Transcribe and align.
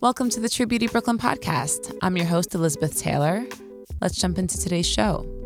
Welcome 0.00 0.30
to 0.30 0.40
the 0.40 0.48
True 0.50 0.64
Beauty 0.64 0.86
Brooklyn 0.86 1.18
podcast. 1.18 1.94
I'm 2.00 2.16
your 2.16 2.24
host, 2.24 2.54
Elizabeth 2.54 2.98
Taylor. 2.98 3.44
Let's 4.00 4.16
jump 4.16 4.38
into 4.38 4.58
today's 4.58 4.86
show. 4.86 5.45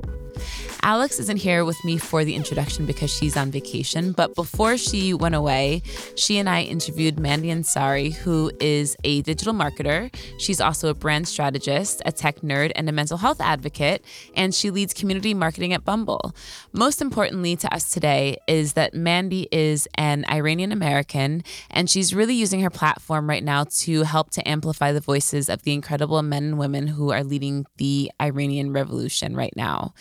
Alex 0.82 1.18
isn't 1.20 1.36
here 1.36 1.64
with 1.64 1.82
me 1.84 1.98
for 1.98 2.24
the 2.24 2.34
introduction 2.34 2.86
because 2.86 3.10
she's 3.10 3.36
on 3.36 3.50
vacation, 3.50 4.12
but 4.12 4.34
before 4.34 4.78
she 4.78 5.12
went 5.12 5.34
away, 5.34 5.82
she 6.16 6.38
and 6.38 6.48
I 6.48 6.62
interviewed 6.62 7.20
Mandy 7.20 7.48
Ansari, 7.48 8.14
who 8.14 8.50
is 8.60 8.96
a 9.04 9.20
digital 9.22 9.52
marketer. 9.52 10.14
She's 10.38 10.60
also 10.60 10.88
a 10.88 10.94
brand 10.94 11.28
strategist, 11.28 12.00
a 12.06 12.12
tech 12.12 12.40
nerd, 12.40 12.72
and 12.76 12.88
a 12.88 12.92
mental 12.92 13.18
health 13.18 13.42
advocate, 13.42 14.02
and 14.34 14.54
she 14.54 14.70
leads 14.70 14.94
community 14.94 15.34
marketing 15.34 15.74
at 15.74 15.84
Bumble. 15.84 16.34
Most 16.72 17.02
importantly 17.02 17.56
to 17.56 17.74
us 17.74 17.90
today 17.90 18.38
is 18.46 18.72
that 18.72 18.94
Mandy 18.94 19.48
is 19.52 19.86
an 19.96 20.24
Iranian 20.30 20.72
American, 20.72 21.44
and 21.70 21.90
she's 21.90 22.14
really 22.14 22.34
using 22.34 22.60
her 22.62 22.70
platform 22.70 23.28
right 23.28 23.44
now 23.44 23.64
to 23.64 24.04
help 24.04 24.30
to 24.30 24.48
amplify 24.48 24.92
the 24.92 25.00
voices 25.00 25.50
of 25.50 25.62
the 25.62 25.74
incredible 25.74 26.22
men 26.22 26.44
and 26.44 26.58
women 26.58 26.86
who 26.86 27.10
are 27.12 27.22
leading 27.22 27.66
the 27.76 28.10
Iranian 28.20 28.72
revolution 28.72 29.36
right 29.36 29.52
now. 29.56 29.92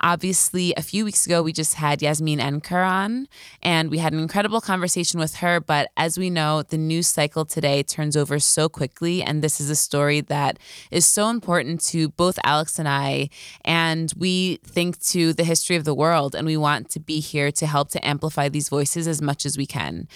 Obviously, 0.00 0.72
a 0.76 0.82
few 0.82 1.04
weeks 1.04 1.26
ago, 1.26 1.42
we 1.42 1.52
just 1.52 1.74
had 1.74 2.00
Yasmin 2.00 2.38
Enker 2.38 2.88
on, 2.88 3.26
and 3.62 3.90
we 3.90 3.98
had 3.98 4.12
an 4.12 4.20
incredible 4.20 4.60
conversation 4.60 5.18
with 5.18 5.36
her. 5.36 5.60
But 5.60 5.90
as 5.96 6.16
we 6.16 6.30
know, 6.30 6.62
the 6.62 6.78
news 6.78 7.08
cycle 7.08 7.44
today 7.44 7.82
turns 7.82 8.16
over 8.16 8.38
so 8.38 8.68
quickly, 8.68 9.22
and 9.22 9.42
this 9.42 9.60
is 9.60 9.70
a 9.70 9.76
story 9.76 10.20
that 10.20 10.58
is 10.92 11.04
so 11.04 11.28
important 11.28 11.80
to 11.86 12.10
both 12.10 12.38
Alex 12.44 12.78
and 12.78 12.88
I. 12.88 13.28
And 13.64 14.12
we 14.16 14.60
think 14.64 15.00
to 15.06 15.32
the 15.32 15.44
history 15.44 15.74
of 15.74 15.84
the 15.84 15.94
world, 15.94 16.36
and 16.36 16.46
we 16.46 16.56
want 16.56 16.90
to 16.90 17.00
be 17.00 17.18
here 17.18 17.50
to 17.50 17.66
help 17.66 17.90
to 17.90 18.06
amplify 18.06 18.48
these 18.48 18.68
voices 18.68 19.08
as 19.08 19.20
much 19.20 19.44
as 19.44 19.58
we 19.58 19.66
can. 19.66 20.06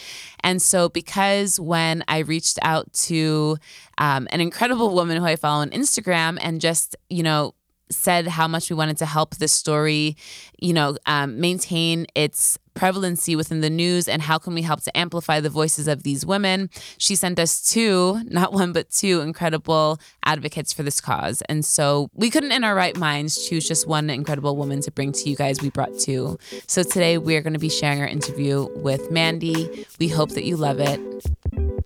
And 0.45 0.63
so, 0.63 0.89
because 0.89 1.59
when 1.59 2.05
I 2.07 2.19
reached 2.19 2.59
out 2.63 2.93
to 3.09 3.59
um, 3.99 4.29
an 4.31 4.41
incredible 4.41 4.95
woman 4.95 5.17
who 5.17 5.25
I 5.25 5.37
follow 5.37 5.63
on 5.63 5.71
Instagram 5.71 6.39
and 6.41 6.61
just, 6.61 6.97
you 7.11 7.23
know, 7.23 7.55
said 7.91 8.27
how 8.27 8.49
much 8.49 8.71
we 8.71 8.77
wanted 8.77 8.97
to 8.99 9.07
help 9.07 9.37
this 9.37 9.53
story, 9.53 10.17
you 10.59 10.73
know, 10.73 10.97
um, 11.07 11.41
maintain 11.41 12.07
its 12.15 12.59
prevalency 12.75 13.37
within 13.37 13.61
the 13.61 13.71
news 13.71 14.09
and 14.09 14.23
how 14.23 14.39
can 14.39 14.55
we 14.55 14.63
help 14.63 14.81
to 14.83 14.97
amplify 14.97 15.41
the 15.41 15.51
voices 15.51 15.87
of 15.87 16.03
these 16.03 16.25
women. 16.25 16.71
She 16.97 17.15
sent 17.15 17.39
us 17.39 17.61
two, 17.61 18.23
not 18.25 18.53
one, 18.53 18.73
but 18.73 18.91
two 18.91 19.21
incredible 19.21 20.01
advocates 20.25 20.73
for 20.73 20.83
this 20.83 21.01
cause. 21.01 21.43
And 21.49 21.65
so 21.65 22.09
we 22.15 22.31
couldn't, 22.31 22.53
in 22.53 22.65
our 22.65 22.75
right 22.75 22.97
minds, 22.97 23.47
choose 23.47 23.69
just 23.69 23.87
one 23.87 24.09
incredible 24.09 24.57
woman 24.57 24.81
to 24.83 24.91
bring 24.91 25.13
to 25.13 25.29
you 25.29 25.37
guys. 25.37 25.61
We 25.61 25.71
brought 25.71 25.99
two. 25.99 26.39
So 26.67 26.83
today 26.83 27.19
we're 27.19 27.43
going 27.43 27.53
to 27.53 27.59
be 27.59 27.69
sharing 27.69 28.01
our 28.01 28.09
interview 28.09 28.69
with 28.77 29.11
Mandy. 29.11 29.87
We 29.99 30.09
hope 30.09 30.31
that 30.31 30.45
you 30.45 30.57
love 30.57 30.81
it. 30.81 31.01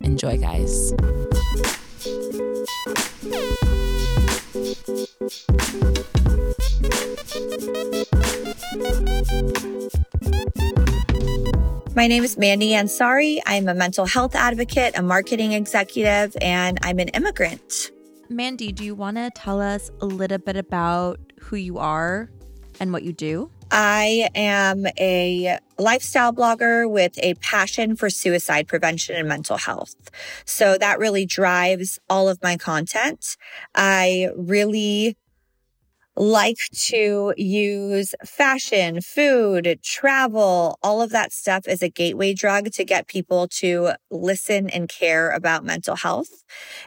Enjoy, 0.00 0.38
guys. 0.38 0.92
My 11.96 12.06
name 12.06 12.22
is 12.22 12.38
Mandy 12.38 12.70
Ansari. 12.70 13.40
I'm 13.44 13.66
a 13.66 13.74
mental 13.74 14.06
health 14.06 14.36
advocate, 14.36 14.96
a 14.96 15.02
marketing 15.02 15.50
executive, 15.50 16.36
and 16.40 16.78
I'm 16.82 17.00
an 17.00 17.08
immigrant. 17.08 17.90
Mandy, 18.28 18.70
do 18.70 18.84
you 18.84 18.94
want 18.94 19.16
to 19.16 19.32
tell 19.34 19.60
us 19.60 19.90
a 20.00 20.06
little 20.06 20.38
bit 20.38 20.56
about 20.56 21.18
who 21.40 21.56
you 21.56 21.78
are 21.78 22.30
and 22.78 22.92
what 22.92 23.02
you 23.02 23.12
do? 23.12 23.50
I 23.70 24.28
am 24.34 24.86
a 24.98 25.58
lifestyle 25.78 26.32
blogger 26.32 26.88
with 26.88 27.18
a 27.18 27.34
passion 27.34 27.96
for 27.96 28.08
suicide 28.10 28.68
prevention 28.68 29.16
and 29.16 29.28
mental 29.28 29.56
health. 29.56 29.94
So 30.44 30.78
that 30.78 30.98
really 30.98 31.26
drives 31.26 31.98
all 32.08 32.28
of 32.28 32.42
my 32.42 32.56
content. 32.56 33.36
I 33.74 34.30
really 34.36 35.16
like 36.16 36.56
to 36.72 37.34
use 37.36 38.14
fashion, 38.24 39.00
food, 39.02 39.78
travel, 39.82 40.78
all 40.82 41.02
of 41.02 41.10
that 41.10 41.32
stuff 41.32 41.68
as 41.68 41.82
a 41.82 41.90
gateway 41.90 42.32
drug 42.32 42.72
to 42.72 42.84
get 42.84 43.06
people 43.06 43.46
to 43.48 43.92
listen 44.10 44.70
and 44.70 44.88
care 44.88 45.30
about 45.30 45.64
mental 45.64 45.96
health. 45.96 46.44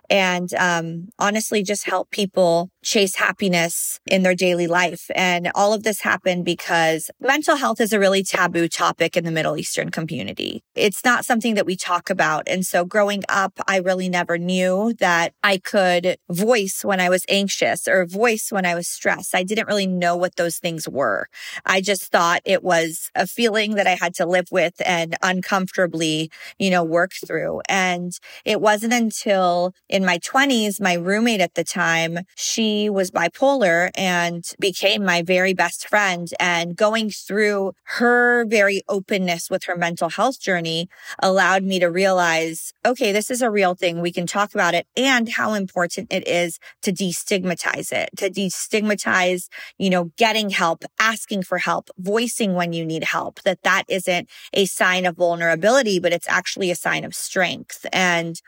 And 0.10 0.52
um, 0.56 1.10
honestly, 1.20 1.62
just 1.62 1.86
help 1.86 2.10
people 2.10 2.72
chase 2.84 3.16
happiness 3.16 4.00
in 4.10 4.24
their 4.24 4.36
daily 4.36 4.68
life. 4.68 5.10
And 5.16 5.52
all 5.54 5.74
of 5.74 5.84
this 5.84 6.02
happened 6.02 6.46
because 6.46 7.12
mental 7.20 7.58
health 7.58 7.82
is 7.82 7.92
a 7.92 8.00
really 8.00 8.24
taboo 8.24 8.68
topic 8.68 9.18
in 9.18 9.26
the 9.26 9.32
Middle 9.32 9.58
Eastern 9.58 9.90
community. 9.90 10.64
It's 10.76 11.04
not 11.04 11.26
something 11.26 11.56
that 11.56 11.66
we 11.66 11.76
talk 11.76 12.10
about. 12.10 12.48
And 12.48 12.66
so 12.66 12.86
growing 12.86 13.24
up, 13.28 13.60
I 13.68 13.78
really 13.78 14.10
never 14.10 14.38
knew 14.38 14.94
that 15.00 15.34
I 15.44 15.58
could 15.58 16.18
voice 16.30 16.82
when 16.84 17.00
I 17.00 17.10
was 17.10 17.26
anxious 17.28 17.88
or 17.88 18.06
voice 18.06 18.48
when 18.50 18.66
I 18.66 18.76
was 18.76 18.88
stressed. 18.88 19.36
I 19.36 19.44
didn't 19.44 19.68
really 19.68 19.88
know 19.88 20.16
what 20.16 20.36
those 20.38 20.58
things 20.58 20.88
were. 20.88 21.28
I 21.66 21.82
just 21.82 22.12
thought 22.12 22.42
it 22.46 22.64
was 22.64 23.10
a 23.16 23.28
feeling 23.28 23.76
that 23.76 23.88
I 23.88 23.98
had 24.00 24.14
to 24.16 24.26
live 24.26 24.48
with 24.52 24.82
and 24.86 25.16
uncomfortably, 25.22 26.32
you 26.58 26.70
know, 26.70 26.84
work 26.84 27.12
through. 27.26 27.62
And 27.68 28.14
it 28.46 28.62
wasn't 28.62 28.94
until 28.94 29.74
in 29.90 30.06
my 30.06 30.18
20s, 30.20 30.80
my 30.80 30.94
roommate 30.94 31.42
at 31.42 31.56
the 31.56 31.64
time, 31.64 32.20
she 32.36 32.69
was 32.90 33.12
bipolar 33.12 33.90
and 33.96 34.44
became 34.60 35.04
my 35.04 35.22
very 35.22 35.54
best 35.54 35.88
friend. 35.88 36.28
And 36.40 36.76
going 36.76 37.10
through 37.10 37.74
her 37.98 38.46
very 38.46 38.82
openness 38.88 39.50
with 39.50 39.64
her 39.66 39.76
mental 39.76 40.10
health 40.10 40.40
journey 40.40 40.88
allowed 41.22 41.64
me 41.64 41.80
to 41.80 41.88
realize, 41.88 42.72
okay, 42.86 43.12
this 43.12 43.30
is 43.30 43.42
a 43.42 43.52
real 43.52 43.76
thing. 43.76 44.02
We 44.02 44.12
can 44.12 44.28
talk 44.28 44.54
about 44.54 44.74
it 44.74 44.86
and 44.96 45.30
how 45.30 45.54
important 45.54 46.14
it 46.14 46.28
is 46.28 46.60
to 46.84 46.92
destigmatize 46.92 47.92
it, 47.92 48.10
to 48.18 48.30
destigmatize, 48.30 49.48
you 49.78 49.90
know, 49.90 50.12
getting 50.18 50.50
help, 50.50 50.84
asking 51.00 51.44
for 51.44 51.58
help, 51.58 51.90
voicing 51.98 52.54
when 52.54 52.74
you 52.74 52.86
need 52.86 53.04
help, 53.04 53.42
that 53.44 53.64
that 53.64 53.84
isn't 53.88 54.30
a 54.54 54.66
sign 54.66 55.06
of 55.06 55.16
vulnerability, 55.16 56.00
but 56.00 56.14
it's 56.14 56.28
actually 56.28 56.70
a 56.72 56.76
sign 56.76 57.04
of 57.04 57.16
strength. 57.16 57.86
And 57.92 58.42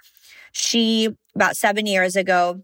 she, 0.52 1.10
about 1.36 1.56
seven 1.56 1.86
years 1.86 2.16
ago, 2.16 2.62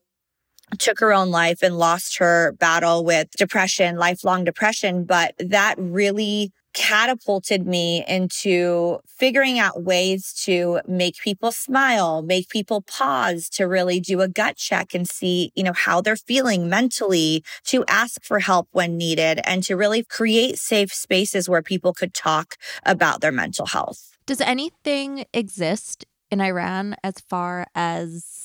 took 0.79 1.00
her 1.00 1.13
own 1.13 1.29
life 1.29 1.61
and 1.61 1.78
lost 1.78 2.17
her 2.17 2.53
battle 2.53 3.03
with 3.03 3.31
depression, 3.31 3.97
lifelong 3.97 4.44
depression. 4.44 5.05
But 5.05 5.35
that 5.39 5.75
really 5.78 6.51
catapulted 6.73 7.66
me 7.66 8.05
into 8.07 9.00
figuring 9.07 9.57
out 9.57 9.81
ways 9.81 10.31
to 10.44 10.79
make 10.88 11.17
people 11.17 11.51
smile, 11.51 12.22
make 12.22 12.50
people 12.50 12.81
pause, 12.81 13.50
to 13.50 13.63
really 13.63 14.00
do 14.00 14.22
a 14.22 14.28
gut 14.28 14.57
check 14.57 14.94
and 14.94 15.09
see, 15.09 15.51
you 15.55 15.63
know, 15.63 15.73
how 15.73 16.01
they're 16.01 16.16
feeling 16.16 16.69
mentally, 16.69 17.44
to 17.63 17.84
ask 17.88 18.23
for 18.23 18.39
help 18.39 18.67
when 18.73 18.95
needed, 18.95 19.41
and 19.44 19.63
to 19.63 19.75
really 19.75 20.03
create 20.03 20.59
safe 20.59 20.94
spaces 20.94 21.49
where 21.49 21.63
people 21.63 21.94
could 21.94 22.13
talk 22.13 22.55
about 22.85 23.22
their 23.22 23.31
mental 23.31 23.66
health. 23.66 24.16
Does 24.28 24.41
anything 24.41 25.25
exist 25.34 26.05
in 26.29 26.41
Iran 26.41 26.96
as 27.03 27.16
far 27.28 27.66
as 27.73 28.36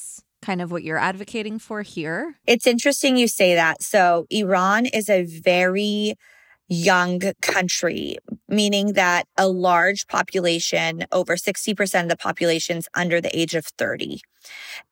kind 0.43 0.61
of 0.61 0.71
what 0.71 0.83
you're 0.83 0.99
advocating 0.99 1.59
for 1.59 1.83
here? 1.83 2.35
It's 2.47 2.67
interesting 2.67 3.17
you 3.17 3.29
say 3.29 3.55
that. 3.55 3.83
So, 3.83 4.27
Iran 4.31 4.87
is 4.87 5.09
a 5.09 5.25
very 5.25 6.15
young 6.69 7.21
country, 7.41 8.17
meaning 8.53 8.93
that 8.93 9.27
a 9.39 9.49
large 9.49 10.07
population, 10.07 11.07
over 11.11 11.37
60% 11.37 12.03
of 12.03 12.09
the 12.09 12.17
population's 12.17 12.87
under 12.95 13.21
the 13.21 13.37
age 13.37 13.55
of 13.55 13.65
30. 13.79 14.21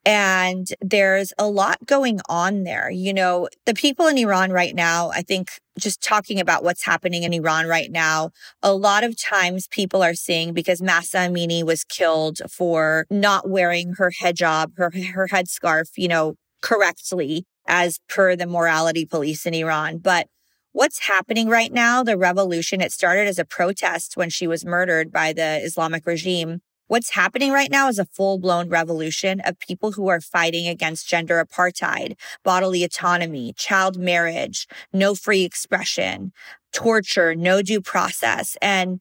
And 0.05 0.67
there's 0.81 1.33
a 1.39 1.47
lot 1.47 1.85
going 1.85 2.21
on 2.29 2.63
there. 2.63 2.91
You 2.91 3.13
know, 3.13 3.49
the 3.67 3.75
people 3.75 4.07
in 4.07 4.17
Iran 4.17 4.51
right 4.51 4.75
now, 4.75 5.11
I 5.11 5.23
think 5.23 5.51
just 5.79 6.03
talking 6.03 6.41
about 6.41 6.65
what's 6.65 6.85
happening 6.85 7.23
in 7.23 7.35
Iran 7.35 7.67
right 7.67 7.91
now, 7.91 8.31
a 8.63 8.73
lot 8.73 9.05
of 9.05 9.21
times 9.21 9.69
people 9.69 10.03
are 10.03 10.15
seeing 10.15 10.55
because 10.55 10.81
Mahsa 10.81 11.19
Amini 11.19 11.63
was 11.63 11.85
killed 11.85 12.39
for 12.49 13.07
not 13.11 13.49
wearing 13.49 13.95
her 13.99 14.11
hijab, 14.23 14.77
her, 14.79 14.91
her 15.15 15.29
headscarf, 15.29 15.91
you 15.97 16.09
know, 16.09 16.35
correctly 16.63 17.45
as 17.67 17.99
per 18.09 18.37
the 18.37 18.47
morality 18.47 19.05
police 19.05 19.45
in 19.47 19.55
Iran. 19.55 19.99
But 19.99 20.29
what's 20.73 21.07
happening 21.09 21.49
right 21.49 21.73
now, 21.73 22.03
the 22.03 22.17
revolution, 22.17 22.81
it 22.81 22.93
started 22.93 23.27
as 23.27 23.39
a 23.39 23.45
protest 23.45 24.17
when 24.17 24.31
she 24.31 24.47
was 24.47 24.65
murdered 24.65 25.13
by 25.13 25.33
the 25.33 25.61
Islamic 25.65 26.07
regime. 26.07 26.61
What's 26.87 27.11
happening 27.11 27.53
right 27.53 27.71
now 27.71 27.89
is 27.89 28.01
a 28.01 28.05
full 28.07 28.39
blown 28.39 28.69
revolution 28.69 29.41
of 29.41 29.59
people 29.61 29.93
who 29.93 30.09
are 30.09 30.21
fighting 30.21 30.67
against 30.67 31.09
gender 31.09 31.45
apartheid, 31.45 32.17
bodily 32.43 32.83
autonomy, 32.83 33.53
child 33.57 33.97
marriage, 33.97 34.67
no 34.93 35.15
free 35.15 35.45
expression, 35.45 36.33
torture, 36.73 37.35
no 37.37 37.63
due 37.63 37.81
process. 37.81 38.57
And 38.61 39.01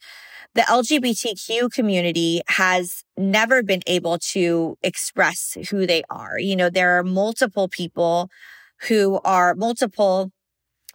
the 0.53 0.61
LGBTQ 0.61 1.71
community 1.71 2.41
has 2.47 3.03
never 3.17 3.63
been 3.63 3.81
able 3.87 4.19
to 4.19 4.77
express 4.83 5.57
who 5.69 5.87
they 5.87 6.03
are. 6.09 6.39
You 6.39 6.55
know, 6.55 6.69
there 6.69 6.97
are 6.97 7.03
multiple 7.03 7.67
people 7.67 8.29
who 8.87 9.19
are 9.23 9.55
multiple 9.55 10.31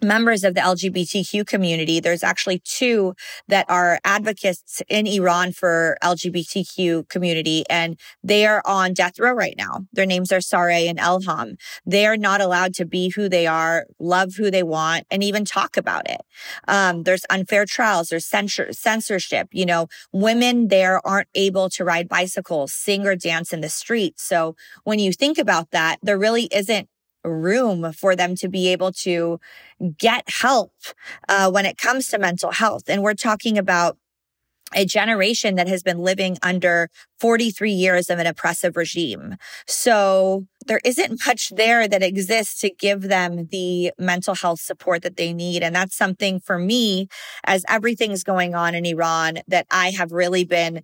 members 0.05 0.45
of 0.45 0.55
the 0.55 0.61
LGBTQ 0.61 1.47
community. 1.47 2.01
There's 2.01 2.23
actually 2.23 2.61
two 2.61 3.15
that 3.49 3.67
are 3.69 3.99
advocates 4.05 4.83
in 4.89 5.07
Iran 5.07 5.53
for 5.53 5.97
LGBTQ 6.03 7.09
community, 7.09 7.65
and 7.69 7.99
they 8.23 8.47
are 8.47 8.63
on 8.65 8.95
death 8.95 9.19
row 9.19 9.33
right 9.33 9.55
now. 9.57 9.87
Their 9.93 10.07
names 10.07 10.33
are 10.33 10.39
Sareh 10.39 10.89
and 10.89 10.99
Elham. 10.99 11.57
They 11.87 12.07
are 12.07 12.17
not 12.17 12.41
allowed 12.41 12.75
to 12.75 12.85
be 12.85 13.11
who 13.11 13.29
they 13.29 13.47
are, 13.47 13.87
love 13.99 14.35
who 14.37 14.51
they 14.51 14.63
want, 14.63 15.07
and 15.11 15.23
even 15.23 15.45
talk 15.45 15.77
about 15.77 16.09
it. 16.09 16.21
Um, 16.69 17.03
there's 17.03 17.25
unfair 17.31 17.65
trials, 17.67 18.09
there's 18.09 18.27
censor- 18.27 18.73
censorship. 18.73 19.49
You 19.53 19.67
know, 19.67 19.89
women 20.13 20.69
there 20.69 21.05
aren't 21.07 21.29
able 21.35 21.71
to 21.71 21.85
ride 21.85 22.09
bicycles, 22.09 22.73
sing 22.73 23.07
or 23.07 23.17
dance 23.17 23.53
in 23.53 23.61
the 23.61 23.69
street. 23.69 24.19
So 24.19 24.57
when 24.85 24.99
you 24.99 25.13
think 25.13 25.39
about 25.39 25.71
that, 25.71 25.99
there 26.03 26.19
really 26.19 26.49
isn't 26.53 26.89
room 27.25 27.93
for 27.93 28.15
them 28.15 28.35
to 28.37 28.49
be 28.49 28.69
able 28.69 28.93
to 28.93 29.41
get 29.99 30.25
help 30.29 30.73
uh, 31.29 31.51
when 31.51 31.67
it 31.67 31.79
comes 31.79 32.09
to 32.09 32.19
mental 32.19 32.53
health. 32.53 32.85
And 32.89 33.03
we're 33.03 33.15
talking 33.15 33.59
about 33.59 33.97
a 34.75 34.85
generation 34.85 35.55
that 35.55 35.69
has 35.69 35.83
been 35.83 35.99
living 35.99 36.37
under 36.43 36.91
43 37.21 37.71
years 37.71 38.11
of 38.11 38.19
an 38.19 38.27
oppressive 38.27 38.77
regime. 38.77 39.37
So 39.67 40.47
there 40.67 40.81
isn't 40.85 41.21
much 41.27 41.51
there 41.51 41.87
that 41.89 42.03
exists 42.03 42.61
to 42.61 42.71
give 42.71 43.03
them 43.03 43.49
the 43.51 43.93
mental 43.99 44.35
health 44.35 44.61
support 44.61 45.03
that 45.03 45.17
they 45.17 45.33
need. 45.33 45.63
And 45.63 45.75
that's 45.75 45.97
something 45.97 46.41
for 46.41 46.59
me, 46.59 47.09
as 47.45 47.65
everything's 47.69 48.25
going 48.25 48.55
on 48.55 48.75
in 48.75 48.85
Iran, 48.85 49.39
that 49.49 49.67
I 49.71 49.91
have 49.91 50.13
really 50.13 50.45
been 50.45 50.83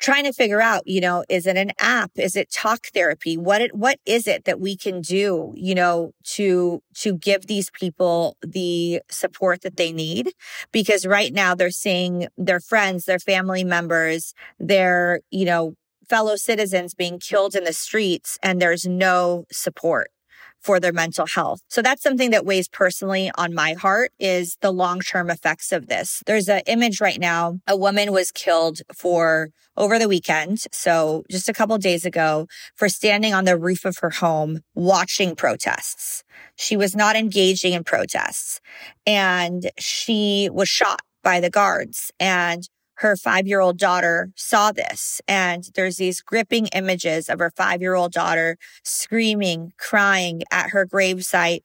trying 0.00 0.24
to 0.24 0.32
figure 0.32 0.60
out, 0.60 0.86
you 0.86 1.00
know, 1.00 1.24
is 1.28 1.46
it 1.46 1.56
an 1.56 1.72
app? 1.78 2.10
Is 2.16 2.34
it 2.34 2.50
talk 2.50 2.86
therapy? 2.86 3.36
What 3.36 3.60
it, 3.60 3.74
what 3.74 3.98
is 4.06 4.26
it 4.26 4.44
that 4.46 4.58
we 4.58 4.76
can 4.76 5.02
do, 5.02 5.52
you 5.56 5.74
know, 5.74 6.12
to, 6.24 6.82
to 6.94 7.16
give 7.16 7.46
these 7.46 7.70
people 7.70 8.36
the 8.42 9.02
support 9.10 9.60
that 9.60 9.76
they 9.76 9.92
need? 9.92 10.32
Because 10.72 11.06
right 11.06 11.32
now 11.32 11.54
they're 11.54 11.70
seeing 11.70 12.28
their 12.38 12.60
friends, 12.60 13.04
their 13.04 13.18
family 13.18 13.62
members, 13.62 14.34
their, 14.58 15.20
you 15.30 15.44
know, 15.44 15.74
fellow 16.08 16.34
citizens 16.34 16.94
being 16.94 17.20
killed 17.20 17.54
in 17.54 17.62
the 17.62 17.72
streets 17.72 18.36
and 18.42 18.60
there's 18.60 18.84
no 18.84 19.44
support 19.52 20.10
for 20.60 20.80
their 20.80 20.92
mental 20.92 21.26
health. 21.26 21.60
So 21.68 21.82
that's 21.82 22.02
something 22.02 22.30
that 22.30 22.44
weighs 22.44 22.68
personally 22.68 23.30
on 23.36 23.54
my 23.54 23.72
heart 23.74 24.12
is 24.18 24.56
the 24.60 24.70
long-term 24.70 25.30
effects 25.30 25.72
of 25.72 25.88
this. 25.88 26.22
There's 26.26 26.48
an 26.48 26.62
image 26.66 27.00
right 27.00 27.18
now. 27.18 27.60
A 27.66 27.76
woman 27.76 28.12
was 28.12 28.30
killed 28.30 28.80
for 28.94 29.50
over 29.76 29.98
the 29.98 30.08
weekend. 30.08 30.58
So 30.72 31.24
just 31.30 31.48
a 31.48 31.52
couple 31.52 31.76
days 31.78 32.04
ago 32.04 32.46
for 32.76 32.88
standing 32.88 33.32
on 33.32 33.44
the 33.44 33.56
roof 33.56 33.84
of 33.84 33.98
her 33.98 34.10
home 34.10 34.60
watching 34.74 35.34
protests. 35.34 36.22
She 36.56 36.76
was 36.76 36.94
not 36.94 37.16
engaging 37.16 37.72
in 37.72 37.84
protests 37.84 38.60
and 39.06 39.70
she 39.78 40.50
was 40.52 40.68
shot 40.68 41.00
by 41.22 41.40
the 41.40 41.50
guards 41.50 42.10
and 42.20 42.68
her 43.00 43.16
five 43.16 43.46
year 43.46 43.60
old 43.60 43.78
daughter 43.78 44.30
saw 44.36 44.72
this. 44.72 45.22
And 45.26 45.64
there's 45.74 45.96
these 45.96 46.20
gripping 46.20 46.66
images 46.68 47.30
of 47.30 47.38
her 47.38 47.50
five 47.50 47.80
year 47.80 47.94
old 47.94 48.12
daughter 48.12 48.58
screaming, 48.84 49.72
crying 49.78 50.42
at 50.52 50.70
her 50.70 50.86
gravesite, 50.86 51.62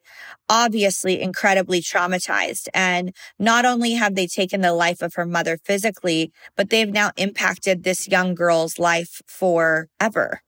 obviously 0.49 1.21
incredibly 1.21 1.81
traumatized. 1.81 2.69
And 2.73 3.13
not 3.37 3.65
only 3.65 3.93
have 3.93 4.15
they 4.15 4.27
taken 4.27 4.61
the 4.61 4.73
life 4.73 5.01
of 5.01 5.15
her 5.15 5.25
mother 5.25 5.57
physically, 5.63 6.31
but 6.55 6.69
they've 6.69 6.91
now 6.91 7.11
impacted 7.17 7.83
this 7.83 8.07
young 8.07 8.33
girl's 8.33 8.79
life 8.79 9.21
forever. 9.27 10.41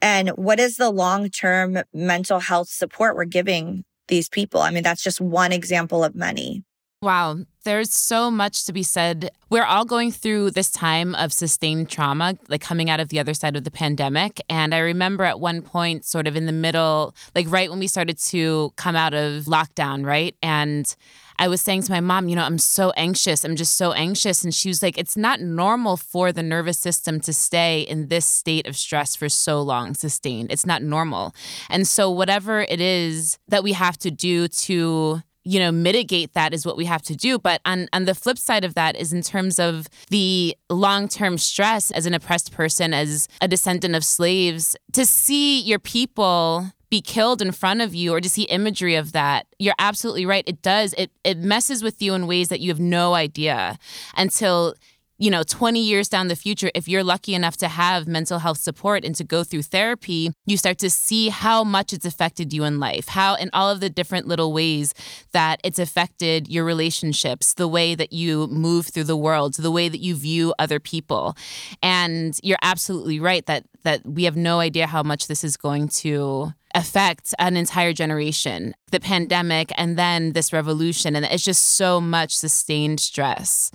And 0.00 0.30
what 0.30 0.58
is 0.58 0.76
the 0.76 0.90
long 0.90 1.28
term 1.30 1.78
mental 1.94 2.40
health 2.40 2.68
support 2.68 3.14
we're 3.14 3.26
giving 3.26 3.84
these 4.08 4.28
people? 4.28 4.60
I 4.60 4.72
mean, 4.72 4.82
that's 4.82 5.04
just 5.04 5.20
one 5.20 5.52
example 5.52 6.02
of 6.02 6.16
many. 6.16 6.64
Wow, 7.00 7.38
there's 7.64 7.92
so 7.92 8.30
much 8.30 8.64
to 8.66 8.72
be 8.72 8.82
said. 8.82 9.30
We're 9.50 9.64
all 9.64 9.84
going 9.84 10.10
through 10.10 10.52
this 10.52 10.70
time 10.70 11.14
of 11.14 11.32
sustained 11.32 11.88
trauma, 11.88 12.36
like 12.48 12.60
coming 12.60 12.90
out 12.90 13.00
of 13.00 13.08
the 13.08 13.18
other 13.18 13.34
side 13.34 13.56
of 13.56 13.64
the 13.64 13.70
pandemic. 13.70 14.40
And 14.48 14.74
I 14.74 14.78
remember 14.78 15.24
at 15.24 15.40
one 15.40 15.62
point, 15.62 16.04
sort 16.04 16.26
of 16.26 16.36
in 16.36 16.46
the 16.46 16.52
middle, 16.52 17.14
like 17.34 17.46
right 17.50 17.70
when 17.70 17.78
we 17.78 17.86
started 17.86 18.18
to 18.18 18.72
come 18.76 18.96
out 18.96 19.14
of 19.14 19.44
lockdown, 19.44 20.04
right? 20.04 20.34
And 20.42 20.94
I 21.38 21.48
was 21.48 21.60
saying 21.60 21.82
to 21.82 21.92
my 21.92 22.00
mom, 22.00 22.28
you 22.28 22.36
know, 22.36 22.44
I'm 22.44 22.58
so 22.58 22.90
anxious. 22.92 23.44
I'm 23.44 23.56
just 23.56 23.76
so 23.76 23.92
anxious. 23.92 24.44
And 24.44 24.54
she 24.54 24.68
was 24.68 24.82
like, 24.82 24.98
it's 24.98 25.16
not 25.16 25.40
normal 25.40 25.96
for 25.96 26.32
the 26.32 26.42
nervous 26.42 26.78
system 26.78 27.20
to 27.20 27.32
stay 27.32 27.82
in 27.82 28.08
this 28.08 28.26
state 28.26 28.66
of 28.66 28.76
stress 28.76 29.16
for 29.16 29.28
so 29.28 29.60
long, 29.60 29.94
sustained. 29.94 30.52
It's 30.52 30.66
not 30.66 30.82
normal. 30.82 31.34
And 31.68 31.86
so, 31.86 32.10
whatever 32.10 32.60
it 32.60 32.80
is 32.80 33.38
that 33.48 33.64
we 33.64 33.72
have 33.72 33.98
to 33.98 34.10
do 34.10 34.48
to 34.48 35.22
you 35.44 35.58
know 35.58 35.72
mitigate 35.72 36.32
that 36.34 36.54
is 36.54 36.64
what 36.66 36.76
we 36.76 36.84
have 36.84 37.02
to 37.02 37.16
do. 37.16 37.38
But 37.38 37.60
on 37.64 37.88
on 37.92 38.04
the 38.04 38.14
flip 38.14 38.38
side 38.38 38.64
of 38.64 38.74
that 38.74 38.96
is 38.96 39.12
in 39.12 39.22
terms 39.22 39.58
of 39.58 39.88
the 40.08 40.56
long-term 40.70 41.38
stress 41.38 41.90
as 41.90 42.06
an 42.06 42.14
oppressed 42.14 42.52
person 42.52 42.94
as 42.94 43.28
a 43.40 43.48
descendant 43.48 43.94
of 43.94 44.04
slaves 44.04 44.76
to 44.92 45.04
see 45.06 45.60
your 45.60 45.78
people 45.78 46.72
be 46.90 47.00
killed 47.00 47.40
in 47.40 47.52
front 47.52 47.80
of 47.80 47.94
you 47.94 48.12
or 48.12 48.20
to 48.20 48.28
see 48.28 48.42
imagery 48.42 48.94
of 48.94 49.12
that 49.12 49.46
you're 49.62 49.74
absolutely 49.78 50.26
right. 50.26 50.44
It 50.46 50.60
does 50.60 50.92
it 50.98 51.10
it 51.24 51.38
messes 51.38 51.82
with 51.82 52.02
you 52.02 52.14
in 52.14 52.26
ways 52.26 52.48
that 52.48 52.60
you 52.60 52.70
have 52.70 52.80
no 52.80 53.14
idea 53.14 53.78
until 54.16 54.74
you 55.22 55.30
know, 55.30 55.44
20 55.44 55.78
years 55.78 56.08
down 56.08 56.26
the 56.26 56.34
future, 56.34 56.68
if 56.74 56.88
you're 56.88 57.04
lucky 57.04 57.32
enough 57.32 57.56
to 57.56 57.68
have 57.68 58.08
mental 58.08 58.40
health 58.40 58.58
support 58.58 59.04
and 59.04 59.14
to 59.14 59.22
go 59.22 59.44
through 59.44 59.62
therapy, 59.62 60.32
you 60.46 60.56
start 60.56 60.78
to 60.78 60.90
see 60.90 61.28
how 61.28 61.62
much 61.62 61.92
it's 61.92 62.04
affected 62.04 62.52
you 62.52 62.64
in 62.64 62.80
life, 62.80 63.06
how 63.06 63.36
in 63.36 63.48
all 63.52 63.70
of 63.70 63.78
the 63.78 63.88
different 63.88 64.26
little 64.26 64.52
ways 64.52 64.92
that 65.30 65.60
it's 65.62 65.78
affected 65.78 66.48
your 66.48 66.64
relationships, 66.64 67.54
the 67.54 67.68
way 67.68 67.94
that 67.94 68.12
you 68.12 68.48
move 68.48 68.86
through 68.88 69.04
the 69.04 69.16
world, 69.16 69.54
the 69.54 69.70
way 69.70 69.88
that 69.88 70.00
you 70.00 70.16
view 70.16 70.54
other 70.58 70.80
people. 70.80 71.36
And 71.84 72.36
you're 72.42 72.58
absolutely 72.60 73.20
right 73.20 73.46
that 73.46 73.62
that 73.84 74.04
we 74.04 74.24
have 74.24 74.36
no 74.36 74.58
idea 74.58 74.88
how 74.88 75.04
much 75.04 75.28
this 75.28 75.44
is 75.44 75.56
going 75.56 75.88
to 75.88 76.52
affect 76.74 77.32
an 77.38 77.56
entire 77.56 77.92
generation. 77.92 78.74
The 78.90 79.00
pandemic 79.00 79.70
and 79.76 79.96
then 79.96 80.32
this 80.32 80.52
revolution 80.52 81.14
and 81.14 81.24
it's 81.26 81.44
just 81.44 81.76
so 81.76 82.00
much 82.00 82.34
sustained 82.36 82.98
stress. 82.98 83.70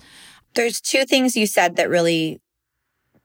There's 0.58 0.80
two 0.80 1.04
things 1.04 1.36
you 1.36 1.46
said 1.46 1.76
that 1.76 1.88
really 1.88 2.40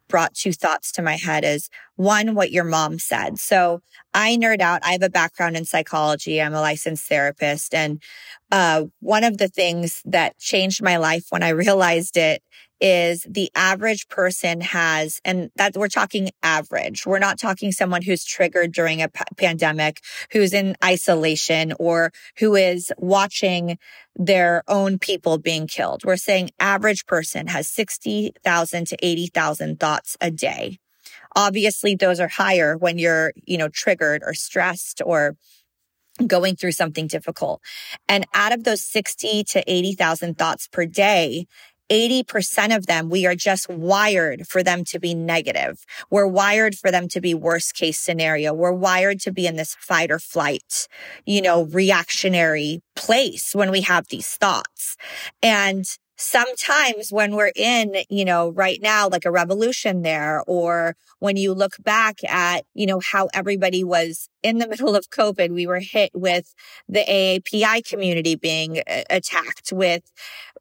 brought 0.07 0.35
two 0.35 0.53
thoughts 0.53 0.91
to 0.91 1.01
my 1.01 1.15
head 1.15 1.43
is 1.43 1.67
one, 1.95 2.35
what 2.35 2.51
your 2.51 2.63
mom 2.63 2.99
said. 2.99 3.39
So 3.39 3.81
I 4.13 4.37
nerd 4.37 4.61
out. 4.61 4.81
I 4.83 4.91
have 4.91 5.03
a 5.03 5.09
background 5.09 5.57
in 5.57 5.65
psychology. 5.65 6.41
I'm 6.41 6.53
a 6.53 6.61
licensed 6.61 7.07
therapist. 7.07 7.73
And 7.73 8.01
uh, 8.51 8.85
one 8.99 9.23
of 9.23 9.37
the 9.37 9.47
things 9.47 10.01
that 10.05 10.37
changed 10.37 10.81
my 10.81 10.97
life 10.97 11.25
when 11.29 11.43
I 11.43 11.49
realized 11.49 12.17
it 12.17 12.41
is 12.81 13.25
the 13.29 13.49
average 13.55 14.09
person 14.09 14.59
has, 14.59 15.21
and 15.23 15.49
that 15.55 15.75
we're 15.75 15.87
talking 15.87 16.29
average. 16.43 17.05
We're 17.05 17.17
not 17.17 17.39
talking 17.39 17.71
someone 17.71 18.01
who's 18.01 18.25
triggered 18.25 18.73
during 18.73 19.01
a 19.01 19.07
p- 19.07 19.23
pandemic, 19.37 20.01
who's 20.31 20.53
in 20.53 20.75
isolation 20.83 21.73
or 21.79 22.11
who 22.39 22.55
is 22.55 22.91
watching 22.97 23.77
their 24.17 24.63
own 24.67 24.99
people 24.99 25.37
being 25.37 25.65
killed. 25.65 26.03
We're 26.03 26.17
saying 26.17 26.51
average 26.59 27.05
person 27.05 27.47
has 27.47 27.69
60,000 27.69 28.87
to 28.87 28.97
80,000 29.01 29.79
thoughts 29.79 30.17
a 30.19 30.29
day. 30.29 30.79
Obviously, 31.35 31.95
those 31.95 32.19
are 32.19 32.27
higher 32.27 32.77
when 32.77 32.97
you're, 32.97 33.33
you 33.45 33.57
know, 33.57 33.69
triggered 33.69 34.23
or 34.25 34.33
stressed 34.33 35.01
or 35.05 35.35
going 36.27 36.55
through 36.55 36.71
something 36.71 37.07
difficult. 37.07 37.61
And 38.07 38.25
out 38.33 38.51
of 38.51 38.63
those 38.63 38.83
60 38.83 39.43
to 39.45 39.63
80,000 39.71 40.37
thoughts 40.37 40.67
per 40.67 40.85
day, 40.85 41.47
80% 41.91 42.75
of 42.75 42.85
them, 42.85 43.09
we 43.09 43.25
are 43.25 43.35
just 43.35 43.69
wired 43.69 44.47
for 44.47 44.63
them 44.63 44.83
to 44.85 44.99
be 44.99 45.13
negative. 45.13 45.85
We're 46.09 46.27
wired 46.27 46.75
for 46.75 46.91
them 46.91 47.07
to 47.09 47.21
be 47.21 47.33
worst 47.33 47.75
case 47.75 47.99
scenario. 47.99 48.53
We're 48.53 48.71
wired 48.71 49.19
to 49.21 49.31
be 49.31 49.45
in 49.45 49.57
this 49.57 49.75
fight 49.79 50.09
or 50.09 50.19
flight, 50.19 50.87
you 51.25 51.41
know, 51.41 51.65
reactionary 51.65 52.81
place 52.95 53.53
when 53.53 53.69
we 53.69 53.81
have 53.81 54.07
these 54.07 54.27
thoughts. 54.27 54.95
And 55.41 55.85
sometimes 56.17 57.11
when 57.11 57.35
we're 57.35 57.51
in, 57.55 57.95
you 58.09 58.25
know, 58.25 58.49
right 58.49 58.79
now, 58.81 59.09
like 59.09 59.25
a 59.25 59.31
revolution 59.31 60.01
there, 60.01 60.43
or 60.47 60.95
when 61.19 61.37
you 61.37 61.53
look 61.53 61.73
back 61.79 62.23
at, 62.27 62.65
you 62.73 62.85
know, 62.85 62.99
how 62.99 63.29
everybody 63.33 63.83
was 63.83 64.29
in 64.43 64.57
the 64.57 64.67
middle 64.73 64.95
of 64.95 65.09
COVID, 65.09 65.51
we 65.51 65.65
were 65.65 65.79
hit 65.79 66.11
with 66.13 66.53
the 66.87 67.03
AAPI 67.07 67.87
community 67.87 68.35
being 68.35 68.79
uh, 68.79 69.03
attacked, 69.09 69.71
with 69.73 70.03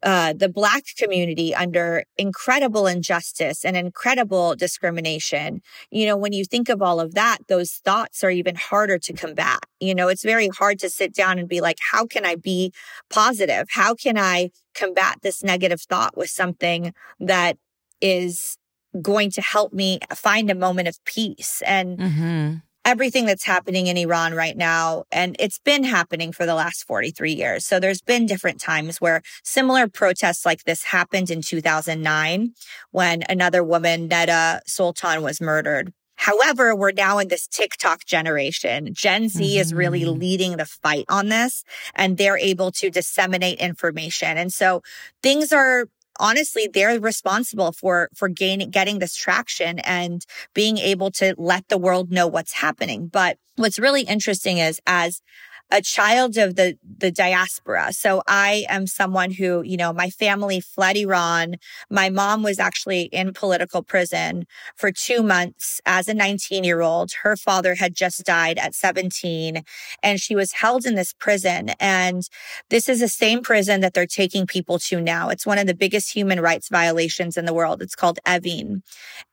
uh, 0.01 0.33
the 0.33 0.49
Black 0.49 0.83
community 0.97 1.53
under 1.53 2.03
incredible 2.17 2.87
injustice 2.87 3.63
and 3.63 3.77
incredible 3.77 4.55
discrimination. 4.55 5.61
You 5.91 6.05
know, 6.07 6.17
when 6.17 6.33
you 6.33 6.45
think 6.45 6.69
of 6.69 6.81
all 6.81 6.99
of 6.99 7.13
that, 7.13 7.39
those 7.47 7.73
thoughts 7.73 8.23
are 8.23 8.31
even 8.31 8.55
harder 8.55 8.97
to 8.99 9.13
combat. 9.13 9.59
You 9.79 9.93
know, 9.95 10.07
it's 10.07 10.23
very 10.23 10.47
hard 10.47 10.79
to 10.79 10.89
sit 10.89 11.13
down 11.13 11.39
and 11.39 11.47
be 11.47 11.61
like, 11.61 11.77
how 11.91 12.05
can 12.05 12.25
I 12.25 12.35
be 12.35 12.73
positive? 13.09 13.67
How 13.69 13.95
can 13.95 14.17
I 14.17 14.51
combat 14.73 15.19
this 15.21 15.43
negative 15.43 15.81
thought 15.81 16.17
with 16.17 16.29
something 16.29 16.93
that 17.19 17.57
is 18.01 18.57
going 19.01 19.31
to 19.31 19.41
help 19.41 19.73
me 19.73 19.99
find 20.13 20.49
a 20.49 20.55
moment 20.55 20.87
of 20.87 21.03
peace? 21.05 21.61
And 21.65 21.97
mm-hmm 21.97 22.53
everything 22.85 23.25
that's 23.25 23.45
happening 23.45 23.87
in 23.87 23.97
Iran 23.97 24.33
right 24.33 24.57
now. 24.57 25.03
And 25.11 25.35
it's 25.39 25.59
been 25.59 25.83
happening 25.83 26.31
for 26.31 26.45
the 26.45 26.55
last 26.55 26.85
43 26.85 27.33
years. 27.33 27.65
So 27.65 27.79
there's 27.79 28.01
been 28.01 28.25
different 28.25 28.59
times 28.59 28.99
where 28.99 29.21
similar 29.43 29.87
protests 29.87 30.45
like 30.45 30.63
this 30.63 30.83
happened 30.83 31.29
in 31.29 31.41
2009 31.41 32.53
when 32.91 33.23
another 33.29 33.63
woman, 33.63 34.09
Neda 34.09 34.59
Soltan, 34.67 35.21
was 35.21 35.39
murdered. 35.39 35.93
However, 36.23 36.73
we're 36.73 36.93
now 36.93 37.19
in 37.19 37.27
this 37.27 37.47
TikTok 37.47 38.05
generation. 38.05 38.93
Gen 38.93 39.27
Z 39.27 39.43
mm-hmm. 39.43 39.59
is 39.59 39.73
really 39.73 40.03
mm-hmm. 40.03 40.21
leading 40.21 40.55
the 40.55 40.63
fight 40.63 41.03
on 41.09 41.27
this 41.27 41.65
and 41.95 42.15
they're 42.15 42.37
able 42.37 42.71
to 42.71 42.89
disseminate 42.89 43.59
information. 43.59 44.37
And 44.37 44.53
so 44.53 44.81
things 45.21 45.51
are 45.51 45.87
honestly 46.19 46.69
they're 46.71 46.97
responsible 46.99 47.73
for 47.73 48.07
for 48.15 48.29
gaining 48.29 48.69
getting 48.69 48.99
this 48.99 49.15
traction 49.15 49.79
and 49.79 50.25
being 50.53 50.77
able 50.77 51.11
to 51.11 51.35
let 51.37 51.67
the 51.67 51.77
world 51.77 52.11
know 52.11 52.27
what's 52.27 52.53
happening 52.53 53.07
but 53.07 53.39
what's 53.55 53.79
really 53.79 54.03
interesting 54.03 54.59
is 54.59 54.79
as 54.85 55.23
a 55.71 55.81
child 55.81 56.37
of 56.37 56.55
the 56.55 56.77
the 56.97 57.11
diaspora. 57.11 57.91
So 57.93 58.21
I 58.27 58.65
am 58.69 58.87
someone 58.87 59.31
who, 59.31 59.61
you 59.63 59.75
know, 59.75 59.91
my 59.91 60.09
family 60.09 60.61
fled 60.61 60.95
Iran. 60.97 61.55
My 61.89 62.09
mom 62.09 62.43
was 62.43 62.59
actually 62.59 63.03
in 63.03 63.33
political 63.33 63.81
prison 63.83 64.45
for 64.75 64.91
2 64.91 65.23
months 65.23 65.81
as 65.85 66.07
a 66.07 66.13
19-year-old. 66.13 67.11
Her 67.23 67.35
father 67.35 67.75
had 67.75 67.95
just 67.95 68.23
died 68.23 68.57
at 68.57 68.75
17 68.75 69.63
and 70.01 70.19
she 70.19 70.35
was 70.35 70.53
held 70.53 70.85
in 70.85 70.95
this 70.95 71.13
prison 71.13 71.69
and 71.79 72.23
this 72.69 72.87
is 72.87 72.99
the 72.99 73.07
same 73.07 73.41
prison 73.41 73.81
that 73.81 73.93
they're 73.93 74.05
taking 74.05 74.45
people 74.45 74.79
to 74.79 75.01
now. 75.01 75.29
It's 75.29 75.45
one 75.45 75.57
of 75.57 75.67
the 75.67 75.75
biggest 75.75 76.13
human 76.13 76.39
rights 76.39 76.69
violations 76.69 77.35
in 77.37 77.45
the 77.45 77.53
world. 77.53 77.81
It's 77.81 77.95
called 77.95 78.19
Evin. 78.27 78.81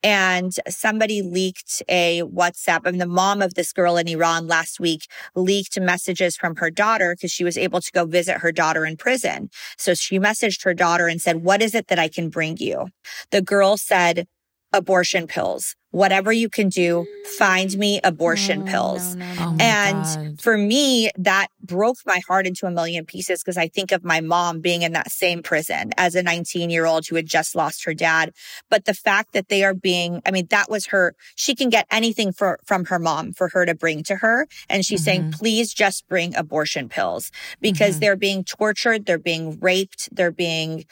And 0.02 0.52
somebody 0.68 1.22
leaked 1.22 1.82
a 1.88 2.22
WhatsApp 2.22 2.86
and 2.86 3.00
the 3.00 3.06
mom 3.06 3.42
of 3.42 3.54
this 3.54 3.72
girl 3.72 3.96
in 3.96 4.08
Iran 4.08 4.46
last 4.46 4.80
week 4.80 5.06
leaked 5.34 5.78
messages 5.78 6.29
messages 6.30 6.36
from 6.36 6.56
her 6.56 6.70
daughter 6.70 7.14
because 7.14 7.32
she 7.32 7.44
was 7.44 7.58
able 7.58 7.80
to 7.80 7.92
go 7.92 8.04
visit 8.06 8.38
her 8.38 8.52
daughter 8.52 8.86
in 8.86 8.96
prison. 8.96 9.48
So 9.78 9.94
she 9.94 10.18
messaged 10.18 10.64
her 10.64 10.74
daughter 10.74 11.08
and 11.08 11.20
said, 11.20 11.42
What 11.42 11.62
is 11.62 11.74
it 11.74 11.88
that 11.88 11.98
I 11.98 12.08
can 12.08 12.30
bring 12.30 12.56
you? 12.58 12.88
The 13.30 13.42
girl 13.42 13.76
said, 13.76 14.26
Abortion 14.72 15.26
pills 15.26 15.76
whatever 15.90 16.30
you 16.30 16.48
can 16.48 16.68
do, 16.68 17.06
find 17.36 17.76
me 17.76 18.00
abortion 18.04 18.62
oh, 18.62 18.70
pills. 18.70 19.16
No, 19.16 19.26
no, 19.26 19.34
no. 19.34 19.46
Oh 19.48 19.56
and 19.60 20.04
God. 20.04 20.40
for 20.40 20.56
me, 20.56 21.10
that 21.18 21.48
broke 21.62 21.98
my 22.06 22.20
heart 22.26 22.46
into 22.46 22.66
a 22.66 22.70
million 22.70 23.04
pieces 23.04 23.42
because 23.42 23.56
I 23.56 23.68
think 23.68 23.92
of 23.92 24.04
my 24.04 24.20
mom 24.20 24.60
being 24.60 24.82
in 24.82 24.92
that 24.92 25.10
same 25.10 25.42
prison 25.42 25.90
as 25.96 26.14
a 26.14 26.22
19 26.22 26.70
year 26.70 26.86
old 26.86 27.06
who 27.06 27.16
had 27.16 27.26
just 27.26 27.56
lost 27.56 27.84
her 27.84 27.94
dad. 27.94 28.32
But 28.68 28.84
the 28.84 28.94
fact 28.94 29.32
that 29.32 29.48
they 29.48 29.64
are 29.64 29.74
being, 29.74 30.22
I 30.24 30.30
mean, 30.30 30.46
that 30.50 30.70
was 30.70 30.86
her, 30.86 31.14
she 31.34 31.54
can 31.54 31.70
get 31.70 31.86
anything 31.90 32.32
for, 32.32 32.60
from 32.64 32.86
her 32.86 32.98
mom 32.98 33.32
for 33.32 33.48
her 33.48 33.66
to 33.66 33.74
bring 33.74 34.02
to 34.04 34.16
her. 34.16 34.46
And 34.68 34.84
she's 34.84 35.00
mm-hmm. 35.00 35.04
saying, 35.04 35.32
please 35.32 35.74
just 35.74 36.08
bring 36.08 36.34
abortion 36.36 36.88
pills 36.88 37.32
because 37.60 37.94
mm-hmm. 37.94 38.00
they're 38.00 38.16
being 38.16 38.44
tortured. 38.44 39.06
They're 39.06 39.18
being 39.18 39.58
raped. 39.60 40.08
They're 40.12 40.30
being, 40.30 40.84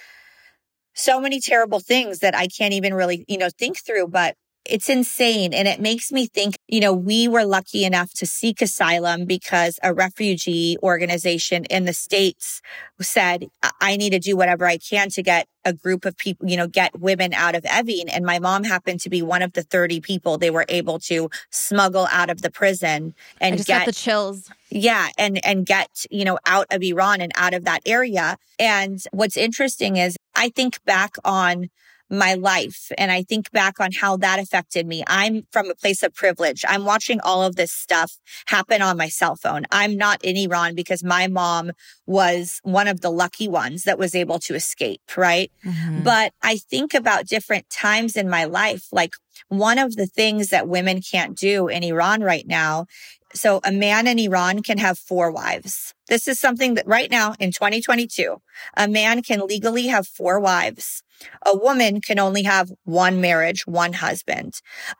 so 0.99 1.21
many 1.21 1.40
terrible 1.40 1.81
things 1.81 2.19
that 2.19 2.35
I 2.35 2.49
can't 2.49 2.75
even 2.75 2.93
really, 2.93 3.25
you 3.28 3.38
know, 3.38 3.49
think 3.57 3.78
through. 3.78 4.09
But 4.09 4.37
it's 4.69 4.88
insane. 4.88 5.55
And 5.55 5.67
it 5.67 5.81
makes 5.81 6.12
me 6.12 6.26
think, 6.26 6.57
you 6.69 6.81
know, 6.81 6.93
we 6.93 7.26
were 7.26 7.45
lucky 7.45 7.85
enough 7.85 8.12
to 8.14 8.26
seek 8.26 8.61
asylum 8.61 9.25
because 9.25 9.78
a 9.83 9.95
refugee 9.95 10.76
organization 10.83 11.64
in 11.67 11.87
the 11.87 11.95
States 11.95 12.61
said, 13.00 13.47
I 13.81 13.97
need 13.97 14.11
to 14.11 14.19
do 14.19 14.37
whatever 14.37 14.67
I 14.67 14.76
can 14.76 15.09
to 15.11 15.23
get 15.23 15.49
a 15.64 15.73
group 15.73 16.05
of 16.05 16.17
people, 16.17 16.49
you 16.49 16.57
know, 16.57 16.67
get 16.67 16.99
women 16.99 17.33
out 17.33 17.55
of 17.55 17.62
Evin. 17.64 18.09
And 18.12 18.25
my 18.25 18.38
mom 18.38 18.64
happened 18.64 19.00
to 19.00 19.11
be 19.11 19.23
one 19.23 19.43
of 19.43 19.52
the 19.55 19.62
30 19.62 20.00
people 20.00 20.38
they 20.38 20.50
were 20.50 20.67
able 20.69 20.99
to 21.00 21.31
smuggle 21.50 22.07
out 22.11 22.31
of 22.31 22.43
the 22.43 22.50
prison 22.50 23.14
and 23.40 23.64
get 23.64 23.87
the 23.87 23.93
chills. 23.93 24.50
Yeah. 24.71 25.09
And, 25.17 25.45
and 25.47 25.64
get, 25.64 26.05
you 26.11 26.25
know, 26.25 26.38
out 26.47 26.67
of 26.71 26.83
Iran 26.83 27.21
and 27.21 27.33
out 27.37 27.55
of 27.55 27.64
that 27.64 27.81
area. 27.87 28.37
And 28.59 29.02
what's 29.12 29.37
interesting 29.37 29.97
is 29.97 30.17
I 30.38 30.49
think 30.50 30.83
back 30.85 31.16
on 31.25 31.68
my 32.11 32.35
life. 32.35 32.90
And 32.97 33.12
I 33.12 33.23
think 33.23 33.50
back 33.50 33.80
on 33.80 33.92
how 33.92 34.16
that 34.18 34.38
affected 34.38 34.87
me. 34.87 35.04
I'm 35.07 35.47
from 35.52 35.71
a 35.71 35.75
place 35.75 36.02
of 36.02 36.14
privilege. 36.14 36.64
I'm 36.66 36.85
watching 36.85 37.21
all 37.21 37.42
of 37.42 37.57
this 37.57 37.73
stuff 37.73 38.18
happen 38.47 38.80
on 38.80 38.97
my 38.97 39.09
cell 39.09 39.37
phone. 39.37 39.64
I'm 39.71 39.97
not 39.97 40.25
in 40.25 40.37
Iran 40.37 40.75
because 40.75 41.04
my 41.04 41.26
mom 41.26 41.73
was 42.07 42.61
one 42.62 42.88
of 42.88 43.00
the 43.00 43.11
lucky 43.11 43.49
ones 43.49 43.85
that 43.85 43.99
was 43.99 44.14
able 44.14 44.38
to 44.40 44.54
escape, 44.54 45.02
right? 45.16 45.52
Mm-hmm. 45.64 46.02
But 46.02 46.33
I 46.42 46.57
think 46.57 46.95
about 46.95 47.26
different 47.26 47.68
times 47.68 48.16
in 48.16 48.30
my 48.30 48.45
life. 48.45 48.87
Like 48.90 49.12
one 49.49 49.78
of 49.78 49.97
the 49.97 50.07
things 50.07 50.49
that 50.49 50.68
women 50.68 51.00
can't 51.00 51.37
do 51.37 51.68
in 51.68 51.83
Iran 51.83 52.23
right 52.23 52.47
now 52.47 52.87
so 53.35 53.61
a 53.64 53.73
man 53.73 54.06
in 54.06 54.18
Iran 54.18 54.62
can 54.62 54.78
have 54.78 54.99
four 54.99 55.30
wives. 55.30 55.94
This 56.08 56.26
is 56.26 56.40
something 56.40 56.75
that 56.75 56.87
right 56.87 57.11
now 57.11 57.35
in 57.38 57.52
2022, 57.52 58.37
a 58.76 58.88
man 58.88 59.23
can 59.23 59.47
legally 59.47 59.88
have 59.88 60.06
four 60.06 60.40
wives. 60.40 61.02
A 61.44 61.56
woman 61.56 62.00
can 62.00 62.18
only 62.18 62.44
have 62.44 62.73
one 62.85 63.20
marriage, 63.20 63.66
one 63.66 63.94
husband. 63.94 64.54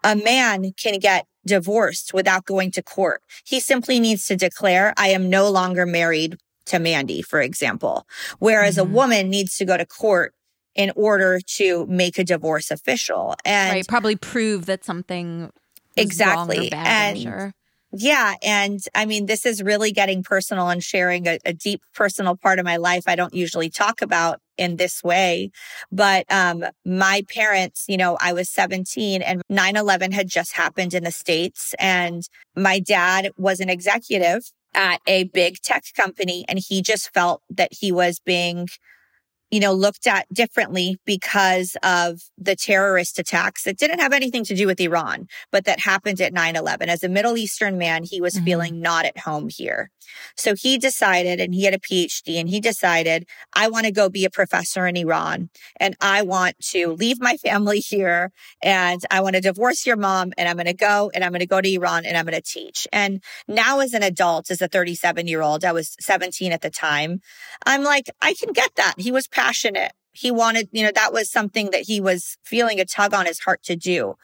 A 0.05 0.17
man 0.17 0.73
can 0.73 0.99
get 0.99 1.27
divorced 1.47 2.13
without 2.13 2.45
going 2.45 2.71
to 2.73 2.83
court. 2.83 3.23
He 3.45 3.61
simply 3.61 3.99
needs 4.01 4.27
to 4.27 4.37
declare, 4.37 4.93
I 4.97 5.09
am 5.09 5.31
no 5.31 5.51
longer 5.51 5.87
married 5.87 6.37
to 6.67 6.79
Mandy, 6.79 7.23
for 7.23 7.41
example. 7.41 8.07
Whereas 8.39 8.77
mm-hmm. 8.77 8.91
a 8.91 8.95
woman 8.95 9.31
needs 9.31 9.57
to 9.57 9.65
go 9.65 9.77
to 9.77 9.87
court 9.87 10.35
in 10.75 10.93
order 10.95 11.41
to 11.57 11.87
make 11.87 12.19
a 12.19 12.25
divorce 12.25 12.71
official 12.71 13.35
and 13.45 13.73
right, 13.73 13.89
probably 13.89 14.17
prove 14.17 14.67
that 14.67 14.85
something 14.85 15.51
exactly 15.97 16.71
bad, 16.71 17.17
and 17.17 17.19
sure. 17.19 17.53
Yeah. 17.93 18.35
And 18.43 18.81
I 18.95 19.07
mean, 19.07 19.27
this 19.27 19.47
is 19.47 19.63
really 19.63 19.93
getting 19.93 20.23
personal 20.23 20.69
and 20.69 20.83
sharing 20.83 21.27
a, 21.27 21.39
a, 21.47 21.55
deep 21.55 21.81
personal 21.95 22.37
part 22.37 22.59
of 22.59 22.67
my 22.67 22.77
life 22.77 23.05
I 23.07 23.17
don't 23.17 23.33
usually 23.33 23.71
talk 23.71 24.03
about 24.03 24.41
in 24.59 24.77
this 24.77 25.03
way. 25.03 25.51
But 25.91 26.31
um, 26.31 26.65
my 26.85 27.25
parents, 27.35 27.87
you 27.89 27.97
know, 27.97 28.19
I 28.21 28.35
was 28.35 28.51
17 28.51 29.23
and 29.23 29.41
9 29.49 29.77
11 29.77 30.13
had 30.13 30.29
just 30.29 30.53
happened 30.53 30.93
in 30.93 31.05
the 31.05 31.11
States. 31.11 31.75
And 31.79 32.29
my 32.55 32.79
dad 32.79 33.31
was 33.39 33.59
an 33.61 33.71
executive 33.71 34.43
at 34.75 35.01
a 35.07 35.25
big 35.25 35.57
tech 35.63 35.85
company. 35.97 36.45
And 36.47 36.59
he 36.59 36.83
just 36.83 37.13
felt 37.15 37.43
that 37.49 37.73
he 37.73 37.91
was 37.91 38.21
being 38.21 38.69
you 39.51 39.61
know, 39.61 39.73
looked 39.73 40.07
at 40.07 40.27
differently 40.33 40.99
because 41.05 41.77
of 41.83 42.21
the 42.37 42.57
terrorist 42.57 43.19
attacks 43.19 43.65
that 43.65 43.79
didn't 43.79 44.01
have 44.01 44.13
anything 44.13 44.45
to 44.45 44.55
do 44.55 44.67
with 44.67 44.81
Iran, 44.81 45.27
but 45.51 45.65
that 45.65 45.81
happened 45.81 46.21
at 46.21 46.33
9 46.33 46.57
11. 46.57 46.89
As 46.89 47.03
a 47.03 47.09
Middle 47.09 47.37
Eastern 47.37 47.79
man, 47.79 48.05
he 48.05 48.21
was 48.21 48.35
mm-hmm. 48.35 48.45
feeling 48.45 48.81
not 48.81 49.05
at 49.05 49.19
home 49.19 49.49
here. 49.49 49.91
So 50.37 50.55
he 50.55 50.79
decided, 50.79 51.41
and 51.41 51.55
he 51.55 51.65
had 51.65 51.75
a 51.75 51.79
PhD, 51.79 52.41
and 52.41 52.49
he 52.49 52.61
decided, 52.61 53.27
I 53.55 53.69
want 53.69 53.87
to 53.87 53.93
go 53.93 54.09
be 54.09 54.25
a 54.25 54.31
professor 54.31 54.87
in 54.87 54.97
Iran 54.97 55.51
and 55.81 55.97
I 56.01 56.23
want 56.23 56.59
to 56.71 56.93
leave 56.93 57.21
my 57.21 57.37
family 57.37 57.81
here 57.81 58.33
and 58.63 59.01
I 59.11 59.21
want 59.21 59.37
to 59.37 59.41
divorce 59.41 59.87
your 59.87 59.97
mom 59.97 60.33
and 60.37 60.49
I'm 60.49 60.57
going 60.57 60.67
to 60.67 60.75
go 60.75 61.11
and 61.15 61.25
I'm 61.25 61.33
going 61.33 61.41
to 61.41 61.47
go 61.47 61.61
to 61.61 61.73
Iran 61.73 62.07
and 62.07 62.17
I'm 62.17 62.25
going 62.25 62.41
to 62.41 62.43
teach. 62.43 62.87
And 62.93 63.23
now, 63.47 63.81
as 63.81 63.95
an 63.95 64.03
adult, 64.03 64.51
as 64.51 64.61
a 64.63 64.69
37 64.69 65.27
year 65.27 65.43
old, 65.43 65.65
I 65.65 65.73
was 65.73 65.97
17 66.01 66.53
at 66.53 66.61
the 66.61 66.71
time, 66.71 67.21
I'm 67.67 67.83
like, 67.83 68.11
I 68.21 68.35
can 68.35 68.53
get 68.53 68.75
that. 68.77 68.95
He 68.99 69.11
was 69.11 69.27
passionate. 69.39 69.93
He 70.13 70.31
wanted, 70.31 70.69
you 70.73 70.85
know, 70.85 70.91
that 70.95 71.13
was 71.13 71.31
something 71.31 71.71
that 71.71 71.83
he 71.83 72.01
was 72.01 72.37
feeling 72.45 72.81
a 72.81 72.85
tug 72.85 73.15
on 73.15 73.27
his 73.27 73.41
heart 73.41 73.63
to 73.65 73.77
do. 73.77 74.15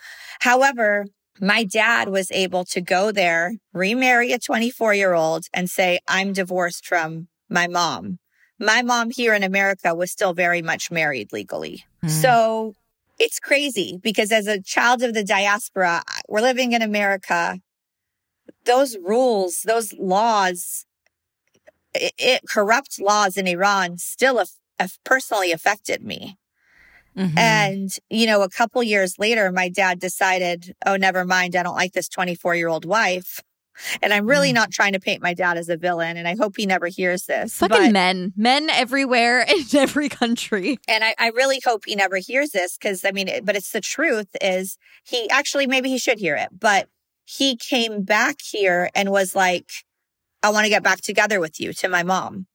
However, 0.40 1.06
my 1.40 1.64
dad 1.64 2.09
was 2.09 2.30
able 2.33 2.64
to 2.66 2.80
go 2.80 3.12
there, 3.12 3.54
remarry 3.73 4.33
a 4.33 4.38
24 4.38 4.94
year 4.94 5.14
old 5.14 5.44
and 5.52 5.71
say, 5.71 6.00
I'm 6.09 6.33
divorced 6.33 6.87
from 6.87 7.28
my 7.49 7.66
mom. 7.68 8.18
My 8.59 8.83
mom 8.83 9.11
here 9.11 9.35
in 9.35 9.42
America 9.42 9.94
was 9.94 10.11
still 10.11 10.33
very 10.33 10.62
much 10.62 10.90
married 10.90 11.33
legally. 11.33 11.85
Mm. 12.02 12.11
So 12.11 12.75
it's 13.18 13.38
crazy 13.38 13.99
because 14.02 14.33
as 14.33 14.47
a 14.47 14.62
child 14.62 15.02
of 15.02 15.14
the 15.14 15.25
diaspora, 15.25 16.02
we're 16.28 16.40
living 16.40 16.73
in 16.73 16.83
America. 16.83 17.61
Those 18.64 18.97
rules, 18.99 19.62
those 19.64 19.92
laws, 19.94 20.87
it, 21.94 22.12
it 22.18 22.42
corrupt 22.49 23.00
laws 23.00 23.37
in 23.37 23.47
Iran 23.47 23.99
still 23.99 24.38
personally 25.04 25.52
affected 25.52 26.02
me. 26.02 26.37
Mhm. 27.16 27.38
And, 27.38 27.90
you 28.11 28.26
know, 28.26 28.43
a 28.43 28.49
couple 28.50 28.83
years 28.83 29.19
later, 29.19 29.52
my 29.52 29.69
dad 29.69 30.00
decided, 30.00 30.75
oh, 30.85 30.97
never 30.97 31.25
mind. 31.25 31.54
I 31.54 31.62
don't 31.62 31.76
like 31.76 31.93
this 31.93 32.09
24 32.09 32.57
year 32.57 32.69
old 32.69 32.85
wife. 32.85 33.40
And 34.02 34.12
I'm 34.12 34.26
really 34.26 34.50
Mm. 34.50 34.54
not 34.54 34.71
trying 34.73 34.93
to 34.95 35.00
paint 35.00 35.21
my 35.23 35.35
dad 35.35 35.57
as 35.57 35.69
a 35.69 35.76
villain. 35.76 36.16
And 36.16 36.26
I 36.28 36.37
hope 36.37 36.57
he 36.57 36.64
never 36.66 36.87
hears 36.88 37.25
this. 37.26 37.54
Fucking 37.54 37.76
but- 37.76 37.93
men, 37.93 38.33
men 38.37 38.69
everywhere 38.71 39.40
in 39.49 39.64
every 39.76 40.09
country. 40.09 40.78
and 40.88 41.02
I, 41.04 41.14
I 41.19 41.28
really 41.31 41.61
hope 41.64 41.85
he 41.87 41.95
never 41.97 42.16
hears 42.19 42.50
this 42.50 42.76
because 42.76 43.04
I 43.04 43.11
mean, 43.12 43.28
it, 43.28 43.45
but 43.45 43.57
it's 43.57 43.71
the 43.73 43.81
truth 43.81 44.28
is 44.40 44.76
he 45.04 45.28
actually, 45.31 45.66
maybe 45.69 45.88
he 45.90 45.99
should 45.99 46.19
hear 46.19 46.35
it, 46.37 46.49
but 46.59 46.88
he 47.25 47.57
came 47.57 48.02
back 48.02 48.37
here 48.43 48.90
and 48.95 49.11
was 49.11 49.35
like, 49.37 49.71
I 50.43 50.50
want 50.50 50.64
to 50.64 50.71
get 50.71 50.83
back 50.83 51.00
together 51.00 51.40
with 51.40 51.59
you 51.61 51.73
to 51.75 51.88
my 51.88 52.02
mom. 52.02 52.47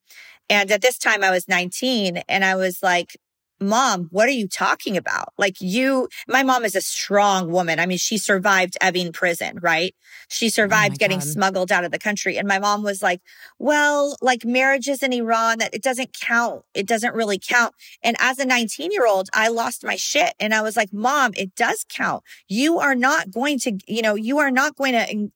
And 0.50 0.72
at 0.72 0.82
this 0.82 0.98
time 0.98 1.24
I 1.24 1.32
was 1.32 1.48
19 1.48 2.18
and 2.28 2.44
I 2.44 2.56
was 2.56 2.82
like, 2.82 3.18
Mom, 3.62 4.08
what 4.12 4.28
are 4.30 4.34
you 4.34 4.48
talking 4.48 4.96
about? 4.96 5.34
Like 5.38 5.58
you, 5.60 6.08
my 6.28 6.44
mom 6.44 6.64
is 6.64 6.76
a 6.76 6.82
strong 6.82 7.52
woman. 7.52 7.78
I 7.80 7.86
mean, 7.86 7.98
she 7.98 8.18
survived 8.18 8.78
Evin 8.82 9.12
prison, 9.14 9.60
right? 9.62 9.94
She 10.30 10.46
oh 10.46 10.50
survived 10.50 10.98
getting 10.98 11.20
God. 11.20 11.28
smuggled 11.28 11.72
out 11.72 11.84
of 11.84 11.92
the 11.92 12.00
country. 12.00 12.38
And 12.38 12.48
my 12.48 12.60
mom 12.60 12.84
was 12.84 13.04
like, 13.04 13.22
well, 13.58 14.16
like 14.22 14.46
marriages 14.46 15.04
in 15.04 15.12
Iran, 15.12 15.58
that 15.60 15.74
it 15.74 15.84
doesn't 15.84 16.14
count. 16.14 16.64
It 16.74 16.88
doesn't 16.88 17.14
really 17.14 17.38
count. 17.38 17.74
And 18.02 18.16
as 18.20 18.40
a 18.40 18.46
19 18.46 18.92
year 18.92 19.06
old, 19.06 19.28
I 19.34 19.50
lost 19.50 19.84
my 19.84 19.98
shit. 19.98 20.34
And 20.40 20.54
I 20.54 20.62
was 20.62 20.78
like, 20.78 20.94
Mom, 20.94 21.34
it 21.36 21.54
does 21.56 21.86
count. 21.90 22.24
You 22.48 22.80
are 22.80 22.96
not 22.96 23.32
going 23.32 23.60
to, 23.60 23.78
you 23.88 24.02
know, 24.02 24.16
you 24.16 24.40
are 24.40 24.52
not 24.52 24.76
going 24.78 24.94
to 24.94 25.30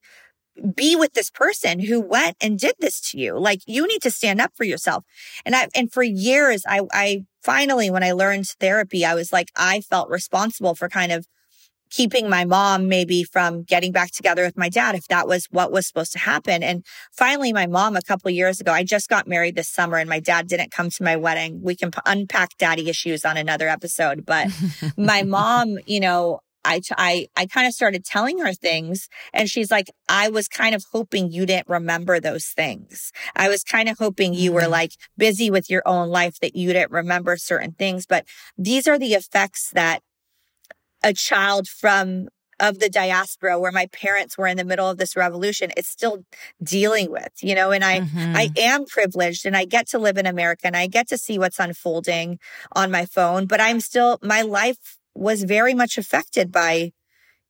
be 0.74 0.96
with 0.96 1.14
this 1.14 1.30
person 1.30 1.80
who 1.80 2.00
went 2.00 2.36
and 2.40 2.58
did 2.58 2.74
this 2.78 3.00
to 3.10 3.18
you. 3.18 3.38
Like 3.38 3.60
you 3.66 3.86
need 3.86 4.02
to 4.02 4.10
stand 4.10 4.40
up 4.40 4.52
for 4.54 4.64
yourself. 4.64 5.04
And 5.44 5.54
I, 5.54 5.68
and 5.74 5.92
for 5.92 6.02
years, 6.02 6.64
I, 6.66 6.82
I 6.92 7.24
finally, 7.42 7.90
when 7.90 8.02
I 8.02 8.12
learned 8.12 8.46
therapy, 8.60 9.04
I 9.04 9.14
was 9.14 9.32
like, 9.32 9.50
I 9.56 9.80
felt 9.80 10.08
responsible 10.08 10.74
for 10.74 10.88
kind 10.88 11.12
of 11.12 11.26
keeping 11.90 12.28
my 12.28 12.44
mom 12.44 12.88
maybe 12.88 13.22
from 13.22 13.62
getting 13.62 13.92
back 13.92 14.10
together 14.10 14.42
with 14.42 14.56
my 14.56 14.68
dad 14.68 14.96
if 14.96 15.06
that 15.06 15.28
was 15.28 15.46
what 15.50 15.70
was 15.70 15.86
supposed 15.86 16.10
to 16.12 16.18
happen. 16.18 16.62
And 16.62 16.84
finally, 17.12 17.52
my 17.52 17.66
mom 17.68 17.94
a 17.94 18.02
couple 18.02 18.28
of 18.28 18.34
years 18.34 18.60
ago, 18.60 18.72
I 18.72 18.82
just 18.82 19.08
got 19.08 19.28
married 19.28 19.54
this 19.54 19.68
summer 19.68 19.98
and 19.98 20.10
my 20.10 20.18
dad 20.18 20.48
didn't 20.48 20.72
come 20.72 20.90
to 20.90 21.04
my 21.04 21.14
wedding. 21.14 21.60
We 21.62 21.76
can 21.76 21.92
p- 21.92 22.00
unpack 22.04 22.56
daddy 22.58 22.88
issues 22.88 23.24
on 23.24 23.36
another 23.36 23.68
episode, 23.68 24.26
but 24.26 24.48
my 24.96 25.22
mom, 25.22 25.78
you 25.86 26.00
know, 26.00 26.40
I, 26.64 26.80
t- 26.80 26.94
I, 26.96 27.28
I 27.36 27.46
kind 27.46 27.66
of 27.66 27.74
started 27.74 28.04
telling 28.04 28.38
her 28.38 28.52
things 28.52 29.08
and 29.32 29.48
she's 29.48 29.70
like, 29.70 29.88
I 30.08 30.28
was 30.28 30.48
kind 30.48 30.74
of 30.74 30.84
hoping 30.92 31.30
you 31.30 31.46
didn't 31.46 31.68
remember 31.68 32.20
those 32.20 32.46
things. 32.46 33.12
I 33.36 33.48
was 33.48 33.62
kind 33.62 33.88
of 33.88 33.98
hoping 33.98 34.34
you 34.34 34.52
were 34.52 34.62
Mhm. 34.62 34.70
like 34.70 34.92
busy 35.16 35.50
with 35.50 35.70
your 35.70 35.82
own 35.86 36.08
life 36.08 36.38
that 36.40 36.56
you 36.56 36.72
didn't 36.72 36.92
remember 36.92 37.36
certain 37.36 37.72
things. 37.72 38.06
But 38.06 38.26
these 38.56 38.86
are 38.88 38.98
the 38.98 39.14
effects 39.14 39.70
that 39.72 40.02
a 41.02 41.12
child 41.12 41.68
from 41.68 42.28
of 42.60 42.78
the 42.78 42.88
diaspora 42.88 43.58
where 43.58 43.72
my 43.72 43.86
parents 43.86 44.38
were 44.38 44.46
in 44.46 44.56
the 44.56 44.64
middle 44.64 44.88
of 44.88 44.96
this 44.96 45.16
revolution 45.16 45.72
is 45.76 45.88
still 45.88 46.24
dealing 46.62 47.10
with, 47.10 47.32
you 47.42 47.52
know, 47.52 47.72
and 47.72 47.84
I, 47.84 48.02
Mhm. 48.02 48.34
I 48.36 48.48
am 48.56 48.84
privileged 48.86 49.44
and 49.44 49.56
I 49.56 49.64
get 49.64 49.88
to 49.88 49.98
live 49.98 50.16
in 50.18 50.26
America 50.26 50.66
and 50.68 50.76
I 50.76 50.86
get 50.86 51.08
to 51.08 51.18
see 51.18 51.36
what's 51.36 51.58
unfolding 51.58 52.38
on 52.72 52.92
my 52.92 53.06
phone, 53.06 53.46
but 53.46 53.60
I'm 53.60 53.80
still, 53.80 54.18
my 54.22 54.42
life 54.42 54.98
was 55.14 55.44
very 55.44 55.74
much 55.74 55.98
affected 55.98 56.50
by 56.50 56.92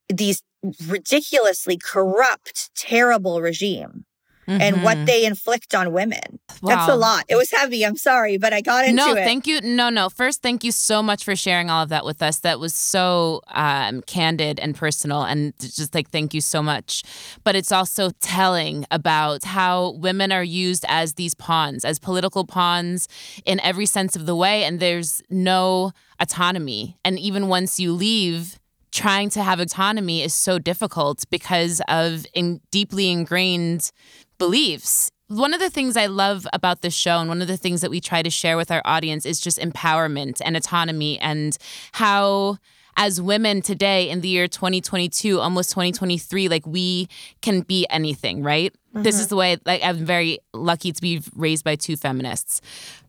these 0.09 0.41
ridiculously 0.87 1.77
corrupt, 1.77 2.69
terrible 2.75 3.41
regime 3.41 4.05
and 4.47 4.83
what 4.83 4.97
Mhm. 4.97 5.05
they 5.05 5.25
inflict 5.25 5.73
on 5.73 5.91
women. 5.91 6.39
That's 6.61 6.89
a 6.89 6.95
lot. 6.95 7.25
It 7.27 7.35
was 7.35 7.51
heavy. 7.51 7.85
I'm 7.85 7.97
sorry, 7.97 8.37
but 8.37 8.53
I 8.53 8.61
got 8.61 8.85
into 8.85 8.95
no, 8.95 9.11
it. 9.11 9.15
No, 9.15 9.23
thank 9.23 9.47
you. 9.47 9.61
No, 9.61 9.89
no. 9.89 10.09
First, 10.09 10.41
thank 10.41 10.63
you 10.63 10.71
so 10.71 11.01
much 11.03 11.23
for 11.23 11.35
sharing 11.35 11.69
all 11.69 11.83
of 11.83 11.89
that 11.89 12.05
with 12.05 12.21
us. 12.21 12.39
That 12.39 12.59
was 12.59 12.73
so 12.73 13.41
um, 13.53 14.01
candid 14.03 14.59
and 14.59 14.75
personal, 14.75 15.23
and 15.23 15.53
just 15.59 15.93
like 15.93 16.09
thank 16.09 16.33
you 16.33 16.41
so 16.41 16.61
much. 16.61 17.03
But 17.43 17.55
it's 17.55 17.71
also 17.71 18.11
telling 18.21 18.85
about 18.91 19.43
how 19.43 19.91
women 19.91 20.31
are 20.31 20.43
used 20.43 20.85
as 20.87 21.13
these 21.13 21.33
pawns, 21.33 21.83
as 21.83 21.99
political 21.99 22.45
pawns 22.45 23.07
in 23.45 23.59
every 23.61 23.85
sense 23.85 24.15
of 24.15 24.25
the 24.25 24.35
way, 24.35 24.63
and 24.63 24.79
there's 24.79 25.21
no 25.29 25.91
autonomy. 26.19 26.97
And 27.03 27.17
even 27.19 27.47
once 27.47 27.79
you 27.79 27.93
leave. 27.93 28.59
Trying 28.91 29.29
to 29.31 29.43
have 29.43 29.59
autonomy 29.59 30.23
is 30.23 30.33
so 30.33 30.57
difficult 30.57 31.25
because 31.29 31.81
of 31.89 32.25
in 32.33 32.61
deeply 32.71 33.09
ingrained 33.11 33.91
beliefs. 34.37 35.11
One 35.27 35.53
of 35.53 35.59
the 35.59 35.69
things 35.69 35.97
I 35.97 36.05
love 36.05 36.45
about 36.53 36.81
this 36.81 36.93
show, 36.93 37.17
and 37.17 37.27
one 37.27 37.41
of 37.41 37.47
the 37.47 37.57
things 37.57 37.81
that 37.81 37.89
we 37.89 37.99
try 37.99 38.21
to 38.21 38.29
share 38.29 38.57
with 38.57 38.69
our 38.69 38.81
audience, 38.85 39.25
is 39.25 39.39
just 39.39 39.57
empowerment 39.59 40.39
and 40.45 40.55
autonomy, 40.55 41.19
and 41.19 41.57
how, 41.93 42.57
as 42.95 43.19
women 43.19 43.61
today 43.61 44.09
in 44.09 44.21
the 44.21 44.27
year 44.27 44.47
2022, 44.47 45.39
almost 45.39 45.71
2023, 45.71 46.47
like 46.47 46.67
we 46.67 47.07
can 47.41 47.61
be 47.61 47.87
anything, 47.89 48.43
right? 48.43 48.73
This 48.93 49.15
is 49.15 49.23
mm-hmm. 49.23 49.29
the 49.29 49.35
way, 49.35 49.57
like, 49.65 49.83
I'm 49.83 50.05
very 50.05 50.39
lucky 50.53 50.91
to 50.91 51.01
be 51.01 51.21
raised 51.35 51.63
by 51.63 51.75
two 51.75 51.97
feminists. 51.97 52.61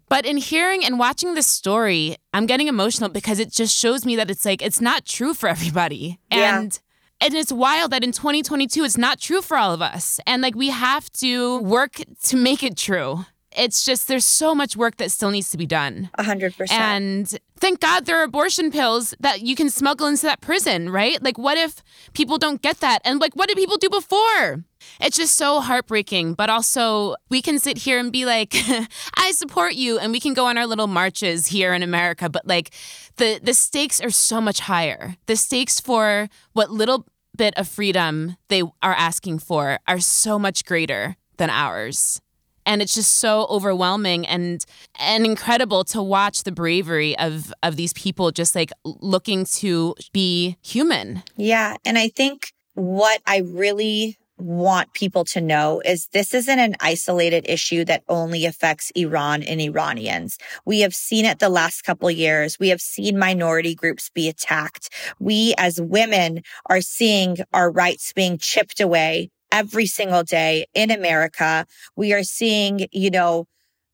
But 0.08 0.24
in 0.24 0.36
hearing 0.36 0.84
and 0.84 0.98
watching 0.98 1.34
this 1.34 1.46
story, 1.46 2.16
I'm 2.32 2.46
getting 2.46 2.68
emotional 2.68 3.10
because 3.10 3.40
it 3.40 3.52
just 3.52 3.76
shows 3.76 4.06
me 4.06 4.16
that 4.16 4.30
it's 4.30 4.44
like, 4.44 4.62
it's 4.62 4.80
not 4.80 5.04
true 5.04 5.34
for 5.34 5.48
everybody. 5.48 6.18
Yeah. 6.30 6.60
And 6.60 6.80
and 7.20 7.34
it's 7.34 7.52
wild 7.52 7.92
that 7.92 8.04
in 8.04 8.12
2022 8.12 8.84
it's 8.84 8.98
not 8.98 9.20
true 9.20 9.40
for 9.40 9.56
all 9.56 9.72
of 9.72 9.82
us. 9.82 10.20
And 10.26 10.42
like 10.42 10.54
we 10.54 10.70
have 10.70 11.10
to 11.14 11.58
work 11.60 12.00
to 12.24 12.36
make 12.36 12.62
it 12.62 12.76
true 12.76 13.24
it's 13.56 13.84
just 13.84 14.08
there's 14.08 14.24
so 14.24 14.54
much 14.54 14.76
work 14.76 14.96
that 14.96 15.10
still 15.10 15.30
needs 15.30 15.50
to 15.50 15.56
be 15.56 15.66
done. 15.66 16.10
A 16.14 16.22
hundred 16.22 16.56
percent. 16.56 16.80
and 16.80 17.38
thank 17.58 17.80
god 17.80 18.04
there 18.06 18.18
are 18.18 18.24
abortion 18.24 18.70
pills 18.70 19.14
that 19.20 19.42
you 19.42 19.56
can 19.56 19.70
smuggle 19.70 20.06
into 20.06 20.22
that 20.22 20.40
prison 20.40 20.90
right? 20.90 21.22
Like 21.22 21.38
what 21.38 21.58
if 21.58 21.82
people 22.12 22.38
don't 22.38 22.62
get 22.62 22.80
that? 22.80 23.00
And 23.04 23.20
like 23.20 23.34
what 23.34 23.48
did 23.48 23.56
people 23.56 23.76
do 23.76 23.88
before? 23.88 24.64
It's 25.00 25.16
just 25.16 25.34
so 25.34 25.60
heartbreaking. 25.60 26.34
But 26.34 26.50
also 26.50 27.16
we 27.30 27.42
can 27.42 27.58
sit 27.58 27.78
here 27.78 27.98
and 27.98 28.12
be 28.12 28.24
like 28.24 28.54
i 29.16 29.32
support 29.32 29.74
you 29.74 29.98
and 29.98 30.12
we 30.12 30.20
can 30.20 30.34
go 30.34 30.46
on 30.46 30.58
our 30.58 30.66
little 30.66 30.86
marches 30.86 31.46
here 31.48 31.72
in 31.72 31.82
america. 31.82 32.28
But 32.28 32.46
like 32.46 32.70
the 33.16 33.40
the 33.42 33.54
stakes 33.54 34.00
are 34.00 34.10
so 34.10 34.40
much 34.40 34.60
higher. 34.60 35.16
The 35.26 35.36
stakes 35.36 35.80
for 35.80 36.28
what 36.52 36.70
little 36.70 37.06
bit 37.36 37.54
of 37.58 37.68
freedom 37.68 38.36
they 38.48 38.62
are 38.82 38.94
asking 38.94 39.38
for 39.38 39.78
are 39.86 40.00
so 40.00 40.38
much 40.38 40.64
greater 40.64 41.16
than 41.36 41.50
ours 41.50 42.20
and 42.66 42.82
it's 42.82 42.94
just 42.94 43.18
so 43.18 43.46
overwhelming 43.48 44.26
and 44.26 44.66
and 44.98 45.24
incredible 45.24 45.84
to 45.84 46.02
watch 46.02 46.42
the 46.42 46.52
bravery 46.52 47.18
of 47.18 47.52
of 47.62 47.76
these 47.76 47.92
people 47.94 48.30
just 48.30 48.54
like 48.54 48.72
looking 48.84 49.44
to 49.44 49.94
be 50.12 50.56
human 50.62 51.22
Yeah. 51.36 51.76
And 51.84 51.96
I 51.96 52.08
think 52.08 52.52
what 52.74 53.22
I 53.26 53.38
really 53.38 54.18
want 54.38 54.92
people 54.92 55.24
to 55.24 55.40
know 55.40 55.80
is 55.84 56.08
this 56.08 56.34
isn't 56.34 56.58
an 56.58 56.76
isolated 56.80 57.46
issue 57.48 57.84
that 57.86 58.02
only 58.08 58.44
affects 58.44 58.90
Iran 58.90 59.42
and 59.42 59.60
Iranians. 59.60 60.36
We 60.66 60.80
have 60.80 60.94
seen 60.94 61.24
it 61.24 61.38
the 61.38 61.48
last 61.48 61.82
couple 61.82 62.10
years. 62.10 62.58
We 62.58 62.68
have 62.68 62.82
seen 62.82 63.18
minority 63.18 63.74
groups 63.74 64.10
be 64.10 64.28
attacked. 64.28 64.90
We 65.18 65.54
as 65.56 65.80
women 65.80 66.42
are 66.66 66.82
seeing 66.82 67.38
our 67.54 67.70
rights 67.70 68.12
being 68.12 68.36
chipped 68.36 68.80
away 68.80 69.30
every 69.52 69.86
single 69.86 70.22
day 70.22 70.66
in 70.74 70.90
America. 70.90 71.66
We 71.96 72.12
are 72.12 72.22
seeing, 72.22 72.86
you 72.92 73.10
know, 73.10 73.46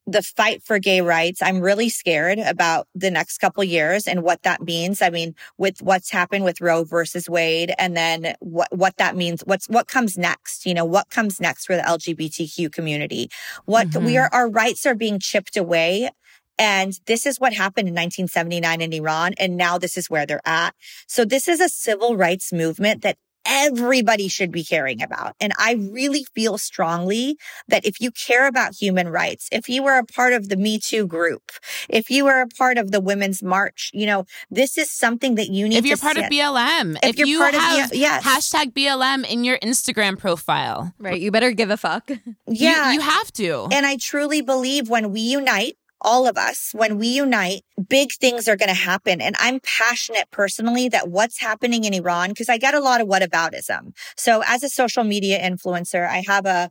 the 0.06 0.22
fight 0.22 0.64
for 0.64 0.80
gay 0.80 1.00
rights. 1.00 1.40
I'm 1.40 1.60
really 1.60 1.88
scared 1.88 2.40
about 2.40 2.88
the 2.94 3.10
next 3.10 3.38
couple 3.38 3.62
years 3.62 4.08
and 4.08 4.22
what 4.22 4.42
that 4.42 4.60
means. 4.60 5.00
I 5.00 5.10
mean, 5.10 5.34
with 5.58 5.80
what's 5.80 6.10
happened 6.10 6.44
with 6.44 6.60
Roe 6.60 6.82
versus 6.82 7.30
Wade 7.30 7.72
and 7.78 7.96
then 7.96 8.34
what, 8.40 8.68
what 8.76 8.96
that 8.96 9.14
means, 9.14 9.42
what's, 9.42 9.68
what 9.68 9.86
comes 9.86 10.18
next, 10.18 10.66
you 10.66 10.74
know, 10.74 10.84
what 10.84 11.10
comes 11.10 11.40
next 11.40 11.66
for 11.66 11.76
the 11.76 11.82
LGBTQ 11.82 12.72
community? 12.72 13.28
What 13.64 13.94
we 13.94 14.14
Mhm. 14.14 14.22
are, 14.22 14.28
our 14.32 14.50
rights 14.50 14.84
are 14.86 14.96
being 14.96 15.20
chipped 15.20 15.56
away. 15.56 16.10
And 16.58 16.94
this 17.06 17.24
is 17.24 17.38
what 17.38 17.52
happened 17.52 17.88
in 17.88 17.94
1979 17.94 18.80
in 18.80 18.92
Iran. 18.92 19.34
And 19.38 19.56
now 19.56 19.78
this 19.78 19.96
is 19.96 20.10
where 20.10 20.26
they're 20.26 20.46
at. 20.46 20.74
So 21.06 21.24
this 21.24 21.46
is 21.48 21.60
a 21.60 21.68
civil 21.68 22.16
rights 22.16 22.52
movement 22.52 23.02
that 23.02 23.16
everybody 23.46 24.28
should 24.28 24.50
be 24.52 24.64
caring 24.64 25.02
about. 25.02 25.34
And 25.40 25.52
I 25.58 25.72
really 25.74 26.24
feel 26.34 26.58
strongly 26.58 27.36
that 27.68 27.84
if 27.84 28.00
you 28.00 28.10
care 28.10 28.46
about 28.46 28.74
human 28.74 29.08
rights, 29.08 29.48
if 29.52 29.68
you 29.68 29.82
were 29.82 29.98
a 29.98 30.04
part 30.04 30.32
of 30.32 30.48
the 30.48 30.56
Me 30.56 30.78
Too 30.78 31.06
group, 31.06 31.52
if 31.88 32.10
you 32.10 32.24
were 32.24 32.40
a 32.40 32.48
part 32.48 32.78
of 32.78 32.90
the 32.90 33.00
Women's 33.00 33.42
March, 33.42 33.90
you 33.92 34.06
know, 34.06 34.24
this 34.50 34.78
is 34.78 34.90
something 34.90 35.34
that 35.36 35.48
you 35.50 35.68
need 35.68 35.74
to 35.74 35.78
if 35.78 35.86
you're 35.86 35.96
to 35.96 36.02
part 36.02 36.16
of 36.18 36.24
BLM 36.24 36.96
If 37.02 37.18
you're 37.18 37.26
you 37.28 37.38
part 37.38 37.54
have 37.54 37.90
B- 37.90 37.98
yes. 38.00 38.24
hashtag 38.24 38.72
BLM 38.72 39.24
in 39.28 39.44
your 39.44 39.58
Instagram 39.58 40.18
profile 40.18 40.92
Right. 40.98 41.20
You 41.20 41.30
better 41.30 41.52
give 41.52 41.70
a 41.70 41.76
fuck. 41.76 42.08
You- 42.10 42.18
yeah. 42.46 42.92
you, 42.92 43.00
have 43.00 43.32
to 43.32 43.68
And 43.72 43.84
I 43.86 43.96
truly 43.96 44.42
believe 44.42 44.88
when 44.88 45.12
we 45.12 45.20
unite, 45.20 45.76
all 46.02 46.26
of 46.26 46.36
us, 46.36 46.70
when 46.72 46.98
we 46.98 47.08
unite, 47.08 47.62
big 47.88 48.12
things 48.12 48.48
are 48.48 48.56
going 48.56 48.68
to 48.68 48.74
happen. 48.74 49.20
And 49.20 49.34
I'm 49.38 49.60
passionate 49.60 50.30
personally 50.30 50.88
that 50.90 51.08
what's 51.08 51.40
happening 51.40 51.84
in 51.84 51.94
Iran, 51.94 52.30
because 52.30 52.48
I 52.48 52.58
get 52.58 52.74
a 52.74 52.80
lot 52.80 53.00
of 53.00 53.08
whataboutism. 53.08 53.94
So 54.16 54.42
as 54.46 54.62
a 54.62 54.68
social 54.68 55.04
media 55.04 55.40
influencer, 55.40 56.08
I 56.08 56.22
have 56.26 56.46
a 56.46 56.70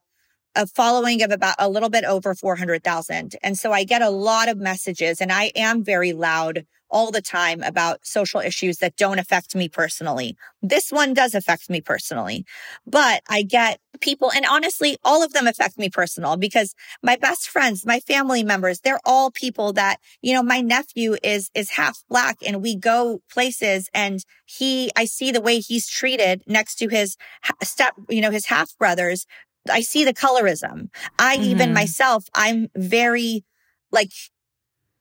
a 0.55 0.67
following 0.67 1.21
of 1.23 1.31
about 1.31 1.55
a 1.59 1.69
little 1.69 1.89
bit 1.89 2.03
over 2.03 2.35
400,000. 2.35 3.35
And 3.43 3.57
so 3.57 3.71
I 3.71 3.83
get 3.83 4.01
a 4.01 4.09
lot 4.09 4.49
of 4.49 4.57
messages 4.57 5.21
and 5.21 5.31
I 5.31 5.51
am 5.55 5.83
very 5.83 6.13
loud 6.13 6.65
all 6.91 7.09
the 7.09 7.21
time 7.21 7.63
about 7.63 8.05
social 8.05 8.41
issues 8.41 8.77
that 8.77 8.97
don't 8.97 9.17
affect 9.17 9.55
me 9.55 9.69
personally. 9.69 10.35
This 10.61 10.91
one 10.91 11.13
does 11.13 11.33
affect 11.33 11.69
me 11.69 11.81
personally, 11.81 12.45
but 12.85 13.23
I 13.29 13.43
get 13.43 13.79
people 14.01 14.31
and 14.31 14.45
honestly, 14.45 14.97
all 15.03 15.23
of 15.23 15.33
them 15.33 15.47
affect 15.47 15.77
me 15.77 15.89
personal 15.89 16.35
because 16.37 16.75
my 17.01 17.15
best 17.15 17.47
friends, 17.47 17.85
my 17.85 17.99
family 18.01 18.43
members, 18.43 18.81
they're 18.81 18.99
all 19.05 19.31
people 19.31 19.73
that, 19.73 19.99
you 20.21 20.33
know, 20.33 20.43
my 20.43 20.59
nephew 20.59 21.15
is, 21.23 21.49
is 21.55 21.71
half 21.71 22.03
black 22.09 22.37
and 22.45 22.61
we 22.61 22.75
go 22.75 23.21
places 23.31 23.89
and 23.93 24.23
he, 24.45 24.91
I 24.97 25.05
see 25.05 25.31
the 25.31 25.41
way 25.41 25.59
he's 25.59 25.87
treated 25.87 26.43
next 26.45 26.75
to 26.75 26.89
his 26.89 27.15
step, 27.63 27.93
you 28.09 28.21
know, 28.21 28.31
his 28.31 28.47
half 28.47 28.77
brothers 28.77 29.25
I 29.69 29.81
see 29.81 30.03
the 30.05 30.13
colorism. 30.13 30.89
I 31.19 31.37
mm-hmm. 31.37 31.45
even 31.45 31.73
myself, 31.73 32.25
I'm 32.33 32.69
very 32.75 33.43
like, 33.91 34.11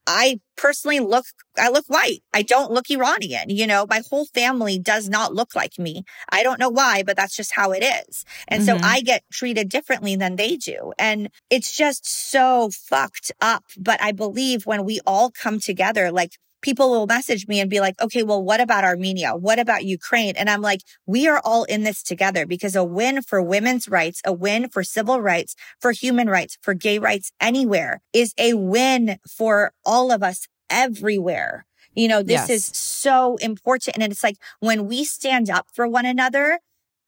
I 0.07 0.41
personally 0.57 0.99
look, 1.01 1.27
I 1.57 1.69
look 1.69 1.85
white. 1.87 2.23
I 2.35 2.43
don't 2.43 2.73
look 2.73 2.91
Iranian. 2.91 3.49
You 3.49 3.67
know, 3.67 3.87
my 3.89 4.03
whole 4.11 4.27
family 4.27 4.79
does 4.79 5.09
not 5.09 5.35
look 5.35 5.55
like 5.55 5.79
me. 5.79 6.05
I 6.31 6.43
don't 6.43 6.59
know 6.59 6.69
why, 6.69 7.05
but 7.05 7.17
that's 7.17 7.37
just 7.37 7.55
how 7.55 7.71
it 7.73 7.85
is. 7.85 8.25
And 8.49 8.63
mm-hmm. 8.63 8.81
so 8.81 8.87
I 8.87 9.03
get 9.03 9.23
treated 9.31 9.69
differently 9.69 10.17
than 10.17 10.37
they 10.37 10.57
do. 10.57 10.93
And 10.99 11.31
it's 11.49 11.77
just 11.77 12.07
so 12.07 12.71
fucked 12.73 13.31
up. 13.41 13.65
But 13.79 14.03
I 14.03 14.13
believe 14.13 14.67
when 14.67 14.85
we 14.85 15.01
all 15.07 15.31
come 15.31 15.61
together, 15.61 16.11
like 16.11 16.39
people 16.63 16.91
will 16.91 17.07
message 17.07 17.47
me 17.47 17.61
and 17.61 17.71
be 17.71 17.81
like, 17.81 18.01
okay, 18.01 18.23
well, 18.23 18.43
what 18.43 18.61
about 18.61 18.85
Armenia? 18.85 19.35
What 19.35 19.59
about 19.59 19.85
Ukraine? 19.85 20.37
And 20.37 20.51
I'm 20.51 20.63
like, 20.63 20.81
we 21.07 21.29
are 21.29 21.41
all 21.45 21.65
in 21.65 21.85
this 21.85 22.03
together 22.03 22.47
because 22.47 22.77
a 22.77 22.85
win 22.85 23.23
for 23.23 23.43
women's 23.43 23.89
rights, 23.89 24.21
a 24.25 24.33
win 24.33 24.69
for 24.69 24.83
civil 24.83 25.21
rights, 25.21 25.55
for 25.81 25.93
human 25.93 26.29
rights, 26.29 26.59
for 26.61 26.75
gay 26.75 26.99
rights 26.99 27.33
anywhere 27.41 28.01
is 28.13 28.35
a 28.39 28.55
win 28.55 29.19
for 29.29 29.73
all 29.85 30.13
of 30.13 30.23
us 30.23 30.47
everywhere. 30.69 31.67
You 31.95 32.09
know, 32.09 32.23
this 32.23 32.49
yes. 32.49 32.51
is 32.51 32.67
so 32.67 33.37
important. 33.37 33.97
And 33.99 34.13
it's 34.13 34.23
like 34.23 34.37
when 34.61 34.87
we 34.87 35.05
stand 35.05 35.51
up 35.51 35.67
for 35.73 35.89
one 35.89 36.07
another, 36.07 36.61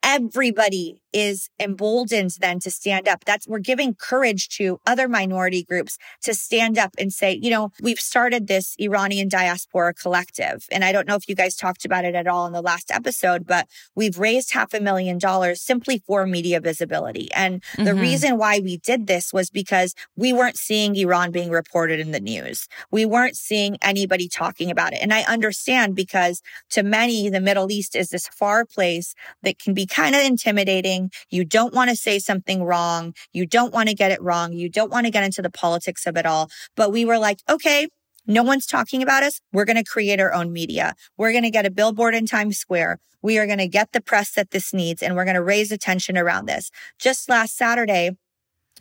everybody 0.03 0.99
is 1.13 1.51
emboldened 1.61 2.31
then 2.41 2.59
to 2.61 2.71
stand 2.71 3.07
up. 3.07 3.25
That's 3.25 3.47
we're 3.47 3.59
giving 3.59 3.95
courage 3.95 4.49
to 4.57 4.81
other 4.87 5.09
minority 5.09 5.63
groups 5.63 5.99
to 6.23 6.35
stand 6.35 6.79
up 6.79 6.95
and 6.99 7.13
say, 7.13 7.39
you 7.41 7.51
know, 7.51 7.71
we've 7.83 8.01
started 8.01 8.47
this 8.47 8.75
Iranian 8.79 9.29
diaspora 9.29 9.95
collective. 9.95 10.67
And 10.73 10.85
I 10.85 10.93
don't 10.93 11.07
know 11.07 11.17
if 11.17 11.29
you 11.29 11.35
guys 11.35 11.55
talked 11.55 11.85
about 11.85 12.05
it 12.05 12.15
at 12.15 12.27
all 12.27 12.47
in 12.47 12.53
the 12.53 12.63
last 12.63 12.91
episode, 12.91 13.47
but 13.47 13.69
we've 13.95 14.19
raised 14.19 14.53
half 14.53 14.73
a 14.73 14.81
million 14.81 15.19
dollars 15.19 15.61
simply 15.61 16.03
for 16.07 16.27
media 16.27 16.61
visibility. 16.61 17.29
And 17.35 17.63
mm-hmm. 17.63 17.85
the 17.85 17.95
reason 17.95 18.39
why 18.39 18.61
we 18.61 18.79
did 18.79 19.07
this 19.07 19.33
was 19.33 19.51
because 19.51 19.95
we 20.17 20.33
weren't 20.33 20.57
seeing 20.57 20.97
Iran 20.97 21.31
being 21.31 21.51
reported 21.51 22.01
in 22.01 22.13
the 22.13 22.21
news. 22.21 22.69
We 22.91 23.05
weren't 23.05 23.37
seeing 23.37 23.77
anybody 23.83 24.29
talking 24.29 24.71
about 24.71 24.95
it. 24.95 25.01
And 25.03 25.13
I 25.13 25.23
understand 25.23 25.95
because 25.95 26.41
to 26.71 26.83
many, 26.83 27.29
the 27.29 27.41
Middle 27.41 27.71
East 27.71 27.95
is 27.95 28.09
this 28.09 28.29
far 28.29 28.65
place 28.65 29.15
that 29.43 29.59
can 29.59 29.75
be 29.75 29.87
kind 29.93 30.15
of 30.15 30.23
intimidating 30.23 31.11
you 31.31 31.45
don't 31.45 31.75
want 31.75 31.91
to 31.91 31.97
say 31.97 32.19
something 32.19 32.65
wrong. 32.65 33.15
You 33.33 33.47
don't 33.47 33.73
want 33.73 33.89
to 33.89 33.95
get 33.95 34.11
it 34.11 34.23
wrong. 34.23 34.53
You 34.53 34.69
don't 34.69 34.91
want 34.91 35.07
to 35.07 35.13
get 35.13 35.25
into 35.25 35.43
the 35.43 35.51
politics 35.51 36.07
of 36.07 36.17
it 36.17 36.27
all. 36.27 36.49
But 36.77 36.91
we 36.93 37.05
were 37.05 37.19
like, 37.19 37.41
okay, 37.49 37.89
no 38.27 38.43
one's 38.43 38.67
talking 38.67 39.03
about 39.03 39.23
us. 39.23 39.41
We're 39.53 39.65
going 39.65 39.77
to 39.77 39.85
create 39.85 40.21
our 40.21 40.33
own 40.33 40.53
media. 40.53 40.95
We're 41.17 41.33
going 41.33 41.45
to 41.45 41.51
get 41.51 41.67
a 41.67 41.71
billboard 41.71 42.15
in 42.15 42.27
Times 42.27 42.59
Square. 42.59 42.99
We 43.21 43.39
are 43.39 43.47
going 43.47 43.59
to 43.59 43.69
get 43.69 43.93
the 43.93 44.01
press 44.01 44.33
that 44.33 44.51
this 44.51 44.73
needs 44.73 45.03
and 45.03 45.15
we're 45.15 45.25
going 45.25 45.35
to 45.35 45.43
raise 45.43 45.71
attention 45.71 46.17
around 46.17 46.47
this. 46.47 46.71
Just 46.99 47.29
last 47.29 47.57
Saturday, 47.57 48.13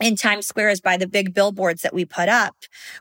in 0.02 0.16
Times 0.16 0.48
Square 0.48 0.70
is 0.70 0.82
by 0.82 0.98
the 0.98 1.08
big 1.08 1.34
billboards 1.34 1.82
that 1.84 1.94
we 1.94 2.06
put 2.06 2.30
up. 2.30 2.56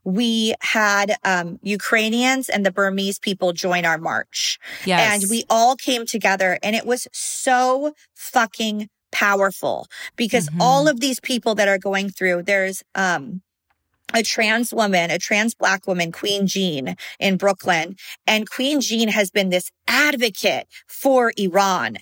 We 0.05 0.55
had 0.61 1.17
um, 1.25 1.59
Ukrainians 1.63 2.49
and 2.49 2.65
the 2.65 2.71
Burmese 2.71 3.19
people 3.19 3.53
join 3.53 3.85
our 3.85 3.99
march. 3.99 4.59
Yes. 4.85 5.23
And 5.23 5.31
we 5.31 5.45
all 5.49 5.77
came 5.77 6.07
together 6.07 6.59
and 6.63 6.77
it 6.77 6.87
was 6.87 7.09
so 7.13 7.95
fucking 8.15 8.89
powerful 9.13 9.87
because 10.17 10.49
mm-hmm. 10.49 10.61
all 10.61 10.89
of 10.89 11.01
these 11.01 11.21
people 11.21 11.55
that 11.57 11.69
are 11.69 11.79
going 11.79 12.11
through, 12.11 12.43
there's, 12.45 12.83
um, 12.95 13.43
a 14.13 14.23
trans 14.23 14.75
woman, 14.75 15.11
a 15.11 15.19
trans 15.19 15.55
black 15.55 15.87
woman, 15.87 16.11
Qween 16.11 16.47
Jean 16.47 16.97
in 17.19 17.37
Brooklyn. 17.37 17.97
And 18.27 18.51
Qween 18.51 18.81
Jean 18.81 19.09
has 19.09 19.31
been 19.31 19.51
this 19.51 19.71
advocate 19.87 20.67
for 20.89 21.33
Iran. 21.37 21.99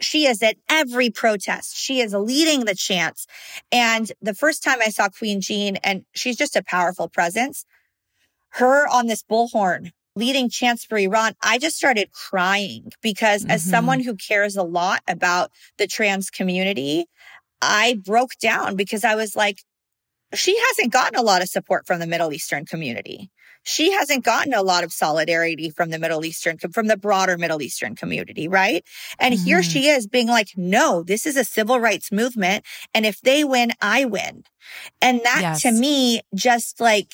She 0.00 0.26
is 0.26 0.42
at 0.42 0.56
every 0.68 1.10
protest. 1.10 1.76
She 1.76 2.00
is 2.00 2.12
leading 2.12 2.64
the 2.64 2.74
chants. 2.74 3.26
And 3.70 4.10
the 4.20 4.34
first 4.34 4.62
time 4.62 4.78
I 4.80 4.88
saw 4.88 5.08
Qween 5.08 5.40
Jean, 5.40 5.76
and 5.76 6.04
she's 6.14 6.36
just 6.36 6.56
a 6.56 6.62
powerful 6.62 7.08
presence, 7.08 7.64
her 8.50 8.88
on 8.88 9.06
this 9.06 9.22
bullhorn 9.22 9.92
leading 10.16 10.48
chants 10.48 10.84
for 10.84 10.98
Iran, 10.98 11.34
I 11.42 11.58
just 11.58 11.76
started 11.76 12.10
crying 12.12 12.92
because 13.02 13.42
mm-hmm. 13.42 13.52
as 13.52 13.62
someone 13.62 14.00
who 14.00 14.16
cares 14.16 14.56
a 14.56 14.62
lot 14.62 15.02
about 15.06 15.50
the 15.78 15.86
trans 15.86 16.30
community, 16.30 17.06
I 17.62 18.00
broke 18.04 18.32
down 18.40 18.76
because 18.76 19.04
I 19.04 19.14
was 19.14 19.36
like, 19.36 19.62
she 20.34 20.58
hasn't 20.68 20.92
gotten 20.92 21.18
a 21.18 21.22
lot 21.22 21.42
of 21.42 21.48
support 21.48 21.86
from 21.86 22.00
the 22.00 22.06
Middle 22.06 22.32
Eastern 22.32 22.64
community. 22.64 23.30
She 23.62 23.92
hasn't 23.92 24.24
gotten 24.24 24.54
a 24.54 24.62
lot 24.62 24.84
of 24.84 24.92
solidarity 24.92 25.70
from 25.70 25.90
the 25.90 25.98
Middle 25.98 26.24
Eastern, 26.24 26.58
from 26.58 26.86
the 26.86 26.96
broader 26.96 27.36
Middle 27.36 27.62
Eastern 27.62 27.94
community, 27.94 28.48
right? 28.48 28.84
And 29.18 29.34
mm-hmm. 29.34 29.44
here 29.44 29.62
she 29.62 29.88
is 29.88 30.06
being 30.06 30.28
like, 30.28 30.48
no, 30.56 31.02
this 31.02 31.26
is 31.26 31.36
a 31.36 31.44
civil 31.44 31.78
rights 31.78 32.10
movement. 32.10 32.64
And 32.94 33.04
if 33.04 33.20
they 33.20 33.44
win, 33.44 33.72
I 33.80 34.04
win. 34.06 34.44
And 35.00 35.20
that 35.24 35.40
yes. 35.40 35.62
to 35.62 35.72
me, 35.72 36.22
just 36.34 36.80
like, 36.80 37.12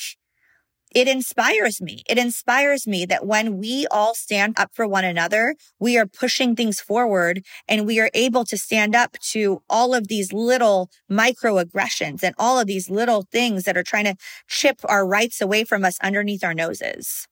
it 0.97 1.09
inspires 1.09 1.83
me. 1.83 2.03
It 2.09 2.17
inspires 2.17 2.87
me 2.87 3.05
that 3.05 3.27
when 3.27 3.59
we 3.59 3.87
all 3.91 4.15
stand 4.15 4.59
up 4.59 4.71
for 4.73 4.89
one 4.89 5.05
another, 5.05 5.55
we 5.79 5.99
are 5.99 6.07
pushing 6.07 6.57
things 6.57 6.81
forward 6.81 7.45
and 7.69 7.87
we 7.87 8.01
are 8.01 8.09
able 8.15 8.47
to 8.47 8.57
stand 8.57 8.97
up 8.97 9.19
to 9.33 9.61
all 9.69 9.93
of 9.93 10.09
these 10.09 10.33
little 10.33 10.89
microaggressions 11.13 12.23
and 12.23 12.35
all 12.39 12.59
of 12.59 12.67
these 12.67 12.89
little 12.89 13.27
things 13.31 13.65
that 13.65 13.77
are 13.77 13.83
trying 13.83 14.07
to 14.07 14.17
chip 14.49 14.81
our 14.87 15.07
rights 15.07 15.43
away 15.43 15.65
from 15.65 15.85
us 15.85 15.99
underneath 16.01 16.43
our 16.43 16.55
noses. 16.55 17.29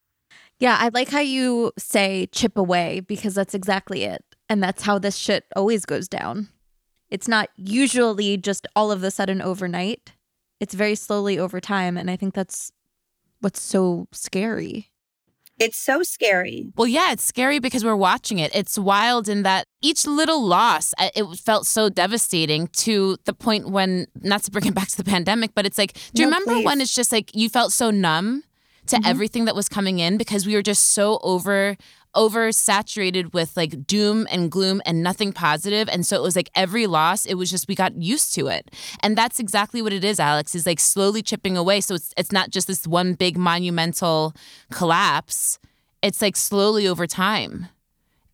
Yeah, 0.59 0.77
I 0.79 0.91
like 0.93 1.09
how 1.09 1.21
you 1.21 1.73
say 1.79 2.27
chip 2.33 2.59
away 2.59 3.01
because 3.01 3.35
that's 3.35 3.55
exactly 3.55 4.05
it. 4.05 4.23
And 4.47 4.63
that's 4.63 4.83
how 4.83 4.99
this 4.99 5.17
shit 5.17 5.47
always 5.57 5.87
goes 5.87 6.07
down. 6.07 6.49
It's 7.09 7.29
not 7.29 7.49
usually 7.57 8.37
just 8.37 8.67
all 8.77 8.93
of 8.93 9.03
a 9.03 9.11
sudden 9.11 9.41
overnight. 9.41 10.13
It's 10.61 10.75
very 10.75 10.95
slowly 10.95 11.39
over 11.39 11.63
time. 11.63 11.97
And 11.97 12.11
I 12.11 12.17
think 12.17 12.35
that's 12.35 12.71
what's 13.45 13.61
so 13.61 14.09
scary. 14.11 14.91
It's 15.61 15.77
so 15.77 16.03
scary. 16.03 16.73
Well, 16.77 16.89
yeah, 16.89 17.13
it's 17.13 17.23
scary 17.23 17.61
because 17.61 17.85
we're 17.85 17.95
watching 17.95 18.41
it. 18.41 18.53
It's 18.55 18.77
wild 18.77 19.29
in 19.29 19.45
that 19.45 19.67
each 19.83 20.05
little 20.05 20.45
loss, 20.45 20.93
it 20.99 21.25
felt 21.37 21.67
so 21.67 21.89
devastating 21.89 22.67
to 22.69 23.17
the 23.25 23.33
point 23.33 23.69
when, 23.71 24.09
not 24.21 24.43
to 24.45 24.51
bring 24.51 24.67
it 24.67 24.75
back 24.75 24.89
to 24.89 24.97
the 24.97 25.05
pandemic, 25.05 25.53
but 25.55 25.65
it's 25.65 25.79
like, 25.79 25.93
do 26.13 26.23
you 26.23 26.27
remember 26.27 26.55
please. 26.55 26.65
when 26.65 26.81
it's 26.81 26.93
just 26.93 27.13
like 27.13 27.31
you 27.37 27.49
felt 27.49 27.73
so 27.73 27.93
numb 27.93 28.43
to 28.87 28.97
mm-hmm. 28.97 29.07
everything 29.07 29.45
that 29.45 29.55
was 29.55 29.69
coming 29.69 30.01
in 30.01 30.17
because 30.17 30.45
we 30.45 30.55
were 30.55 30.63
just 30.63 30.91
so 30.91 31.21
over 31.23 31.77
oversaturated 32.15 33.33
with 33.33 33.57
like 33.57 33.87
doom 33.87 34.27
and 34.31 34.51
gloom 34.51 34.81
and 34.87 35.03
nothing 35.03 35.33
positive 35.33 35.89
and 35.89 36.07
so 36.07 36.17
it 36.17 36.23
was 36.23 36.37
like 36.37 36.51
every 36.55 36.87
loss 36.87 37.27
it 37.27 37.35
was 37.35 37.51
just 37.51 37.69
we 37.69 37.75
got 37.75 37.95
used 38.01 38.35
to 38.35 38.47
it 38.47 38.71
and 39.01 39.17
that's 39.17 39.41
exactly 39.41 39.83
what 39.83 39.93
it 39.93 40.05
is 40.05 40.21
alex 40.21 40.55
is 40.55 40.67
like 40.67 40.81
slowly 40.81 41.23
chipping 41.23 41.57
away 41.57 41.81
so 41.81 41.95
it's 41.95 42.15
it's 42.17 42.33
not 42.33 42.51
just 42.51 42.67
this 42.67 42.87
one 42.87 43.15
big 43.15 43.37
monumental 43.37 44.33
collapse 44.71 45.59
it's 46.03 46.23
like 46.23 46.37
slowly 46.37 46.87
over 46.87 47.07
time 47.07 47.69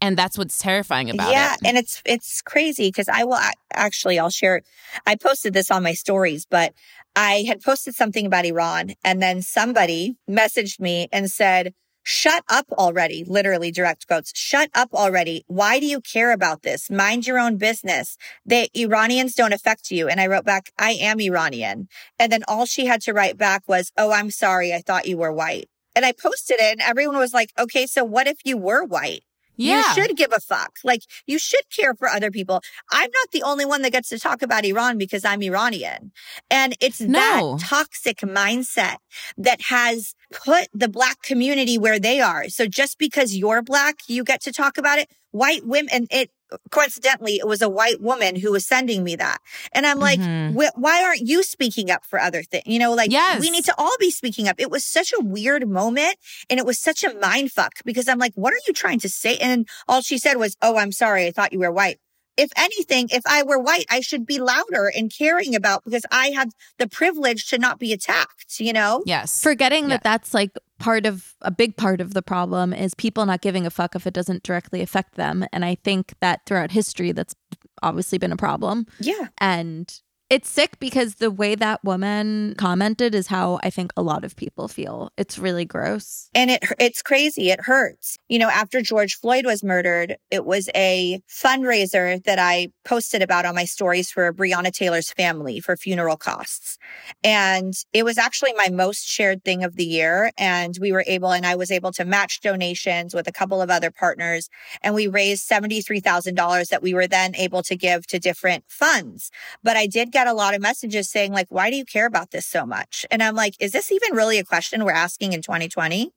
and 0.03 0.17
that's 0.17 0.39
what's 0.39 0.59
terrifying 0.59 1.11
about 1.11 1.31
yeah, 1.31 1.55
it. 1.55 1.59
Yeah, 1.63 1.69
and 1.69 1.79
it's 1.79 2.03
it's 2.07 2.41
crazy 2.43 2.89
because 2.89 3.09
I 3.09 3.25
will 3.25 3.39
actually 3.75 4.19
I'll 4.19 4.31
share. 4.31 4.63
I 5.07 5.15
posted 5.15 5.53
this 5.53 5.71
on 5.71 5.83
my 5.83 5.93
stories, 5.93 6.47
but 6.47 6.73
I 7.17 7.45
had 7.47 7.61
posted 7.61 7.95
something 7.95 8.27
about 8.27 8.47
Iran, 8.47 8.95
and 9.05 9.21
then 9.21 9.43
somebody 9.43 10.17
messaged 10.29 10.81
me 10.81 11.09
and 11.13 11.31
said, 11.31 11.75
Shut 12.03 12.45
up 12.49 12.67
already. 12.73 13.25
Literally 13.27 13.71
direct 13.71 14.07
quotes. 14.07 14.33
Shut 14.35 14.71
up 14.75 14.93
already. 14.95 15.45
Why 15.47 15.79
do 15.79 15.87
you 15.87 16.01
care 16.01 16.33
about 16.33 16.63
this? 16.63 16.91
Mind 16.91 17.27
your 17.27 17.39
own 17.39 17.57
business. 17.57 18.17
The 18.45 18.69
Iranians 18.75 19.35
don't 19.35 19.53
affect 19.53 19.91
you. 19.91 20.09
And 20.09 20.21
I 20.21 20.27
wrote 20.27 20.45
back, 20.45 20.71
I 20.79 20.93
am 20.93 21.21
Iranian. 21.21 21.89
And 22.19 22.33
then 22.33 22.43
all 22.49 22.67
she 22.67 22.87
had 22.87 23.03
to 23.03 23.13
write 23.13 23.37
back 23.37 23.63
was, 23.69 23.93
Oh, 23.97 24.13
I'm 24.13 24.31
sorry. 24.31 24.73
I 24.73 24.81
thought 24.81 25.07
you 25.07 25.19
were 25.19 25.33
white. 25.33 25.69
And 25.95 26.05
I 26.05 26.13
posted 26.13 26.57
it 26.61 26.73
and 26.73 26.81
everyone 26.81 27.19
was 27.19 27.35
like, 27.35 27.53
okay, 27.59 27.87
so 27.87 28.05
what 28.05 28.27
if 28.27 28.39
you 28.45 28.57
were 28.57 28.85
white? 28.85 29.25
Yeah. 29.61 29.95
You 29.95 29.95
should 29.95 30.17
give 30.17 30.33
a 30.33 30.41
fuck. 30.41 30.79
Like 30.85 31.03
you 31.27 31.39
should 31.39 31.69
care 31.71 31.95
for 31.95 32.09
other 32.09 32.31
people. 32.31 32.63
I'm 32.91 33.11
not 33.11 33.31
the 33.33 33.43
only 33.43 33.65
one 33.65 33.83
that 33.83 33.93
gets 33.93 34.09
to 34.09 34.19
talk 34.19 34.43
about 34.43 34.65
Iran 34.65 34.97
because 34.97 35.25
I'm 35.25 35.43
Iranian. 35.43 36.13
And 36.51 36.77
it's 36.81 37.01
no. 37.01 37.57
that 37.59 37.61
toxic 37.61 38.19
mindset 38.19 38.97
that 39.37 39.61
has 39.63 40.15
put 40.33 40.69
the 40.73 40.89
black 40.89 41.23
community 41.23 41.77
where 41.77 41.99
they 41.99 42.21
are. 42.21 42.49
So 42.49 42.67
just 42.67 42.99
because 42.99 43.37
you're 43.37 43.63
black, 43.63 43.99
you 44.09 44.25
get 44.25 44.41
to 44.43 44.53
talk 44.53 44.79
about 44.79 44.99
it. 44.99 45.11
White 45.33 45.65
women, 45.65 45.89
and 45.93 46.09
it 46.11 46.31
coincidentally, 46.71 47.37
it 47.37 47.47
was 47.47 47.63
a 47.63 47.69
white 47.69 48.01
woman 48.01 48.37
who 48.37 48.53
was 48.53 48.67
sending 48.67 49.03
me 49.05 49.17
that. 49.17 49.39
And 49.73 49.87
I'm 49.87 49.99
like, 49.99 50.21
Mhm. 50.21 50.55
Why 50.77 51.03
aren't 51.05 51.21
you 51.27 51.43
speaking 51.43 51.91
up 51.91 52.05
for 52.05 52.21
other 52.21 52.43
things? 52.43 52.65
You 52.67 52.79
know, 52.79 52.93
like 52.95 53.11
Yes. 53.11 53.41
we 53.41 53.51
need 53.51 53.65
to 53.65 53.75
all 53.79 53.95
be 53.99 54.11
speaking 54.11 54.49
up. 54.49 54.57
It 54.59 54.71
was 54.71 54.85
such 54.85 55.13
a 55.13 55.21
weird 55.21 55.69
moment 55.69 56.17
and 56.49 56.59
it 56.59 56.67
was 56.67 56.79
such 56.79 57.03
a 57.05 57.15
mind 57.15 57.53
fuck 57.53 57.73
because 57.85 58.09
I'm 58.09 58.19
like, 58.19 58.33
what 58.35 58.53
are 58.53 58.61
you 58.67 58.73
trying 58.73 58.99
to 59.01 59.09
say? 59.09 59.37
And 59.39 59.69
all 59.89 60.03
she 60.03 60.19
said 60.19 60.37
was, 60.37 60.57
oh, 60.63 60.77
I'm 60.77 60.93
sorry. 60.93 61.27
I 61.27 61.31
thought 61.31 61.53
you 61.53 61.61
were 61.61 61.73
white. 61.73 61.99
If 62.37 62.51
anything, 62.57 63.09
if 63.11 63.23
I 63.27 63.43
were 63.43 63.59
white, 63.59 63.85
I 63.91 64.01
should 64.01 64.25
be 64.25 64.39
louder 64.39 64.91
and 64.95 65.13
caring 65.17 65.55
about 65.55 65.85
because 65.85 66.05
I 66.11 66.29
have 66.31 66.51
the 66.79 66.89
privilege 66.89 67.49
to 67.51 67.59
not 67.59 67.79
be 67.79 67.93
attacked, 67.93 68.59
you 68.61 68.73
know? 68.73 69.03
Yes. 69.05 69.43
Forgetting 69.43 69.85
Yeah. 69.85 69.89
that 69.97 70.03
that's 70.05 70.33
like 70.33 70.51
part 70.81 71.07
of 71.07 71.35
a 71.43 71.51
big 71.51 71.77
part 71.77 72.01
of 72.01 72.15
the 72.15 72.23
problem 72.23 72.73
is 72.73 72.95
people 72.95 73.25
not 73.27 73.43
giving 73.43 73.67
a 73.67 73.71
fuck 73.71 73.95
if 73.95 74.07
it 74.07 74.15
doesn't 74.15 74.43
directly 74.43 74.81
affect 74.81 75.15
them. 75.15 75.45
And 75.53 75.65
I 75.65 75.77
think 75.77 76.15
that 76.21 76.41
throughout 76.47 76.73
history, 76.73 77.13
that's 77.13 77.37
obviously 77.83 78.19
been 78.19 78.33
a 78.33 78.37
problem. 78.37 78.87
Yeah. 78.99 79.29
And 79.39 79.93
it's 80.31 80.49
sick 80.49 80.79
because 80.79 81.17
the 81.17 81.31
way 81.31 81.57
that 81.57 81.83
woman 81.85 82.55
commented 82.57 83.15
is 83.17 83.27
how 83.27 83.59
I 83.65 83.71
think 83.71 83.93
a 83.97 84.03
lot 84.03 84.25
of 84.25 84.37
people 84.37 84.69
feel. 84.69 85.11
It's 85.17 85.39
really 85.39 85.65
gross. 85.65 86.31
and 86.35 86.51
it 86.53 86.65
it's 86.79 87.03
crazy. 87.03 87.51
It 87.51 87.63
hurts. 87.63 88.17
You 88.29 88.39
know 88.39 88.49
after 88.49 88.81
george 88.81 89.17
floyd 89.17 89.45
was 89.45 89.65
murdered 89.65 90.17
it 90.31 90.45
was 90.45 90.69
a 90.75 91.21
fundraiser 91.29 92.23
that 92.25 92.39
i 92.39 92.69
posted 92.85 93.23
about 93.23 93.45
on 93.45 93.55
my 93.55 93.65
stories 93.65 94.11
for 94.11 94.33
breonna 94.33 94.73
taylor's 94.73 95.11
family 95.11 95.59
for 95.61 95.77
funeral 95.77 96.17
costs. 96.17 96.79
And 97.25 97.75
it 97.93 98.05
was 98.05 98.17
actually 98.19 98.53
my 98.55 98.69
most 98.71 99.07
shared 99.07 99.45
thing 99.45 99.65
of 99.65 99.77
the 99.77 99.85
year. 99.85 100.31
And 100.39 100.77
we 100.81 100.93
were 100.93 101.05
able 101.07 101.33
and 101.33 101.45
i 101.45 101.57
was 101.57 101.71
able 101.71 101.93
to 101.93 102.05
match 102.05 102.41
donations 102.41 103.15
with 103.15 103.27
a 103.27 103.33
couple 103.33 103.61
of 103.61 103.71
other 103.71 103.91
partners. 103.91 104.49
And 104.83 104.95
we 104.95 105.07
raised 105.09 105.49
$73000 105.51 106.69
that 106.69 106.83
we 106.83 106.95
were 106.95 107.07
then 107.09 107.35
able 107.35 107.63
to 107.65 107.77
give 107.77 108.07
to 108.09 108.19
different 108.19 108.65
funds. 108.69 109.31
But 109.65 109.77
i 109.77 109.87
did 109.87 110.13
get 110.13 110.20
a 110.27 110.35
lot 110.35 110.55
of 110.55 110.61
messages 110.61 111.11
saying 111.11 111.33
like 111.33 111.47
why 111.51 111.71
do 111.71 111.77
you 111.77 111.85
care 111.85 112.07
about 112.07 112.31
this 112.31 112.47
so 112.47 112.67
much 112.67 113.07
and 113.11 113.23
i'm 113.23 113.35
like 113.35 113.55
is 113.61 113.73
this 113.73 113.91
even 113.93 114.15
really 114.15 114.39
a 114.39 114.45
question 114.45 114.85
we're 114.85 114.93
asking 114.93 115.33
in 115.33 115.43
2020 115.43 116.13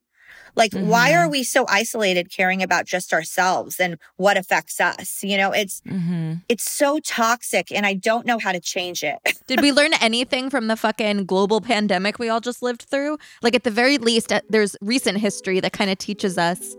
like, 0.55 0.73
why 0.73 1.13
are 1.13 1.29
we 1.29 1.43
so 1.43 1.65
isolated 1.67 2.29
caring 2.31 2.61
about 2.61 2.85
just 2.85 3.13
ourselves 3.13 3.79
and 3.79 3.97
what 4.17 4.37
affects 4.37 4.79
us? 4.79 5.23
You 5.23 5.37
know, 5.37 5.51
it's 5.51 5.81
hmm 5.87 6.33
it's 6.49 6.69
so 6.69 6.99
toxic 6.99 7.71
and 7.71 7.85
I 7.85 7.93
don't 7.93 8.25
know 8.25 8.37
how 8.37 8.51
to 8.51 8.59
change 8.59 9.01
it. 9.03 9.17
Did 9.47 9.61
we 9.61 9.71
learn 9.71 9.93
anything 10.01 10.49
from 10.49 10.67
the 10.67 10.75
fucking 10.75 11.25
global 11.25 11.61
pandemic 11.61 12.19
we 12.19 12.27
all 12.27 12.41
just 12.41 12.61
lived 12.61 12.83
through? 12.83 13.17
Like, 13.41 13.55
at 13.55 13.63
the 13.63 13.71
very 13.71 13.97
least, 13.97 14.31
uh, 14.31 14.41
there's 14.49 14.75
recent 14.81 15.19
history 15.19 15.59
that 15.61 15.73
kind 15.73 15.89
of 15.89 15.97
teaches 15.97 16.37
us 16.37 16.75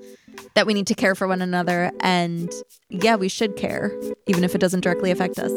that 0.55 0.67
we 0.67 0.75
need 0.75 0.87
to 0.89 0.95
care 0.95 1.15
for 1.15 1.27
one 1.27 1.41
another. 1.41 1.91
And 2.01 2.53
yeah, 2.91 3.17
we 3.17 3.29
should 3.29 3.57
care, 3.57 3.91
even 4.27 4.45
if 4.45 4.55
it 4.55 4.59
doesn't 4.59 4.81
directly 4.81 5.11
affect 5.11 5.39
us. 5.39 5.53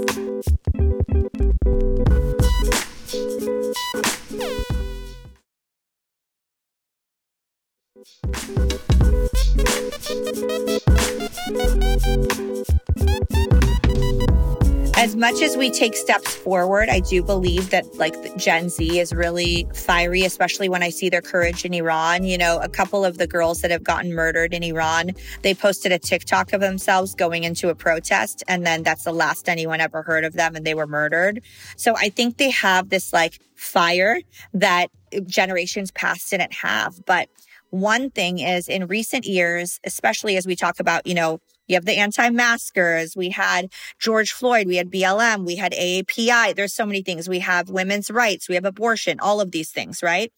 As 14.97 15.15
much 15.15 15.41
as 15.43 15.55
we 15.55 15.69
take 15.69 15.95
steps 15.95 16.35
forward, 16.35 16.89
I 16.89 17.01
do 17.01 17.21
believe 17.21 17.69
that 17.69 17.85
like 17.97 18.15
Gen 18.35 18.69
Z 18.69 18.99
is 18.99 19.13
really 19.13 19.67
fiery, 19.73 20.23
especially 20.23 20.69
when 20.69 20.81
I 20.81 20.89
see 20.89 21.07
their 21.07 21.21
courage 21.21 21.63
in 21.65 21.73
Iran. 21.75 22.23
You 22.23 22.37
know, 22.37 22.57
a 22.57 22.67
couple 22.67 23.05
of 23.05 23.19
the 23.19 23.27
girls 23.27 23.61
that 23.61 23.69
have 23.69 23.83
gotten 23.83 24.13
murdered 24.13 24.55
in 24.55 24.63
Iran, 24.63 25.11
they 25.43 25.53
posted 25.53 25.91
a 25.91 25.99
TikTok 25.99 26.51
of 26.51 26.61
themselves 26.61 27.13
going 27.13 27.43
into 27.43 27.69
a 27.69 27.75
protest. 27.75 28.43
And 28.47 28.65
then 28.65 28.81
that's 28.81 29.03
the 29.03 29.13
last 29.13 29.47
anyone 29.47 29.81
ever 29.81 30.01
heard 30.01 30.25
of 30.25 30.33
them 30.33 30.55
and 30.55 30.65
they 30.65 30.73
were 30.73 30.87
murdered. 30.87 31.41
So 31.75 31.95
I 31.95 32.09
think 32.09 32.37
they 32.37 32.49
have 32.49 32.89
this 32.89 33.13
like 33.13 33.39
fire 33.55 34.19
that 34.55 34.89
generations 35.25 35.91
past 35.91 36.29
didn't 36.29 36.53
have. 36.53 37.05
But 37.05 37.29
one 37.69 38.09
thing 38.09 38.39
is 38.39 38.67
in 38.67 38.87
recent 38.87 39.25
years, 39.25 39.79
especially 39.83 40.37
as 40.37 40.45
we 40.45 40.55
talk 40.55 40.79
about, 40.79 41.05
you 41.05 41.13
know, 41.13 41.39
you 41.67 41.75
have 41.75 41.85
the 41.85 41.97
anti-maskers. 41.97 43.15
We 43.15 43.29
had 43.29 43.71
George 43.99 44.31
Floyd. 44.31 44.67
We 44.67 44.77
had 44.77 44.91
BLM. 44.91 45.45
We 45.45 45.55
had 45.55 45.73
AAPI. 45.73 46.55
There's 46.55 46.73
so 46.73 46.85
many 46.85 47.01
things. 47.01 47.27
We 47.27 47.39
have 47.39 47.69
women's 47.69 48.09
rights. 48.09 48.47
We 48.47 48.55
have 48.55 48.65
abortion, 48.65 49.19
all 49.19 49.41
of 49.41 49.51
these 49.51 49.71
things, 49.71 50.01
right? 50.01 50.31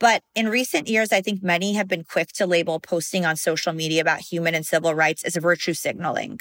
But 0.00 0.22
in 0.34 0.48
recent 0.48 0.88
years, 0.88 1.12
I 1.12 1.20
think 1.20 1.42
many 1.42 1.74
have 1.74 1.86
been 1.86 2.04
quick 2.04 2.28
to 2.32 2.46
label 2.46 2.80
posting 2.80 3.26
on 3.26 3.36
social 3.36 3.72
media 3.72 4.00
about 4.00 4.20
human 4.20 4.54
and 4.54 4.64
civil 4.64 4.94
rights 4.94 5.22
as 5.24 5.36
virtue 5.36 5.74
signaling. 5.74 6.40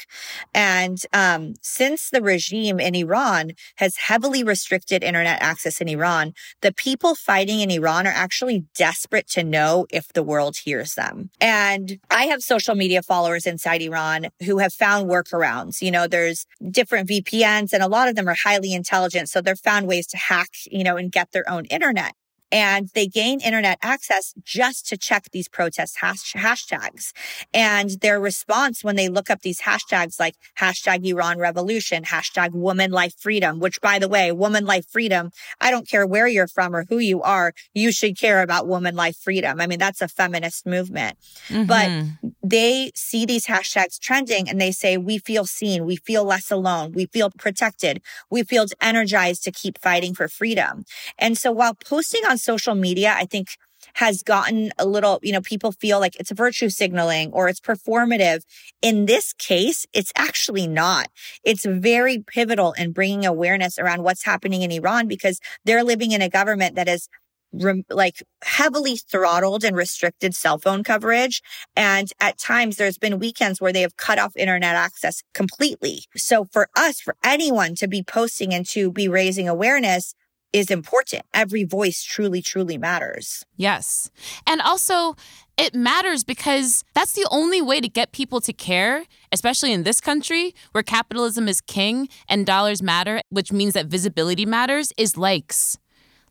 And 0.54 0.98
um, 1.14 1.56
since 1.62 2.10
the 2.10 2.22
regime 2.22 2.80
in 2.80 2.96
Iran 2.96 3.52
has 3.76 3.98
heavily 3.98 4.44
restricted 4.44 5.04
internet 5.04 5.42
access 5.42 5.82
in 5.82 5.90
Iran, 5.90 6.34
the 6.62 6.74
people 6.74 7.16
fighting 7.16 7.60
in 7.60 7.70
Iran 7.70 8.08
are 8.08 8.14
actually 8.16 8.66
desperate 8.76 9.28
to 9.32 9.44
know 9.44 9.86
if 9.92 10.08
the 10.14 10.24
world 10.24 10.58
hears 10.64 10.94
them. 10.94 11.30
And 11.42 12.00
I 12.10 12.26
have 12.26 12.42
social 12.42 12.76
media 12.76 13.02
followers 13.04 13.46
inside 13.46 13.82
Iran 13.82 14.29
who 14.46 14.60
have 14.60 14.74
found 14.74 15.10
workarounds. 15.10 15.82
You 15.82 15.92
know, 15.92 16.08
there's 16.08 16.46
different 16.72 17.10
VPNs 17.10 17.74
and 17.74 17.84
a 17.84 17.88
lot 17.88 18.08
of 18.08 18.16
them 18.16 18.28
are 18.28 18.36
highly 18.44 18.74
intelligent. 18.74 19.30
So 19.30 19.42
they've 19.42 19.58
found 19.58 19.88
ways 19.88 20.08
to 20.08 20.18
hack, 20.18 20.50
you 20.66 20.84
know, 20.84 20.98
and 20.98 21.12
get 21.12 21.32
their 21.32 21.50
own 21.50 21.66
internet. 21.66 22.14
And 22.52 22.90
they 22.96 23.08
gain 23.08 23.40
internet 23.42 23.78
access 23.82 24.34
just 24.44 24.88
to 24.88 24.98
check 24.98 25.26
these 25.32 25.48
protest 25.48 25.98
hash- 26.02 26.34
hashtags. 26.34 27.12
And 27.54 27.92
their 28.02 28.20
response 28.20 28.84
when 28.84 28.96
they 28.96 29.08
look 29.08 29.30
up 29.30 29.42
these 29.42 29.62
hashtags 29.62 30.20
like 30.20 30.36
hashtag 30.60 31.06
Iran 31.06 31.38
revolution, 31.38 32.04
hashtag 32.04 32.52
woman 32.54 32.92
life 32.92 33.14
freedom, 33.20 33.60
which 33.60 33.80
by 33.82 34.00
the 34.00 34.08
way, 34.08 34.32
woman 34.32 34.66
life 34.66 34.86
freedom, 34.90 35.32
I 35.62 35.70
don't 35.70 35.88
care 35.88 36.08
where 36.08 36.28
you're 36.28 36.48
from 36.48 36.76
or 36.76 36.86
who 36.90 36.98
you 36.98 37.22
are, 37.22 37.54
you 37.74 37.92
should 37.92 38.18
care 38.18 38.42
about 38.42 38.68
woman 38.68 38.96
life 38.96 39.18
freedom. 39.18 39.62
I 39.62 39.68
mean, 39.68 39.80
that's 39.80 40.02
a 40.02 40.08
feminist 40.08 40.66
movement. 40.66 41.18
But 41.50 41.90
Mhm. 41.90 42.18
they 42.42 42.92
see 42.96 43.26
these 43.26 43.46
hashtags 43.46 44.00
trending 44.00 44.50
and 44.50 44.60
they 44.60 44.72
say, 44.72 44.98
we 44.98 45.20
feel 45.20 45.46
seen. 45.46 45.86
We 45.86 45.98
feel 45.98 46.24
less 46.24 46.50
alone. 46.50 46.94
We 46.94 47.06
feel 47.06 47.30
protected. 47.38 48.02
We 48.32 48.42
feel 48.44 48.66
energized 48.82 49.44
to 49.44 49.52
keep 49.52 49.78
fighting 49.80 50.16
for 50.16 50.28
freedom. 50.28 50.86
And 51.20 51.38
so 51.38 51.52
while 51.52 51.76
posting 51.76 52.26
on 52.26 52.39
social 52.40 52.76
media, 52.76 53.14
I 53.16 53.26
think 53.26 53.50
has 53.96 54.24
gotten 54.24 54.72
a 54.78 54.86
little, 54.86 55.20
you 55.24 55.32
know, 55.32 55.42
people 55.42 55.72
feel 55.72 56.00
like 56.00 56.16
it's 56.20 56.32
virtue 56.32 56.70
signaling 56.70 57.32
or 57.32 57.48
it's 57.48 57.60
performative. 57.60 58.44
In 58.82 59.06
this 59.06 59.34
case, 59.34 59.86
it's 59.94 60.12
actually 60.16 60.68
not. 60.68 61.08
It's 61.44 61.66
very 61.66 62.20
pivotal 62.20 62.74
in 62.74 62.92
bringing 62.92 63.26
awareness 63.26 63.80
around 63.80 64.04
what's 64.04 64.26
happening 64.26 64.62
in 64.62 64.72
Iran 64.72 65.08
because 65.08 65.40
they're 65.66 65.84
living 65.84 66.12
in 66.12 66.22
a 66.22 66.30
government 66.30 66.76
that 66.76 66.88
is 66.88 67.08
rem- 67.54 67.86
like 67.90 68.24
heavily 68.44 68.96
throttled 68.96 69.64
and 69.64 69.76
restricted 69.76 70.36
cell 70.36 70.58
phone 70.58 70.84
coverage. 70.84 71.42
And 71.76 72.10
at 72.20 72.38
times 72.38 72.78
there's 72.78 72.98
been 72.98 73.20
weekends 73.20 73.60
where 73.62 73.74
they 73.74 73.82
have 73.82 73.98
cut 73.98 74.20
off 74.20 74.36
internet 74.36 74.76
access 74.76 75.24
completely. 75.34 76.04
So 76.16 76.46
for 76.46 76.70
us, 76.76 77.00
for 77.00 77.16
anyone 77.24 77.76
to 77.76 77.88
be 77.88 78.04
posting 78.04 78.54
and 78.54 78.66
to 78.68 78.92
be 78.92 79.08
raising 79.08 79.48
awareness 79.48 80.14
is 80.54 80.72
important. 80.72 81.24
Every 81.34 81.64
voice 81.64 82.04
truly, 82.04 82.42
truly 82.42 82.78
matters. 82.78 83.46
Yes. 83.56 84.10
And 84.48 84.62
also, 84.62 85.16
it 85.58 85.76
matters 85.76 86.24
because 86.24 86.84
that's 86.94 87.14
the 87.14 87.28
only 87.30 87.62
way 87.62 87.82
to 87.82 87.90
get 87.90 88.12
people 88.12 88.42
to 88.42 88.54
care, 88.54 89.06
especially 89.32 89.74
in 89.74 89.84
this 89.84 90.00
country 90.02 90.56
where 90.72 90.84
capitalism 90.84 91.48
is 91.48 91.62
king 91.62 92.08
and 92.28 92.46
dollars 92.46 92.82
matter, 92.82 93.22
which 93.30 93.52
means 93.52 93.74
that 93.74 93.88
visibility 93.88 94.46
matters, 94.46 94.94
is 94.98 95.18
likes. 95.18 95.78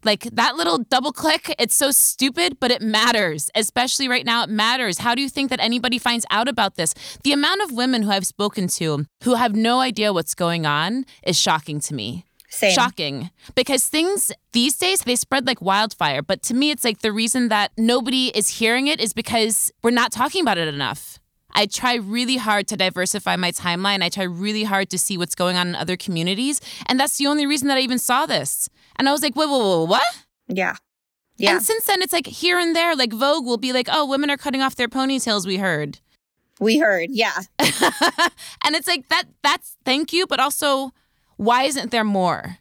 Like 0.05 0.23
that 0.33 0.57
little 0.57 0.79
double 0.79 1.13
click, 1.13 1.55
it's 1.59 1.75
so 1.75 1.91
stupid, 1.91 2.59
but 2.61 2.71
it 2.71 2.81
matters. 2.81 3.51
Especially 3.55 4.09
right 4.09 4.25
now, 4.25 4.45
it 4.45 4.49
matters. 4.49 4.99
How 4.99 5.15
do 5.15 5.23
you 5.23 5.29
think 5.29 5.51
that 5.51 5.61
anybody 5.61 5.99
finds 5.99 6.25
out 6.31 6.49
about 6.49 6.77
this? 6.77 6.95
The 7.25 7.33
amount 7.33 7.63
of 7.63 7.73
women 7.73 8.03
who 8.03 8.11
I've 8.11 8.27
spoken 8.27 8.69
to 8.69 9.07
who 9.25 9.35
have 9.35 9.57
no 9.57 9.81
idea 9.81 10.13
what's 10.13 10.35
going 10.35 10.67
on 10.67 11.05
is 11.25 11.39
shocking 11.39 11.81
to 11.81 11.95
me. 11.95 12.25
Same. 12.49 12.73
Shocking. 12.73 13.31
Because 13.55 13.87
things 13.87 14.33
these 14.53 14.77
days, 14.77 15.03
they 15.03 15.17
spread 15.17 15.47
like 15.47 15.61
wildfire. 15.61 16.23
But 16.23 16.43
to 16.45 16.55
me, 16.55 16.71
it's 16.71 16.85
like 16.85 17.01
the 17.01 17.13
reason 17.13 17.49
that 17.49 17.73
nobody 17.77 18.29
is 18.29 18.49
hearing 18.49 18.87
it 18.87 19.01
is 19.01 19.13
because 19.13 19.71
we're 19.83 19.91
not 19.91 20.13
talking 20.13 20.43
about 20.43 20.59
it 20.59 20.69
enough. 20.69 21.19
I 21.55 21.67
try 21.67 21.95
really 21.95 22.37
hard 22.37 22.69
to 22.69 22.77
diversify 22.77 23.37
my 23.37 23.53
timeline. 23.53 24.03
I 24.03 24.09
try 24.09 24.25
really 24.25 24.65
hard 24.65 24.91
to 24.91 24.99
see 24.99 25.19
what's 25.19 25.35
going 25.35 25.57
on 25.57 25.69
in 25.69 25.75
other 25.75 25.97
communities. 25.97 26.61
And 26.87 26.99
that's 27.01 27.17
the 27.19 27.27
only 27.27 27.47
reason 27.47 27.69
that 27.69 27.79
I 27.79 27.81
even 27.81 27.99
saw 27.99 28.27
this. 28.27 28.69
And 28.97 29.09
I 29.09 29.13
was 29.13 29.23
like, 29.23 29.35
whoa, 29.35 29.47
whoa, 29.47 29.59
whoa, 29.59 29.85
what? 29.85 30.03
Yeah. 30.47 30.77
Yeah. 31.37 31.53
And 31.53 31.63
since 31.63 31.85
then, 31.85 32.03
it's 32.03 32.13
like 32.13 32.27
here 32.27 32.59
and 32.59 32.75
there, 32.75 32.97
like 32.97 33.13
Vogue 33.13 33.47
will 33.47 33.59
be 33.59 33.73
like, 33.73 33.89
oh, 33.91 34.07
women 34.07 34.31
are 34.31 34.37
cutting 34.37 34.61
off 34.61 34.77
their 34.77 34.89
ponytails, 34.89 35.47
we 35.47 35.57
heard. 35.57 35.99
we 36.61 36.79
heard. 36.79 37.11
Yeah. 37.13 37.37
and 37.59 38.75
it's 38.75 38.89
like, 38.89 39.09
that. 39.09 39.25
that's 39.43 39.77
thank 39.85 40.13
you, 40.13 40.27
but 40.27 40.41
also, 40.41 40.93
why 41.39 41.63
isn't 41.63 41.91
there 41.91 42.05
more? 42.05 42.59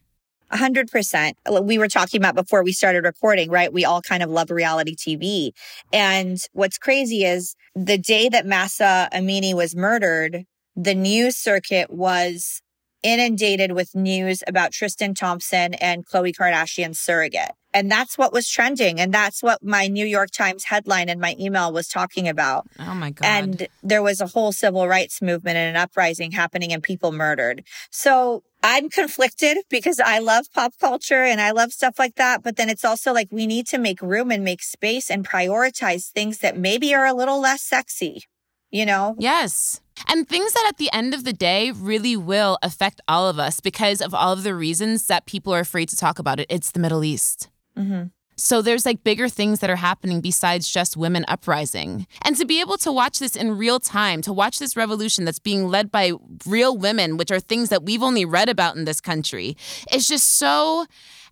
A 0.49 0.57
hundred 0.57 0.89
percent. 0.89 1.37
We 1.61 1.77
were 1.77 1.89
talking 1.89 2.21
about 2.21 2.35
before 2.35 2.63
we 2.63 2.71
started 2.71 3.03
recording, 3.03 3.51
right? 3.51 3.73
We 3.73 3.83
all 3.83 4.01
kind 4.01 4.23
of 4.23 4.29
love 4.29 4.49
reality 4.49 4.95
TV. 4.95 5.51
And 5.91 6.37
what's 6.53 6.77
crazy 6.77 7.25
is 7.25 7.55
the 7.75 7.97
day 7.97 8.29
that 8.29 8.45
Mahsa 8.45 9.09
Amini 9.13 9.53
was 9.53 9.75
murdered, 9.75 10.45
the 10.75 10.95
news 10.95 11.35
circuit 11.35 11.91
was 11.91 12.61
inundated 13.03 13.73
with 13.73 13.93
news 13.93 14.41
about 14.47 14.71
Tristan 14.71 15.13
Thompson 15.13 15.73
and 15.73 16.07
Khloe 16.07 16.33
Kardashian's 16.33 16.99
surrogate. 16.99 17.51
And 17.77 17.91
that's 17.91 18.17
what 18.17 18.33
was 18.33 18.49
trending. 18.49 18.99
And 18.99 19.13
that's 19.13 19.43
what 19.43 19.63
my 19.63 19.85
New 19.85 20.05
York 20.05 20.31
Times 20.31 20.63
headline 20.63 21.09
and 21.09 21.21
my 21.21 21.35
email 21.39 21.71
was 21.71 21.87
talking 21.87 22.27
about. 22.27 22.65
Oh 22.79 22.95
my 22.95 23.11
God. 23.11 23.27
And 23.27 23.67
there 23.83 24.01
was 24.01 24.19
a 24.19 24.25
whole 24.25 24.51
civil 24.51 24.87
rights 24.87 25.21
movement 25.21 25.57
and 25.57 25.75
an 25.75 25.79
uprising 25.79 26.31
happening 26.31 26.73
and 26.73 26.81
people 26.81 27.11
murdered. 27.11 27.63
So 27.91 28.41
I'm 28.63 28.89
conflicted 28.89 29.59
because 29.69 29.99
I 29.99 30.17
love 30.17 30.47
pop 30.55 30.73
culture 30.81 31.21
and 31.21 31.39
I 31.39 31.51
love 31.51 31.71
stuff 31.71 31.99
like 31.99 32.15
that. 32.15 32.41
But 32.41 32.55
then 32.55 32.67
it's 32.67 32.83
also 32.83 33.13
like 33.13 33.27
we 33.29 33.45
need 33.45 33.67
to 33.67 33.77
make 33.77 34.01
room 34.01 34.31
and 34.31 34.43
make 34.43 34.63
space 34.63 35.11
and 35.11 35.23
prioritize 35.23 36.09
things 36.09 36.39
that 36.39 36.57
maybe 36.57 36.95
are 36.95 37.05
a 37.05 37.13
little 37.13 37.39
less 37.39 37.61
sexy, 37.61 38.23
you 38.71 38.87
know? 38.87 39.15
Yes. 39.19 39.81
And 40.07 40.27
things 40.27 40.53
that 40.53 40.65
at 40.67 40.77
the 40.77 40.91
end 40.91 41.13
of 41.13 41.25
the 41.25 41.33
day 41.33 41.69
really 41.69 42.17
will 42.17 42.57
affect 42.63 43.01
all 43.07 43.29
of 43.29 43.37
us 43.37 43.59
because 43.59 44.01
of 44.01 44.15
all 44.15 44.33
of 44.33 44.41
the 44.41 44.55
reasons 44.55 45.05
that 45.05 45.27
people 45.27 45.53
are 45.53 45.59
afraid 45.59 45.89
to 45.89 45.95
talk 45.95 46.17
about 46.17 46.39
it. 46.39 46.47
It's 46.49 46.71
the 46.71 46.79
Middle 46.79 47.03
East. 47.03 47.49
Mm-hmm. 47.77 48.03
So 48.39 48.61
there's 48.61 48.85
like 48.85 49.03
bigger 49.03 49.29
things 49.29 49.59
that 49.59 49.69
are 49.71 49.75
happening 49.75 50.21
besides 50.21 50.69
just 50.69 50.95
women 50.95 51.25
uprising. 51.27 52.05
And 52.21 52.35
to 52.37 52.45
be 52.45 52.61
able 52.61 52.77
to 52.77 52.91
watch 52.91 53.17
this 53.17 53.35
in 53.35 53.57
real 53.57 53.79
time, 53.79 54.21
to 54.21 54.31
watch 54.31 54.59
this 54.59 54.77
revolution 54.77 55.25
that's 55.25 55.39
being 55.39 55.67
led 55.67 55.91
by 55.91 56.11
real 56.45 56.77
women, 56.77 57.17
which 57.17 57.31
are 57.31 57.39
things 57.39 57.69
that 57.69 57.83
we've 57.83 58.03
only 58.03 58.25
read 58.25 58.47
about 58.47 58.75
in 58.75 58.85
this 58.85 59.01
country, 59.01 59.57
is 59.91 60.07
just 60.07 60.37
so 60.37 60.85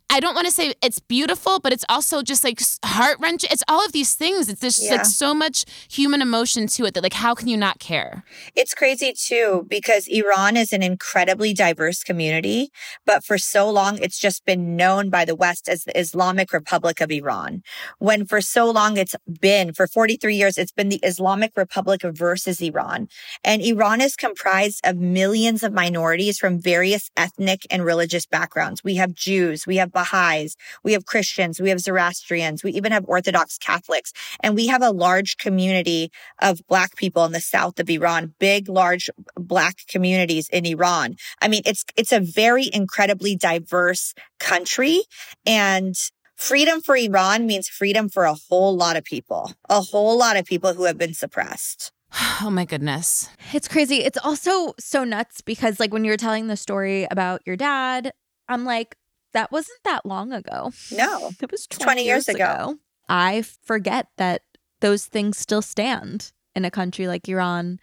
I 0.10 0.20
don't 0.20 0.36
want 0.36 0.46
to 0.46 0.52
say 0.54 0.74
it's 0.84 1.00
beautiful, 1.00 1.60
but 1.60 1.74
it's 1.74 1.84
also 1.90 2.22
just 2.22 2.44
like 2.44 2.62
heart 2.86 3.18
wrenching. 3.20 3.50
It's 3.52 3.64
all 3.68 3.84
of 3.84 3.92
these 3.92 4.14
things. 4.14 4.48
It's 4.50 4.62
just 4.62 4.84
Yeah. 4.84 4.92
like 4.98 5.06
so 5.06 5.34
much 5.34 5.66
human 5.90 6.22
emotion 6.22 6.68
to 6.68 6.86
it 6.86 6.94
that 6.94 7.02
like 7.04 7.14
how 7.14 7.34
can 7.34 7.48
you 7.48 7.58
not 7.58 7.80
care? 7.80 8.24
It's 8.56 8.74
crazy 8.74 9.14
too, 9.14 9.66
because 9.68 10.08
Iran 10.08 10.58
is 10.58 10.72
an 10.72 10.84
incredibly 10.84 11.54
diverse 11.54 12.04
community, 12.04 12.70
but 13.06 13.24
for 13.26 13.38
so 13.40 13.70
long, 13.70 13.98
it's 13.98 14.20
just 14.20 14.46
been 14.46 14.76
known 14.76 15.10
by 15.10 15.26
the 15.26 15.36
West 15.36 15.68
as 15.68 15.84
the 15.84 16.00
Islamic 16.00 16.54
Republic 16.54 17.02
of 17.02 17.12
Iran. 17.12 17.64
When 17.98 18.26
for 18.26 18.42
so 18.42 18.70
long, 18.70 18.98
it's 18.98 19.16
been, 19.42 19.74
for 19.74 19.88
43 19.88 20.36
years, 20.36 20.58
it's 20.58 20.72
been 20.72 20.90
the 20.90 21.02
Islamic 21.04 21.54
Republic 21.58 22.02
versus 22.04 22.62
Iran. 22.62 23.08
And 23.44 23.62
Iran 23.64 24.02
is 24.02 24.16
comprised 24.16 24.82
of 24.86 24.98
millions 24.98 25.64
of 25.64 25.74
minorities 25.74 26.38
from 26.38 26.62
various 26.62 27.10
ethnic 27.18 27.66
and 27.72 27.84
religious 27.84 28.26
backgrounds. 28.28 28.84
We 28.84 28.96
have 28.96 29.14
Jews, 29.14 29.66
we 29.66 29.78
have 29.78 29.92
Baha'is, 29.96 30.56
we 30.84 30.94
have 30.94 31.06
Christians, 31.06 31.60
we 31.60 31.70
have 31.70 31.80
Zoroastrians, 31.80 32.64
we 32.64 32.72
even 32.74 32.92
have 32.92 33.06
Orthodox 33.08 33.58
Catholics, 33.58 34.14
and 34.42 34.54
we 34.54 34.68
have 34.68 34.84
a 34.84 34.92
large 34.92 35.38
community 35.38 36.12
of 36.42 36.62
black 36.68 36.96
people 36.96 37.26
in 37.26 37.32
the 37.32 37.42
south 37.42 37.80
of 37.80 37.90
Iran, 37.90 38.36
big, 38.40 38.70
large 38.70 39.10
black 39.36 39.78
communities 39.88 40.50
in 40.50 40.66
Iran. 40.66 41.16
I 41.42 41.48
mean, 41.48 41.64
it's, 41.66 41.84
it's 41.96 42.12
a 42.12 42.20
very 42.20 42.70
incredibly 42.72 43.36
diverse 43.36 44.14
country 44.40 45.02
and 45.46 45.96
freedom 46.36 46.82
for 46.82 46.96
Iran 46.96 47.48
means 47.48 47.68
freedom 47.70 48.10
for 48.10 48.26
a 48.26 48.36
whole 48.50 48.76
lot 48.76 48.98
of 48.98 49.04
people, 49.06 49.54
a 49.70 49.82
whole 49.82 50.18
lot 50.18 50.38
of 50.38 50.46
people 50.46 50.74
who 50.74 50.84
have 50.84 50.98
been 50.98 51.14
suppressed. 51.14 51.92
Oh 52.42 52.50
my 52.50 52.66
goodness. 52.66 53.30
It's 53.54 53.68
crazy. 53.68 54.04
It's 54.04 54.18
also 54.18 54.74
so 54.78 55.04
nuts 55.06 55.42
because, 55.42 55.80
like, 55.80 55.94
when 55.94 56.04
you 56.04 56.12
were 56.12 56.18
telling 56.18 56.48
the 56.48 56.58
story 56.58 57.08
about 57.10 57.42
your 57.46 57.56
dad, 57.56 58.12
I'm 58.50 58.66
like, 58.66 58.96
that 59.36 59.52
wasn't 59.52 59.84
that 59.84 60.06
long 60.06 60.34
ago. 60.34 60.72
No. 60.92 61.32
It 61.42 61.52
was 61.52 61.68
20, 61.68 61.84
20 61.84 62.06
years 62.06 62.28
ago. 62.28 62.78
I 63.08 63.44
forget 63.64 64.08
that 64.18 64.42
those 64.80 65.06
things 65.06 65.38
still 65.38 65.62
stand 65.62 66.32
in 66.56 66.66
a 66.66 66.72
country 66.72 67.08
like 67.08 67.28
Iran. 67.30 67.80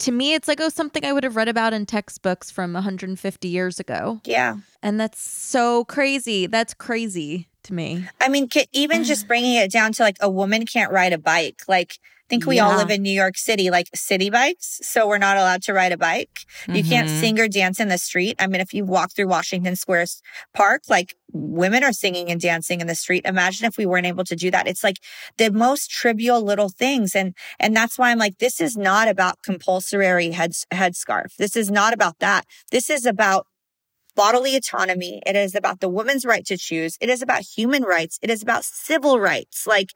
To 0.00 0.12
me, 0.12 0.34
it's 0.34 0.48
like, 0.48 0.60
oh, 0.60 0.68
something 0.68 1.04
I 1.04 1.12
would 1.12 1.24
have 1.24 1.36
read 1.36 1.48
about 1.48 1.72
in 1.72 1.86
textbooks 1.86 2.50
from 2.50 2.72
150 2.72 3.48
years 3.48 3.78
ago. 3.78 4.20
Yeah. 4.24 4.56
And 4.82 4.98
that's 4.98 5.20
so 5.20 5.84
crazy. 5.84 6.46
That's 6.46 6.74
crazy 6.74 7.48
to 7.66 7.74
me. 7.74 8.06
I 8.20 8.28
mean, 8.28 8.48
even 8.72 9.04
just 9.04 9.26
bringing 9.28 9.54
it 9.56 9.70
down 9.70 9.92
to 9.94 10.02
like 10.02 10.16
a 10.20 10.30
woman 10.30 10.66
can't 10.66 10.92
ride 10.92 11.12
a 11.12 11.18
bike. 11.18 11.62
Like, 11.68 11.98
I 11.98 12.28
think 12.28 12.44
we 12.46 12.58
all 12.58 12.76
live 12.76 12.90
in 12.90 13.02
New 13.02 13.12
York 13.12 13.36
City, 13.38 13.70
like 13.70 13.88
Citi 13.94 14.32
Bikes. 14.32 14.80
So 14.82 15.06
we're 15.06 15.16
not 15.16 15.36
allowed 15.36 15.62
to 15.62 15.72
ride 15.72 15.92
a 15.92 15.96
bike. 15.96 16.40
You 16.66 16.82
can't 16.82 17.08
Mhm. 17.08 17.20
sing 17.20 17.38
or 17.38 17.46
dance 17.46 17.78
in 17.78 17.86
the 17.86 17.98
street. 17.98 18.34
I 18.40 18.48
mean, 18.48 18.60
if 18.60 18.74
you 18.74 18.84
walk 18.84 19.12
through 19.14 19.28
Washington 19.28 19.76
Square 19.76 20.06
Park, 20.52 20.82
like 20.88 21.14
women 21.32 21.84
are 21.84 21.92
singing 21.92 22.28
and 22.28 22.40
dancing 22.40 22.80
in 22.80 22.88
the 22.88 22.96
street. 22.96 23.24
Imagine 23.24 23.66
if 23.66 23.76
we 23.76 23.86
weren't 23.86 24.06
able 24.06 24.24
to 24.24 24.34
do 24.34 24.50
that. 24.50 24.66
It's 24.66 24.82
like 24.82 24.96
the 25.36 25.52
most 25.52 25.88
trivial 25.88 26.42
little 26.42 26.68
things. 26.68 27.14
And, 27.14 27.32
and 27.60 27.76
that's 27.76 27.96
why 27.96 28.10
I'm 28.10 28.18
like, 28.18 28.38
this 28.38 28.60
is 28.60 28.76
not 28.76 29.06
about 29.06 29.42
compulsory 29.44 30.32
head, 30.32 30.50
headscarf. 30.72 31.36
This 31.38 31.54
is 31.54 31.70
not 31.70 31.92
about 31.94 32.18
that. 32.18 32.44
This 32.72 32.90
is 32.90 33.06
about 33.06 33.46
bodily 34.16 34.56
autonomy. 34.56 35.22
It 35.26 35.36
is 35.36 35.54
about 35.54 35.80
the 35.80 35.88
woman's 35.88 36.24
right 36.24 36.44
to 36.46 36.56
choose. 36.56 36.98
It 37.00 37.10
is 37.10 37.22
about 37.22 37.42
human 37.42 37.84
rights. 37.84 38.18
It 38.22 38.30
is 38.30 38.42
about 38.42 38.64
civil 38.64 39.20
rights. 39.20 39.66
Like, 39.66 39.92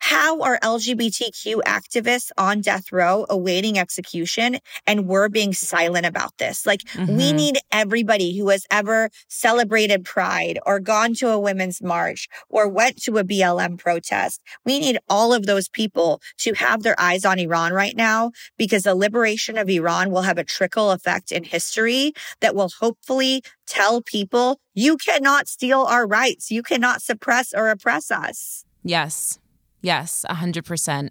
how 0.00 0.40
are 0.42 0.58
LGBTQ 0.62 1.62
activists 1.66 2.30
on 2.36 2.60
death 2.60 2.92
row 2.92 3.26
awaiting 3.28 3.78
execution 3.78 4.58
and 4.86 5.06
we're 5.06 5.28
being 5.28 5.52
silent 5.52 6.06
about 6.06 6.36
this? 6.38 6.66
Like, 6.66 6.82
we 7.08 7.32
Mhm. 7.32 7.34
need 7.34 7.58
everybody 7.72 8.36
who 8.38 8.48
has 8.48 8.66
ever 8.70 9.10
celebrated 9.28 10.04
pride 10.04 10.58
or 10.66 10.80
gone 10.80 11.14
to 11.14 11.28
a 11.30 11.38
women's 11.38 11.82
march 11.82 12.28
or 12.48 12.68
went 12.68 13.02
to 13.02 13.18
a 13.18 13.24
BLM 13.24 13.76
protest. 13.76 14.40
We 14.64 14.78
need 14.80 14.98
all 15.08 15.32
of 15.32 15.46
those 15.46 15.68
people 15.68 16.20
to 16.38 16.54
have 16.54 16.82
their 16.82 16.98
eyes 17.00 17.24
on 17.24 17.38
Iran 17.38 17.72
right 17.72 17.96
now 17.96 18.32
because 18.58 18.82
the 18.84 18.94
liberation 18.94 19.58
of 19.58 19.68
Iran 19.68 20.10
will 20.10 20.22
have 20.22 20.38
a 20.38 20.44
trickle 20.44 20.90
effect 20.90 21.32
in 21.32 21.44
history 21.44 22.12
that 22.40 22.54
will 22.54 22.70
hopefully 22.80 23.42
tell 23.66 24.02
people 24.02 24.60
you 24.74 24.96
cannot 24.96 25.48
steal 25.48 25.82
our 25.82 26.06
rights. 26.06 26.50
You 26.50 26.62
cannot 26.62 27.02
suppress 27.02 27.52
or 27.54 27.70
oppress 27.70 28.10
us. 28.10 28.64
Yes. 28.82 29.38
Yes, 29.84 30.24
100%. 30.30 31.10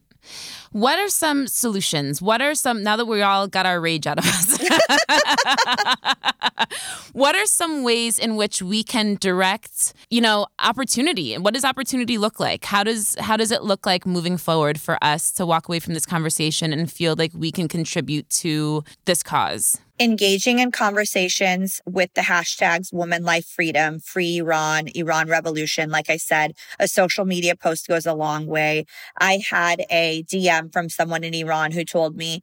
What 0.72 0.98
are 0.98 1.10
some 1.10 1.46
solutions? 1.46 2.24
What 2.24 2.42
are 2.42 2.56
some, 2.56 2.82
now 2.82 2.96
that 2.96 3.06
we 3.06 3.22
all 3.22 3.48
got 3.48 3.68
our 3.68 3.80
rage 3.80 4.08
out 4.08 4.18
of 4.18 4.26
us, 4.26 4.58
what 7.14 7.36
are 7.36 7.46
some 7.46 7.84
ways 7.84 8.18
in 8.18 8.36
which 8.36 8.64
we 8.64 8.84
can 8.84 9.18
direct, 9.20 9.94
you 10.10 10.22
know, 10.22 10.48
opportunity? 10.58 11.36
And 11.36 11.44
what 11.44 11.54
does 11.54 11.64
opportunity 11.64 12.18
look 12.18 12.40
like? 12.40 12.66
How 12.66 12.84
does, 12.84 13.16
how 13.20 13.38
does 13.38 13.52
it 13.52 13.62
look 13.62 13.86
like 13.86 14.08
moving 14.08 14.38
forward 14.38 14.82
for 14.82 14.98
us 15.04 15.32
to 15.34 15.46
walk 15.46 15.68
away 15.68 15.80
from 15.80 15.94
this 15.94 16.08
conversation 16.08 16.74
and 16.74 16.92
feel 16.92 17.14
like 17.16 17.32
we 17.36 17.52
can 17.52 17.68
contribute 17.68 18.28
to 18.32 18.84
this 19.06 19.22
cause? 19.22 19.78
Engaging 20.00 20.58
in 20.60 20.72
conversations 20.72 21.80
with 21.86 22.12
the 22.16 22.22
hashtags 22.22 22.92
woman 22.92 23.24
life 23.24 23.46
freedom 23.46 24.00
free 24.00 24.38
iran 24.38 24.88
iran 24.96 25.28
revolution. 25.30 25.90
Like 25.92 26.10
i 26.10 26.18
said 26.18 26.54
a 26.80 26.88
social 26.88 27.26
media 27.26 27.56
post 27.56 27.88
goes 27.88 28.06
a 28.08 28.14
long 28.14 28.48
way. 28.48 28.86
I 29.20 29.42
had 29.50 29.84
a 29.92 30.24
dm 30.24 30.74
from 30.74 30.90
someone 30.90 31.24
in 31.24 31.34
iran 31.36 31.72
who 31.74 31.86
told 31.86 32.16
me 32.18 32.42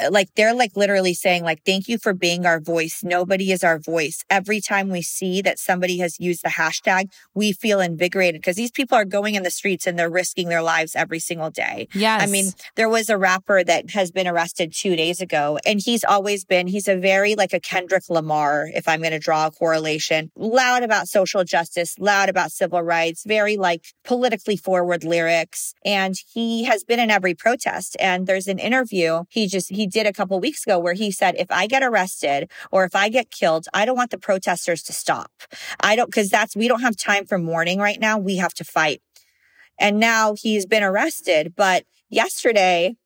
Uh, 0.00 0.10
like 0.10 0.28
they're 0.34 0.54
like 0.54 0.76
literally 0.76 1.14
saying 1.14 1.42
like 1.42 1.62
thank 1.64 1.88
you 1.88 1.98
for 1.98 2.12
being 2.12 2.46
our 2.46 2.60
voice 2.60 3.02
nobody 3.02 3.52
is 3.52 3.62
our 3.64 3.78
voice 3.78 4.24
every 4.30 4.60
time 4.60 4.88
we 4.88 5.02
see 5.02 5.42
that 5.42 5.58
somebody 5.58 5.98
has 5.98 6.18
used 6.20 6.42
the 6.42 6.48
hashtag 6.48 7.10
we 7.34 7.52
feel 7.52 7.80
invigorated 7.80 8.40
because 8.40 8.56
these 8.56 8.70
people 8.70 8.96
are 8.96 9.04
going 9.04 9.34
in 9.34 9.42
the 9.42 9.50
streets 9.50 9.86
and 9.86 9.98
they're 9.98 10.10
risking 10.10 10.48
their 10.48 10.62
lives 10.62 10.94
every 10.94 11.18
single 11.18 11.50
day 11.50 11.88
Yes. 11.94 12.22
I 12.22 12.26
mean, 12.26 12.46
there 12.76 12.88
was 12.88 13.08
a 13.08 13.18
rapper 13.18 13.62
that 13.62 13.90
has 13.90 14.10
been 14.10 14.26
arrested 14.26 14.72
two 14.72 14.96
days 14.96 15.20
ago, 15.20 15.58
and 15.64 15.80
he's 15.80 16.04
always 16.04 16.44
been, 16.44 16.66
he's 16.66 16.88
a 16.88 16.96
very 16.96 17.34
like 17.34 17.52
a 17.52 17.60
Kendrick 17.60 18.08
Lamar, 18.08 18.68
if 18.74 18.88
I'm 18.88 19.00
going 19.00 19.12
to 19.12 19.18
draw 19.18 19.46
a 19.46 19.50
correlation, 19.50 20.30
loud 20.36 20.82
about 20.82 21.08
social 21.08 21.44
justice, 21.44 21.98
loud 21.98 22.28
about 22.28 22.52
civil 22.52 22.82
rights, 22.82 23.24
very 23.26 23.56
like 23.56 23.84
politically 24.04 24.56
forward 24.56 25.04
lyrics. 25.04 25.74
And 25.84 26.14
he 26.32 26.64
has 26.64 26.84
been 26.84 27.00
in 27.00 27.10
every 27.10 27.34
protest. 27.34 27.96
And 28.00 28.26
there's 28.26 28.48
an 28.48 28.58
interview 28.58 29.24
he 29.30 29.46
just, 29.46 29.70
he 29.74 29.86
did 29.86 30.06
a 30.06 30.12
couple 30.12 30.38
weeks 30.40 30.66
ago 30.66 30.78
where 30.78 30.94
he 30.94 31.10
said, 31.10 31.34
if 31.38 31.50
I 31.50 31.66
get 31.66 31.82
arrested 31.82 32.50
or 32.70 32.84
if 32.84 32.94
I 32.94 33.08
get 33.08 33.30
killed, 33.30 33.66
I 33.74 33.84
don't 33.84 33.96
want 33.96 34.10
the 34.10 34.18
protesters 34.18 34.82
to 34.84 34.92
stop. 34.92 35.30
I 35.80 35.96
don't, 35.96 36.12
cause 36.12 36.28
that's, 36.28 36.56
we 36.56 36.68
don't 36.68 36.82
have 36.82 36.96
time 36.96 37.26
for 37.26 37.38
mourning 37.38 37.78
right 37.78 38.00
now. 38.00 38.18
We 38.18 38.36
have 38.36 38.54
to 38.54 38.64
fight. 38.64 39.02
And 39.78 39.98
now 39.98 40.34
he's 40.34 40.66
been 40.66 40.82
arrested. 40.82 41.54
But 41.56 41.84
yesterday, 42.08 42.96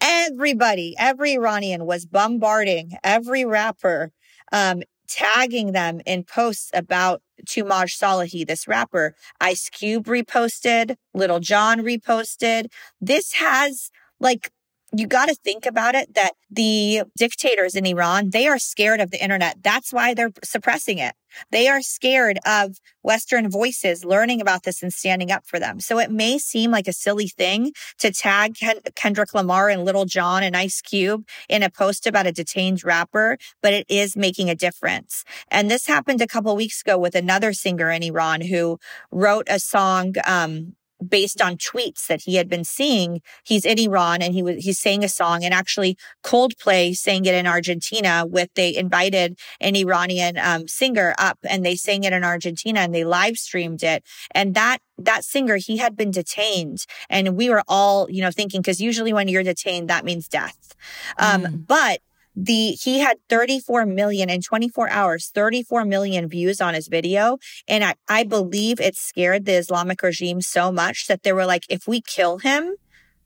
everybody, 0.00 0.94
every 0.98 1.34
Iranian 1.34 1.84
was 1.84 2.06
bombarding 2.06 2.92
every 3.04 3.44
rapper, 3.44 4.12
um, 4.52 4.82
tagging 5.06 5.72
them 5.72 6.00
in 6.06 6.24
posts 6.24 6.70
about 6.74 7.22
Toomaj 7.46 7.96
Salehi, 7.96 8.46
this 8.46 8.68
rapper. 8.68 9.14
Ice 9.40 9.68
Cube 9.70 10.06
reposted, 10.06 10.96
Lil 11.14 11.40
Jon 11.40 11.80
reposted. 11.80 12.66
This 13.00 13.34
has 13.34 13.90
like 14.20 14.50
you 14.92 15.06
got 15.06 15.26
to 15.26 15.34
think 15.34 15.66
about 15.66 15.94
it 15.94 16.14
that 16.14 16.32
the 16.50 17.02
dictators 17.16 17.74
in 17.74 17.84
Iran, 17.84 18.30
they 18.30 18.46
are 18.46 18.58
scared 18.58 19.00
of 19.00 19.10
the 19.10 19.22
internet. 19.22 19.62
That's 19.62 19.92
why 19.92 20.14
they're 20.14 20.32
suppressing 20.42 20.98
it. 20.98 21.14
They 21.50 21.68
are 21.68 21.82
scared 21.82 22.38
of 22.46 22.78
Western 23.02 23.50
voices 23.50 24.04
learning 24.04 24.40
about 24.40 24.62
this 24.62 24.82
and 24.82 24.92
standing 24.92 25.30
up 25.30 25.46
for 25.46 25.58
them. 25.58 25.78
So 25.78 25.98
it 25.98 26.10
may 26.10 26.38
seem 26.38 26.70
like 26.70 26.88
a 26.88 26.92
silly 26.92 27.28
thing 27.28 27.72
to 27.98 28.10
tag 28.10 28.54
Ken- 28.58 28.80
Kendrick 28.94 29.34
Lamar 29.34 29.68
and 29.68 29.84
Lil 29.84 30.06
Jon 30.06 30.42
and 30.42 30.56
Ice 30.56 30.80
Cube 30.80 31.26
in 31.48 31.62
a 31.62 31.70
post 31.70 32.06
about 32.06 32.26
a 32.26 32.32
detained 32.32 32.82
rapper, 32.82 33.36
but 33.62 33.74
it 33.74 33.86
is 33.90 34.16
making 34.16 34.48
a 34.48 34.54
difference. 34.54 35.24
And 35.50 35.70
this 35.70 35.86
happened 35.86 36.22
a 36.22 36.26
couple 36.26 36.54
weeks 36.56 36.80
ago 36.80 36.98
with 36.98 37.14
another 37.14 37.52
singer 37.52 37.90
in 37.90 38.02
Iran 38.02 38.40
who 38.40 38.78
wrote 39.10 39.46
a 39.50 39.58
song, 39.58 40.14
um, 40.26 40.74
based 41.06 41.40
on 41.40 41.56
tweets 41.56 42.06
that 42.06 42.22
he 42.22 42.36
had 42.36 42.48
been 42.48 42.64
seeing. 42.64 43.20
He's 43.44 43.64
in 43.64 43.78
Iran 43.78 44.22
and 44.22 44.34
he 44.34 44.42
was 44.42 44.64
he's 44.64 44.78
saying 44.78 45.04
a 45.04 45.08
song 45.08 45.44
and 45.44 45.54
actually 45.54 45.96
Coldplay 46.24 46.96
sang 46.96 47.24
it 47.24 47.34
in 47.34 47.46
Argentina 47.46 48.24
with 48.26 48.50
they 48.54 48.74
invited 48.74 49.38
an 49.60 49.76
Iranian 49.76 50.38
um, 50.38 50.68
singer 50.68 51.14
up 51.18 51.38
and 51.48 51.64
they 51.64 51.76
sang 51.76 52.04
it 52.04 52.12
in 52.12 52.24
Argentina 52.24 52.80
and 52.80 52.94
they 52.94 53.04
live 53.04 53.36
streamed 53.36 53.82
it 53.82 54.04
and 54.34 54.54
that 54.54 54.78
that 54.98 55.24
singer 55.24 55.56
he 55.56 55.76
had 55.76 55.96
been 55.96 56.10
detained 56.10 56.84
and 57.08 57.36
we 57.36 57.48
were 57.48 57.62
all 57.68 58.10
you 58.10 58.20
know 58.20 58.30
thinking 58.30 58.60
because 58.60 58.80
usually 58.80 59.12
when 59.12 59.28
you're 59.28 59.42
detained 59.42 59.88
that 59.88 60.04
means 60.04 60.28
death 60.28 60.74
um, 61.18 61.42
mm. 61.42 61.66
but 61.66 62.00
the 62.40 62.72
he 62.80 63.00
had 63.00 63.18
34 63.28 63.84
million 63.84 64.30
in 64.30 64.40
24 64.40 64.88
hours 64.90 65.30
34 65.34 65.84
million 65.84 66.28
views 66.28 66.60
on 66.60 66.74
his 66.74 66.86
video. 66.86 67.38
And 67.66 67.82
I, 67.82 67.94
I 68.08 68.22
believe 68.22 68.80
it 68.80 68.94
scared 68.96 69.44
the 69.44 69.54
islamic 69.54 70.02
regime 70.02 70.40
so 70.40 70.70
much 70.70 71.08
that 71.08 71.24
they 71.24 71.32
were 71.32 71.46
like 71.46 71.64
if 71.68 71.88
we 71.88 72.00
kill 72.00 72.38
him 72.38 72.76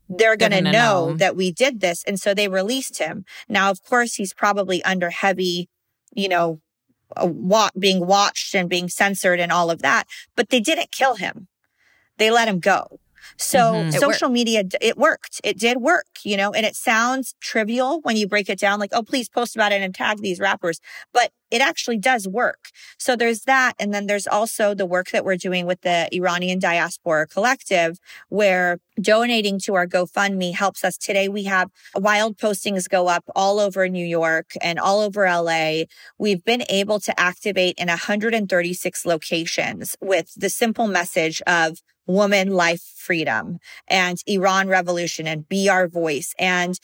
they're 0.08 0.36
going 0.36 0.52
to 0.52 0.60
know, 0.60 0.72
know. 0.72 1.16
that 1.16 1.36
we 1.36 1.52
did 1.52 1.80
this. 1.80 2.02
And 2.06 2.20
so 2.20 2.34
they 2.34 2.46
released 2.48 2.98
him. 2.98 3.24
Now 3.48 3.70
of 3.70 3.82
course 3.82 4.14
he's 4.14 4.32
probably 4.32 4.82
under 4.82 5.10
heavy 5.10 5.68
you 6.14 6.28
know 6.28 6.60
uh, 7.14 7.26
wa- 7.26 7.70
being 7.78 8.06
watched 8.06 8.54
and 8.54 8.70
being 8.70 8.88
censored 8.88 9.40
and 9.40 9.52
all 9.52 9.70
of 9.70 9.82
that 9.82 10.06
but 10.36 10.48
they 10.48 10.60
didn't 10.60 10.90
kill 10.90 11.16
him. 11.16 11.48
They 12.16 12.30
let 12.30 12.48
him 12.48 12.60
go 12.60 12.98
so 13.36 13.58
mm-hmm. 13.58 13.90
social 13.90 14.28
media, 14.28 14.64
it 14.80 14.96
worked. 14.96 15.40
It 15.44 15.58
did 15.58 15.78
work, 15.78 16.06
you 16.24 16.36
know, 16.36 16.52
and 16.52 16.64
it 16.66 16.76
sounds 16.76 17.34
trivial 17.40 18.00
when 18.02 18.16
you 18.16 18.26
break 18.26 18.48
it 18.48 18.58
down 18.58 18.80
like, 18.80 18.90
oh, 18.92 19.02
please 19.02 19.28
post 19.28 19.56
about 19.56 19.72
it 19.72 19.82
and 19.82 19.94
tag 19.94 20.18
these 20.18 20.40
rappers. 20.40 20.80
But 21.12 21.32
it 21.52 21.60
actually 21.60 21.98
does 21.98 22.26
work. 22.26 22.70
So 22.98 23.14
there's 23.14 23.42
that. 23.42 23.74
And 23.78 23.92
then 23.92 24.06
there's 24.06 24.26
also 24.26 24.74
the 24.74 24.86
work 24.86 25.10
that 25.10 25.22
we're 25.22 25.36
doing 25.36 25.66
with 25.66 25.82
the 25.82 26.08
Iranian 26.10 26.58
Diaspora 26.58 27.26
Collective, 27.26 27.98
where 28.30 28.78
donating 29.00 29.58
to 29.60 29.74
our 29.74 29.86
GoFundMe 29.86 30.54
helps 30.54 30.82
us. 30.82 30.96
Today 30.96 31.28
we 31.28 31.44
have 31.44 31.68
wild 31.94 32.38
postings 32.38 32.88
go 32.88 33.08
up 33.08 33.24
all 33.36 33.60
over 33.60 33.86
New 33.88 34.04
York 34.04 34.52
and 34.62 34.78
all 34.78 35.00
over 35.00 35.26
LA. 35.26 35.82
We've 36.18 36.42
been 36.42 36.64
able 36.70 37.00
to 37.00 37.20
activate 37.20 37.76
in 37.76 37.88
136 37.88 39.04
locations 39.04 39.94
with 40.00 40.32
the 40.34 40.48
simple 40.48 40.86
message 40.86 41.42
of 41.46 41.82
woman, 42.06 42.50
life, 42.52 42.82
freedom 42.96 43.58
and 43.88 44.18
Iran 44.26 44.68
revolution 44.68 45.26
and 45.26 45.48
be 45.48 45.68
our 45.68 45.88
voice. 45.88 46.34
And 46.38 46.78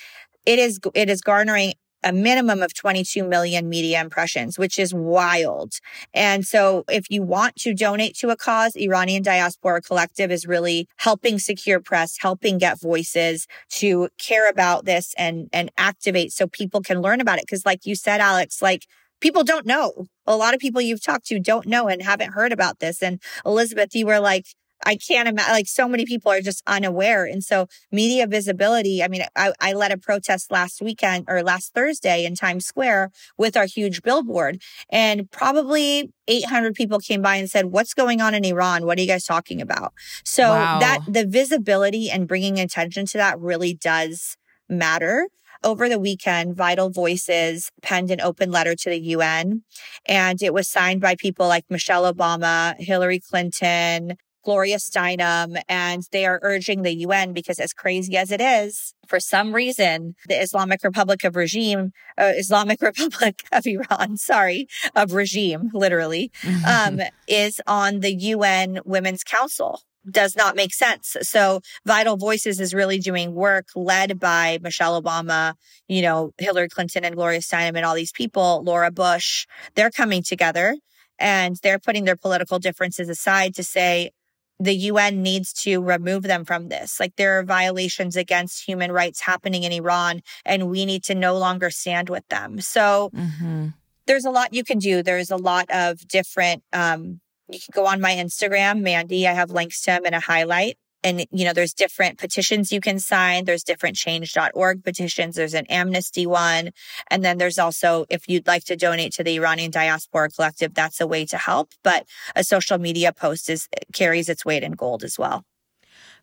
it 0.45 0.59
is, 0.59 0.81
it 0.95 1.09
is 1.09 1.21
garnering 1.21 1.75
a 2.05 2.13
minimum 2.13 2.63
of 2.63 2.75
22 2.75 3.25
million 3.25 3.69
media 3.69 4.01
impressions, 4.01 4.59
which 4.59 4.79
is 4.79 4.95
wild. 4.95 5.75
And 6.15 6.47
so 6.47 6.85
if 6.89 7.11
you 7.11 7.23
want 7.23 7.57
to 7.57 7.75
donate 7.75 8.17
to 8.19 8.31
a 8.31 8.37
cause, 8.37 8.77
Iranian 8.77 9.23
Diaspora 9.23 9.83
Collective 9.83 10.31
is 10.31 10.47
really 10.47 10.89
helping 10.99 11.39
secure 11.39 11.81
press, 11.81 12.17
helping 12.21 12.59
get 12.59 12.81
voices 12.81 13.47
to 13.71 14.09
care 14.19 14.49
about 14.49 14.85
this 14.85 15.13
and, 15.19 15.49
and 15.53 15.71
activate 15.77 16.33
so 16.33 16.47
people 16.47 16.81
can 16.83 17.03
learn 17.03 17.21
about 17.21 17.41
it. 17.41 17.49
Cause 17.49 17.67
like 17.67 17.85
you 17.85 17.97
said, 17.97 18.21
Alex, 18.21 18.63
like 18.63 18.87
people 19.21 19.43
don't 19.43 19.67
know. 19.67 20.07
A 20.27 20.37
lot 20.37 20.55
of 20.55 20.61
people 20.61 20.81
you've 20.81 21.03
talked 21.03 21.27
to 21.27 21.41
don't 21.41 21.67
know 21.67 21.89
and 21.89 22.03
haven't 22.03 22.33
heard 22.33 22.53
about 22.53 22.79
this. 22.79 23.03
And 23.03 23.21
Elizabeth, 23.45 23.95
you 23.95 24.07
were 24.07 24.21
like, 24.21 24.47
I 24.85 24.97
can't 24.97 25.29
imagine, 25.29 25.53
like 25.53 25.67
so 25.67 25.89
many 25.89 26.05
people 26.05 26.31
are 26.33 26.41
just 26.41 26.63
unaware. 26.67 27.25
And 27.25 27.43
so 27.43 27.67
media 27.91 28.27
visibility, 28.27 29.03
I 29.03 29.09
mean, 29.09 29.23
I, 29.37 29.53
I 29.61 29.73
led 29.73 29.93
a 29.93 29.99
protest 29.99 30.51
last 30.51 30.81
weekend 30.81 31.25
or 31.29 31.43
last 31.43 31.75
Thursday 31.75 32.25
in 32.25 32.35
Times 32.35 32.67
Square 32.67 33.11
with 33.37 33.57
our 33.57 33.67
huge 33.67 34.03
billboard 34.03 34.61
and 34.91 35.31
probably 35.31 36.13
800 36.27 36.75
people 36.75 36.99
came 36.99 37.23
by 37.23 37.37
and 37.37 37.51
said, 37.51 37.67
what's 37.67 37.95
going 37.95 38.21
on 38.21 38.35
in 38.35 38.45
Iran? 38.45 38.87
What 38.87 38.99
are 38.99 39.01
you 39.01 39.09
guys 39.09 39.25
talking 39.25 39.61
about? 39.61 39.93
So 40.25 40.49
wow. 40.51 40.79
that 40.79 41.01
the 41.09 41.27
visibility 41.27 42.11
and 42.11 42.29
bringing 42.29 42.59
attention 42.59 43.07
to 43.07 43.19
that 43.19 43.39
really 43.41 43.75
does 43.75 44.37
matter. 44.69 45.29
Over 45.65 45.89
the 45.89 45.99
weekend, 45.99 46.57
Vital 46.57 46.89
Voices 46.89 47.73
penned 47.83 48.13
an 48.13 48.21
open 48.21 48.53
letter 48.53 48.77
to 48.77 48.91
the 48.91 49.01
UN 49.01 49.63
and 50.07 50.41
it 50.41 50.55
was 50.55 50.69
signed 50.69 51.01
by 51.01 51.17
people 51.17 51.49
like 51.49 51.65
Michelle 51.69 52.13
Obama, 52.13 52.77
Hillary 52.79 53.19
Clinton, 53.19 54.17
Gloria 54.49 54.79
Steinem, 54.79 55.61
and 55.69 56.05
they 56.11 56.25
are 56.25 56.41
urging 56.41 56.81
the 56.81 56.95
UN 57.01 57.35
because, 57.35 57.59
as 57.59 57.75
crazy 57.75 58.17
as 58.17 58.33
it 58.33 58.41
is, 58.41 58.95
for 59.07 59.21
some 59.21 59.55
reason, 59.55 60.15
the 60.27 60.41
Islamic 60.41 60.83
Republic 60.83 61.23
of 61.23 61.37
regime, 61.37 61.93
uh, 62.17 62.33
Islamic 62.35 62.81
Republic 62.91 63.43
of 63.53 63.67
Iran, 63.67 64.17
sorry, 64.17 64.67
of 64.97 65.13
regime, 65.13 65.69
literally, 65.75 66.33
um, 66.67 66.99
is 67.27 67.61
on 67.67 68.01
the 68.01 68.15
UN 68.15 68.81
Women's 68.87 69.23
Council 69.23 69.83
does 70.11 70.35
not 70.35 70.57
make 70.57 70.73
sense. 70.73 71.15
So 71.21 71.61
Vital 71.85 72.17
Voices 72.17 72.59
is 72.59 72.73
really 72.73 72.99
doing 72.99 73.35
work 73.35 73.67
led 73.77 74.19
by 74.19 74.59
Michelle 74.63 75.03
Obama, 75.03 75.57
you 75.89 76.01
know, 76.01 76.33
Hillary 76.39 76.71
Clinton 76.71 77.05
and 77.05 77.17
Gloria 77.17 77.41
Steinem 77.41 77.77
and 77.77 77.85
all 77.85 77.95
these 77.95 78.13
people, 78.13 78.63
Laura 78.65 78.91
Bush. 78.91 79.47
They're 79.75 79.91
coming 79.91 80.23
together 80.23 80.75
and 81.19 81.57
they're 81.63 81.79
putting 81.79 82.05
their 82.05 82.17
political 82.17 82.59
differences 82.59 83.11
aside 83.11 83.55
to 83.57 83.65
say, 83.65 84.13
the 84.61 84.75
UN 84.75 85.23
needs 85.23 85.53
to 85.65 85.81
remove 85.81 86.25
them 86.25 86.45
from 86.45 86.69
this. 86.69 86.99
Like 86.99 87.17
there 87.17 87.39
are 87.39 87.45
violations 87.45 88.17
against 88.17 88.67
human 88.67 88.91
rights 88.93 89.21
happening 89.21 89.63
in 89.65 89.73
Iran, 89.73 90.23
and 90.45 90.69
we 90.69 90.85
need 90.85 91.05
to 91.05 91.15
no 91.15 91.37
longer 91.37 91.71
stand 91.71 92.09
with 92.09 92.27
them. 92.29 92.61
So 92.61 93.11
mm-hmm. 93.15 93.69
there's 94.07 94.25
a 94.25 94.31
lot 94.31 94.55
you 94.55 94.65
can 94.65 94.79
do. 94.79 95.03
There's 95.03 95.31
a 95.31 95.37
lot 95.37 95.67
of 95.71 96.07
different. 96.09 96.63
Um, 96.73 97.21
you 97.49 97.59
can 97.59 97.73
go 97.73 97.87
on 97.87 98.01
my 98.01 98.13
Instagram, 98.13 98.81
Mandy. 98.83 99.27
I 99.27 99.33
have 99.33 99.51
links 99.51 99.81
to 99.83 99.93
them 99.93 100.07
in 100.07 100.15
a 100.15 100.21
highlight 100.21 100.77
and 101.05 101.25
you 101.31 101.45
know 101.45 101.53
there's 101.53 101.75
different 101.75 102.19
petitions 102.19 102.73
you 102.73 102.81
can 102.81 102.99
sign. 102.99 103.45
There's 103.45 103.63
different 103.63 103.97
change.org 103.97 104.85
petitions. 104.85 105.37
There's 105.37 105.55
an 105.55 105.67
amnesty 105.67 106.27
one. 106.27 106.71
And 107.11 107.25
then 107.25 107.39
there's 107.39 107.59
also 107.59 108.07
if 108.09 108.29
you'd 108.29 108.47
like 108.47 108.65
to 108.65 108.77
donate 108.77 109.13
to 109.15 109.25
the 109.25 109.37
iranian 109.37 109.71
diaspora 109.71 110.31
collective 110.31 110.75
that's 110.75 111.01
a 111.01 111.07
way 111.07 111.25
to 111.27 111.37
help. 111.37 111.71
But 111.83 112.07
a 112.35 112.45
social 112.45 112.79
media 112.79 113.13
post 113.13 113.49
is 113.49 113.69
carries 113.93 114.29
its 114.29 114.45
weight 114.45 114.63
in 114.63 114.73
gold 114.73 115.05
as 115.05 115.19
well. 115.19 115.45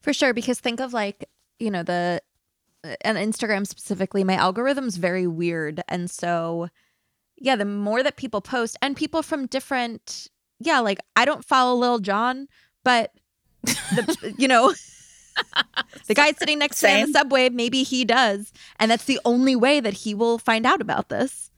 For 0.02 0.14
sure 0.14 0.34
because 0.34 0.60
think 0.60 0.80
of 0.80 0.94
like 0.94 1.30
you 1.60 1.72
know 1.72 1.84
the 1.84 2.22
uh, 2.84 2.96
and 3.02 3.18
instagram 3.18 3.66
specifically 3.66 4.24
my 4.24 4.36
algorithm's 4.36 4.98
very 4.98 5.28
weird. 5.28 5.82
And 5.88 6.10
so 6.10 6.70
yeah 7.38 7.56
the 7.56 7.66
more 7.66 8.04
that 8.04 8.18
people 8.18 8.42
post 8.42 8.78
and 8.82 8.96
people 8.96 9.22
from 9.22 9.46
different 9.48 10.30
yeah 10.60 10.80
like 10.80 11.00
i 11.16 11.26
don't 11.26 11.44
follow 11.44 11.76
Lil 11.76 12.00
Jon 12.00 12.48
but 12.84 13.12
the, 13.66 14.36
you 14.38 14.48
know, 14.48 14.74
the 16.08 16.14
guy 16.14 16.32
sitting 16.32 16.60
next 16.60 16.78
Same. 16.78 16.90
to 16.90 16.96
me 16.96 17.02
in 17.02 17.12
the 17.12 17.20
subway, 17.20 17.50
maybe 17.50 17.84
he 17.84 18.06
does. 18.06 18.52
And 18.80 18.90
that's 18.90 19.06
the 19.06 19.20
only 19.26 19.56
way 19.56 19.80
that 19.80 19.94
he 19.94 20.14
will 20.14 20.38
find 20.38 20.66
out 20.66 20.82
about 20.82 21.10
this. 21.10 21.52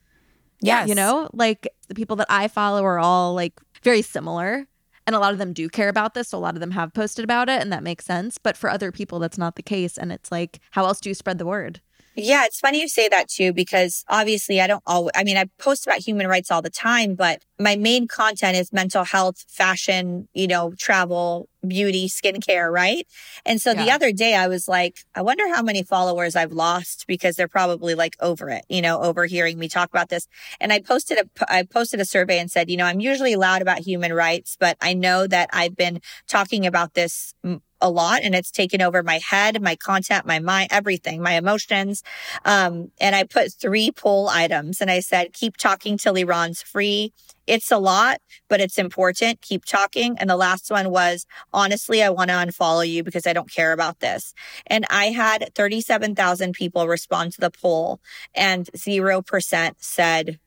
Yeah. 0.60 0.86
You 0.86 0.94
know, 0.94 1.28
like 1.32 1.68
the 1.88 1.94
people 1.94 2.16
that 2.16 2.26
I 2.28 2.48
follow 2.48 2.84
are 2.84 2.98
all 2.98 3.34
like 3.34 3.60
very 3.82 4.02
similar. 4.02 4.66
And 5.06 5.16
a 5.16 5.20
lot 5.20 5.32
of 5.32 5.38
them 5.38 5.54
do 5.54 5.70
care 5.70 5.88
about 5.88 6.12
this. 6.12 6.28
So 6.28 6.38
a 6.38 6.40
lot 6.40 6.54
of 6.54 6.60
them 6.60 6.72
have 6.72 6.92
posted 6.92 7.24
about 7.24 7.48
it, 7.48 7.62
and 7.62 7.72
that 7.72 7.82
makes 7.82 8.04
sense. 8.04 8.36
But 8.36 8.58
for 8.58 8.68
other 8.68 8.92
people, 8.92 9.18
that's 9.18 9.38
not 9.38 9.56
the 9.56 9.62
case. 9.62 9.96
And 9.96 10.12
it's 10.12 10.30
like, 10.30 10.60
how 10.72 10.84
else 10.84 11.00
do 11.00 11.08
you 11.08 11.14
spread 11.14 11.38
the 11.38 11.46
word? 11.46 11.80
Yeah, 12.20 12.46
it's 12.46 12.58
funny 12.58 12.80
you 12.80 12.88
say 12.88 13.08
that 13.10 13.28
too, 13.28 13.52
because 13.52 14.04
obviously 14.08 14.60
I 14.60 14.66
don't 14.66 14.82
always, 14.84 15.12
I 15.14 15.22
mean, 15.22 15.36
I 15.36 15.44
post 15.60 15.86
about 15.86 16.00
human 16.00 16.26
rights 16.26 16.50
all 16.50 16.60
the 16.60 16.68
time, 16.68 17.14
but 17.14 17.44
my 17.60 17.76
main 17.76 18.08
content 18.08 18.56
is 18.56 18.72
mental 18.72 19.04
health, 19.04 19.44
fashion, 19.48 20.26
you 20.34 20.48
know, 20.48 20.72
travel, 20.76 21.48
beauty, 21.64 22.08
skincare, 22.08 22.72
right? 22.72 23.06
And 23.46 23.62
so 23.62 23.70
yeah. 23.70 23.84
the 23.84 23.90
other 23.92 24.10
day 24.10 24.34
I 24.34 24.48
was 24.48 24.66
like, 24.66 25.04
I 25.14 25.22
wonder 25.22 25.46
how 25.46 25.62
many 25.62 25.84
followers 25.84 26.34
I've 26.34 26.50
lost 26.50 27.04
because 27.06 27.36
they're 27.36 27.46
probably 27.46 27.94
like 27.94 28.16
over 28.20 28.50
it, 28.50 28.64
you 28.68 28.82
know, 28.82 29.00
overhearing 29.00 29.56
me 29.56 29.68
talk 29.68 29.88
about 29.88 30.08
this. 30.08 30.26
And 30.60 30.72
I 30.72 30.80
posted 30.80 31.18
a, 31.18 31.52
I 31.52 31.62
posted 31.62 32.00
a 32.00 32.04
survey 32.04 32.40
and 32.40 32.50
said, 32.50 32.68
you 32.68 32.76
know, 32.76 32.86
I'm 32.86 32.98
usually 32.98 33.36
loud 33.36 33.62
about 33.62 33.78
human 33.78 34.12
rights, 34.12 34.56
but 34.58 34.76
I 34.80 34.92
know 34.92 35.28
that 35.28 35.50
I've 35.52 35.76
been 35.76 36.00
talking 36.26 36.66
about 36.66 36.94
this 36.94 37.32
a 37.80 37.90
lot 37.90 38.20
and 38.22 38.34
it's 38.34 38.50
taken 38.50 38.82
over 38.82 39.02
my 39.02 39.18
head, 39.18 39.60
my 39.62 39.76
content, 39.76 40.26
my 40.26 40.38
mind, 40.38 40.68
everything, 40.70 41.22
my 41.22 41.32
emotions. 41.32 42.02
Um, 42.44 42.90
and 43.00 43.14
I 43.14 43.24
put 43.24 43.52
three 43.52 43.90
poll 43.90 44.28
items 44.28 44.80
and 44.80 44.90
I 44.90 45.00
said, 45.00 45.32
keep 45.32 45.56
talking 45.56 45.96
till 45.96 46.14
Iran's 46.14 46.62
free. 46.62 47.12
It's 47.46 47.70
a 47.70 47.78
lot, 47.78 48.20
but 48.48 48.60
it's 48.60 48.78
important. 48.78 49.40
Keep 49.40 49.64
talking. 49.64 50.18
And 50.18 50.28
the 50.28 50.36
last 50.36 50.70
one 50.70 50.90
was, 50.90 51.24
honestly, 51.52 52.02
I 52.02 52.10
want 52.10 52.28
to 52.28 52.36
unfollow 52.36 52.88
you 52.88 53.02
because 53.02 53.26
I 53.26 53.32
don't 53.32 53.50
care 53.50 53.72
about 53.72 54.00
this. 54.00 54.34
And 54.66 54.84
I 54.90 55.06
had 55.06 55.54
37,000 55.54 56.52
people 56.52 56.86
respond 56.86 57.32
to 57.32 57.40
the 57.40 57.50
poll 57.50 58.00
and 58.34 58.68
0% 58.76 59.74
said, 59.78 60.38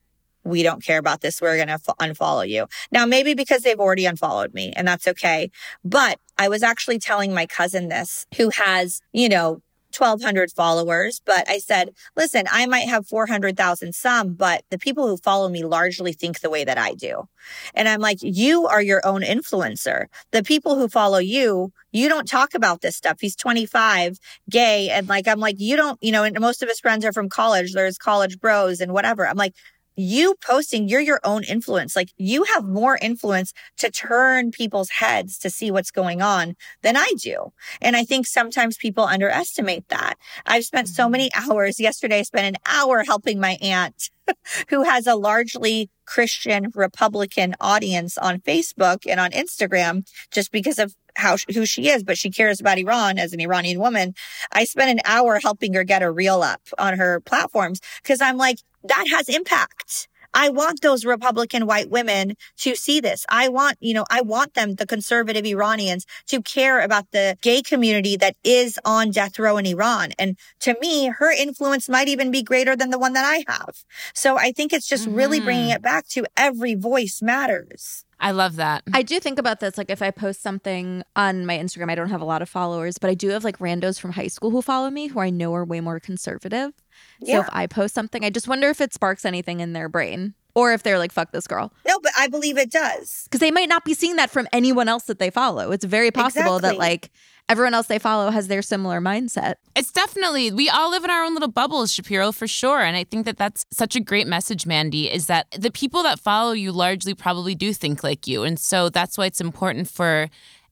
we 0.44 0.62
don't 0.62 0.84
care 0.84 0.98
about 0.98 1.20
this. 1.20 1.40
We're 1.40 1.56
going 1.56 1.68
to 1.68 1.74
f- 1.74 1.96
unfollow 2.00 2.48
you. 2.48 2.66
Now, 2.90 3.06
maybe 3.06 3.34
because 3.34 3.62
they've 3.62 3.78
already 3.78 4.06
unfollowed 4.06 4.54
me 4.54 4.72
and 4.76 4.86
that's 4.86 5.06
okay. 5.08 5.50
But 5.84 6.18
I 6.38 6.48
was 6.48 6.62
actually 6.62 6.98
telling 6.98 7.34
my 7.34 7.46
cousin 7.46 7.88
this 7.88 8.26
who 8.36 8.50
has, 8.50 9.00
you 9.12 9.28
know, 9.28 9.62
1200 9.96 10.50
followers, 10.50 11.20
but 11.24 11.48
I 11.48 11.58
said, 11.58 11.90
listen, 12.16 12.44
I 12.50 12.66
might 12.66 12.88
have 12.88 13.06
400,000 13.06 13.94
some, 13.94 14.34
but 14.34 14.64
the 14.70 14.78
people 14.78 15.06
who 15.06 15.16
follow 15.16 15.48
me 15.48 15.64
largely 15.64 16.12
think 16.12 16.40
the 16.40 16.50
way 16.50 16.64
that 16.64 16.78
I 16.78 16.94
do. 16.94 17.28
And 17.74 17.88
I'm 17.88 18.00
like, 18.00 18.18
you 18.22 18.66
are 18.66 18.82
your 18.82 19.06
own 19.06 19.22
influencer. 19.22 20.06
The 20.30 20.42
people 20.42 20.76
who 20.76 20.88
follow 20.88 21.18
you, 21.18 21.72
you 21.92 22.08
don't 22.08 22.26
talk 22.26 22.54
about 22.54 22.80
this 22.80 22.96
stuff. 22.96 23.18
He's 23.20 23.36
25, 23.36 24.18
gay. 24.48 24.88
And 24.90 25.08
like, 25.08 25.28
I'm 25.28 25.40
like, 25.40 25.56
you 25.58 25.76
don't, 25.76 26.02
you 26.02 26.12
know, 26.12 26.24
and 26.24 26.38
most 26.40 26.62
of 26.62 26.68
his 26.68 26.80
friends 26.80 27.04
are 27.04 27.12
from 27.12 27.28
college. 27.28 27.72
There's 27.72 27.98
college 27.98 28.40
bros 28.40 28.80
and 28.80 28.92
whatever. 28.92 29.26
I'm 29.28 29.36
like, 29.36 29.54
you 29.96 30.34
posting, 30.44 30.88
you're 30.88 31.00
your 31.00 31.20
own 31.24 31.44
influence. 31.44 31.94
Like 31.96 32.10
you 32.16 32.44
have 32.44 32.64
more 32.64 32.98
influence 33.00 33.52
to 33.78 33.90
turn 33.90 34.50
people's 34.50 34.90
heads 34.90 35.38
to 35.38 35.50
see 35.50 35.70
what's 35.70 35.90
going 35.90 36.22
on 36.22 36.54
than 36.82 36.96
I 36.96 37.12
do. 37.18 37.52
And 37.80 37.96
I 37.96 38.04
think 38.04 38.26
sometimes 38.26 38.76
people 38.76 39.04
underestimate 39.04 39.88
that. 39.88 40.14
I've 40.46 40.64
spent 40.64 40.88
so 40.88 41.08
many 41.08 41.30
mm-hmm. 41.30 41.50
hours 41.52 41.80
yesterday, 41.80 42.20
I 42.20 42.22
spent 42.22 42.56
an 42.56 42.62
hour 42.66 43.04
helping 43.04 43.40
my 43.40 43.58
aunt 43.60 44.10
who 44.68 44.82
has 44.82 45.06
a 45.06 45.14
largely 45.14 45.90
Christian 46.04 46.70
Republican 46.74 47.54
audience 47.60 48.18
on 48.18 48.40
Facebook 48.40 49.06
and 49.08 49.20
on 49.20 49.30
Instagram 49.30 50.06
just 50.30 50.52
because 50.52 50.78
of 50.78 50.94
how 51.16 51.36
who 51.52 51.66
she 51.66 51.88
is, 51.88 52.02
but 52.02 52.18
she 52.18 52.30
cares 52.30 52.60
about 52.60 52.78
Iran 52.78 53.18
as 53.18 53.32
an 53.32 53.40
Iranian 53.40 53.78
woman. 53.78 54.14
I 54.52 54.64
spent 54.64 54.90
an 54.90 55.00
hour 55.04 55.38
helping 55.42 55.74
her 55.74 55.84
get 55.84 56.02
a 56.02 56.10
reel 56.10 56.42
up 56.42 56.62
on 56.78 56.98
her 56.98 57.20
platforms 57.20 57.80
because 58.02 58.20
I'm 58.20 58.36
like, 58.36 58.58
that 58.84 59.06
has 59.10 59.28
impact. 59.28 60.08
I 60.34 60.48
want 60.48 60.80
those 60.80 61.04
Republican 61.04 61.66
white 61.66 61.90
women 61.90 62.36
to 62.58 62.74
see 62.74 63.00
this. 63.00 63.24
I 63.28 63.48
want, 63.48 63.76
you 63.80 63.94
know, 63.94 64.04
I 64.10 64.22
want 64.22 64.54
them, 64.54 64.74
the 64.74 64.86
conservative 64.86 65.44
Iranians, 65.44 66.06
to 66.28 66.42
care 66.42 66.80
about 66.80 67.10
the 67.12 67.36
gay 67.42 67.62
community 67.62 68.16
that 68.16 68.36
is 68.44 68.78
on 68.84 69.10
death 69.10 69.38
row 69.38 69.56
in 69.56 69.66
Iran. 69.66 70.12
And 70.18 70.36
to 70.60 70.76
me, 70.80 71.08
her 71.08 71.30
influence 71.30 71.88
might 71.88 72.08
even 72.08 72.30
be 72.30 72.42
greater 72.42 72.76
than 72.76 72.90
the 72.90 72.98
one 72.98 73.12
that 73.12 73.24
I 73.24 73.44
have. 73.52 73.84
So 74.14 74.38
I 74.38 74.52
think 74.52 74.72
it's 74.72 74.88
just 74.88 75.06
mm-hmm. 75.06 75.16
really 75.16 75.40
bringing 75.40 75.68
mm-hmm. 75.68 75.76
it 75.76 75.82
back 75.82 76.08
to 76.08 76.24
every 76.36 76.74
voice 76.74 77.20
matters. 77.22 78.04
I 78.22 78.30
love 78.30 78.56
that. 78.56 78.84
I 78.94 79.02
do 79.02 79.18
think 79.18 79.38
about 79.38 79.58
this. 79.58 79.76
Like, 79.76 79.90
if 79.90 80.00
I 80.00 80.12
post 80.12 80.42
something 80.42 81.02
on 81.16 81.44
my 81.44 81.58
Instagram, 81.58 81.90
I 81.90 81.96
don't 81.96 82.08
have 82.08 82.20
a 82.20 82.24
lot 82.24 82.40
of 82.40 82.48
followers, 82.48 82.96
but 82.96 83.10
I 83.10 83.14
do 83.14 83.30
have 83.30 83.42
like 83.42 83.58
randos 83.58 84.00
from 84.00 84.12
high 84.12 84.28
school 84.28 84.50
who 84.50 84.62
follow 84.62 84.90
me 84.90 85.08
who 85.08 85.18
I 85.18 85.30
know 85.30 85.52
are 85.54 85.64
way 85.64 85.80
more 85.80 85.98
conservative. 85.98 86.72
Yeah. 87.20 87.34
So 87.34 87.40
if 87.42 87.48
I 87.52 87.66
post 87.66 87.94
something, 87.94 88.24
I 88.24 88.30
just 88.30 88.46
wonder 88.46 88.68
if 88.70 88.80
it 88.80 88.94
sparks 88.94 89.24
anything 89.24 89.58
in 89.58 89.72
their 89.72 89.88
brain 89.88 90.34
or 90.54 90.72
if 90.72 90.82
they're 90.82 90.98
like, 90.98 91.10
fuck 91.12 91.32
this 91.32 91.46
girl. 91.46 91.72
No, 91.86 91.98
but 91.98 92.12
I 92.16 92.28
believe 92.28 92.58
it 92.58 92.70
does. 92.70 93.24
Because 93.24 93.40
they 93.40 93.50
might 93.50 93.68
not 93.68 93.84
be 93.84 93.94
seeing 93.94 94.16
that 94.16 94.30
from 94.30 94.46
anyone 94.52 94.88
else 94.88 95.04
that 95.04 95.18
they 95.18 95.30
follow. 95.30 95.72
It's 95.72 95.84
very 95.84 96.10
possible 96.10 96.56
exactly. 96.56 96.70
that 96.70 96.78
like 96.78 97.10
everyone 97.48 97.74
else 97.74 97.86
they 97.86 97.98
follow 97.98 98.30
has 98.30 98.48
their 98.48 98.62
similar 98.62 99.00
mindset. 99.00 99.54
It's 99.76 99.92
definitely, 99.92 100.50
we 100.50 100.68
all 100.68 100.90
live 100.90 101.04
in 101.04 101.10
our 101.10 101.24
own 101.24 101.34
little 101.34 101.50
bubbles, 101.50 101.92
Shapiro, 101.92 102.32
for 102.32 102.46
sure. 102.46 102.80
And 102.80 102.96
I 102.96 103.04
think 103.04 103.26
that 103.26 103.36
that's 103.36 103.66
such 103.70 103.96
a 103.96 104.00
great 104.00 104.26
message, 104.26 104.66
Mandy, 104.66 105.10
is 105.10 105.26
that 105.26 105.50
the 105.50 105.70
people 105.70 106.02
that 106.02 106.18
follow 106.18 106.52
you 106.52 106.72
largely 106.72 107.14
probably 107.14 107.54
do 107.54 107.72
think 107.72 108.02
like 108.02 108.26
you. 108.26 108.42
And 108.44 108.58
so 108.58 108.88
that's 108.88 109.18
why 109.18 109.26
it's 109.26 109.40
important 109.40 109.88
for 109.88 110.28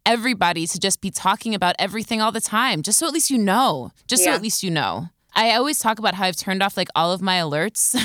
everybody 0.07 0.67
to 0.67 0.79
just 0.79 1.01
be 1.01 1.11
talking 1.11 1.55
about 1.55 1.77
everything 1.79 2.21
all 2.21 2.33
the 2.33 2.41
time, 2.41 2.83
just 2.83 2.99
so 2.99 3.07
at 3.07 3.13
least 3.13 3.31
you 3.31 3.39
know, 3.39 3.91
just 4.07 4.25
yeah. 4.25 4.33
so 4.33 4.37
at 4.37 4.43
least 4.43 4.63
you 4.63 4.71
know. 4.71 5.09
I 5.35 5.55
always 5.55 5.79
talk 5.79 5.99
about 5.99 6.15
how 6.15 6.25
I've 6.25 6.37
turned 6.37 6.63
off 6.63 6.77
like 6.77 6.89
all 6.95 7.13
of 7.13 7.23
my 7.23 7.39
alerts 7.39 7.99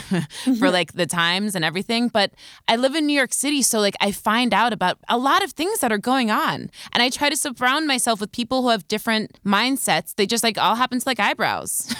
for 0.60 0.70
like 0.70 0.94
the 0.94 1.06
times 1.06 1.56
and 1.56 1.66
everything, 1.66 2.08
but 2.08 2.32
I 2.68 2.76
live 2.76 2.96
in 2.96 3.06
New 3.06 3.14
York 3.16 3.34
City, 3.34 3.62
so 3.62 3.80
like 3.80 3.96
I 4.02 4.12
find 4.12 4.54
out 4.54 4.74
about 4.74 4.98
a 5.10 5.18
lot 5.18 5.44
of 5.44 5.52
things 5.52 5.80
that 5.80 5.92
are 5.92 5.98
going 5.98 6.32
on. 6.32 6.70
And 6.94 7.04
I 7.04 7.10
try 7.10 7.30
to 7.30 7.38
surround 7.38 7.88
myself 7.88 8.20
with 8.22 8.32
people 8.32 8.62
who 8.62 8.70
have 8.70 8.88
different 8.88 9.40
mindsets. 9.46 10.16
They 10.16 10.26
just 10.26 10.44
like 10.44 10.58
all 10.58 10.76
happen 10.76 11.00
to 11.00 11.08
like 11.08 11.20
eyebrows. 11.20 11.94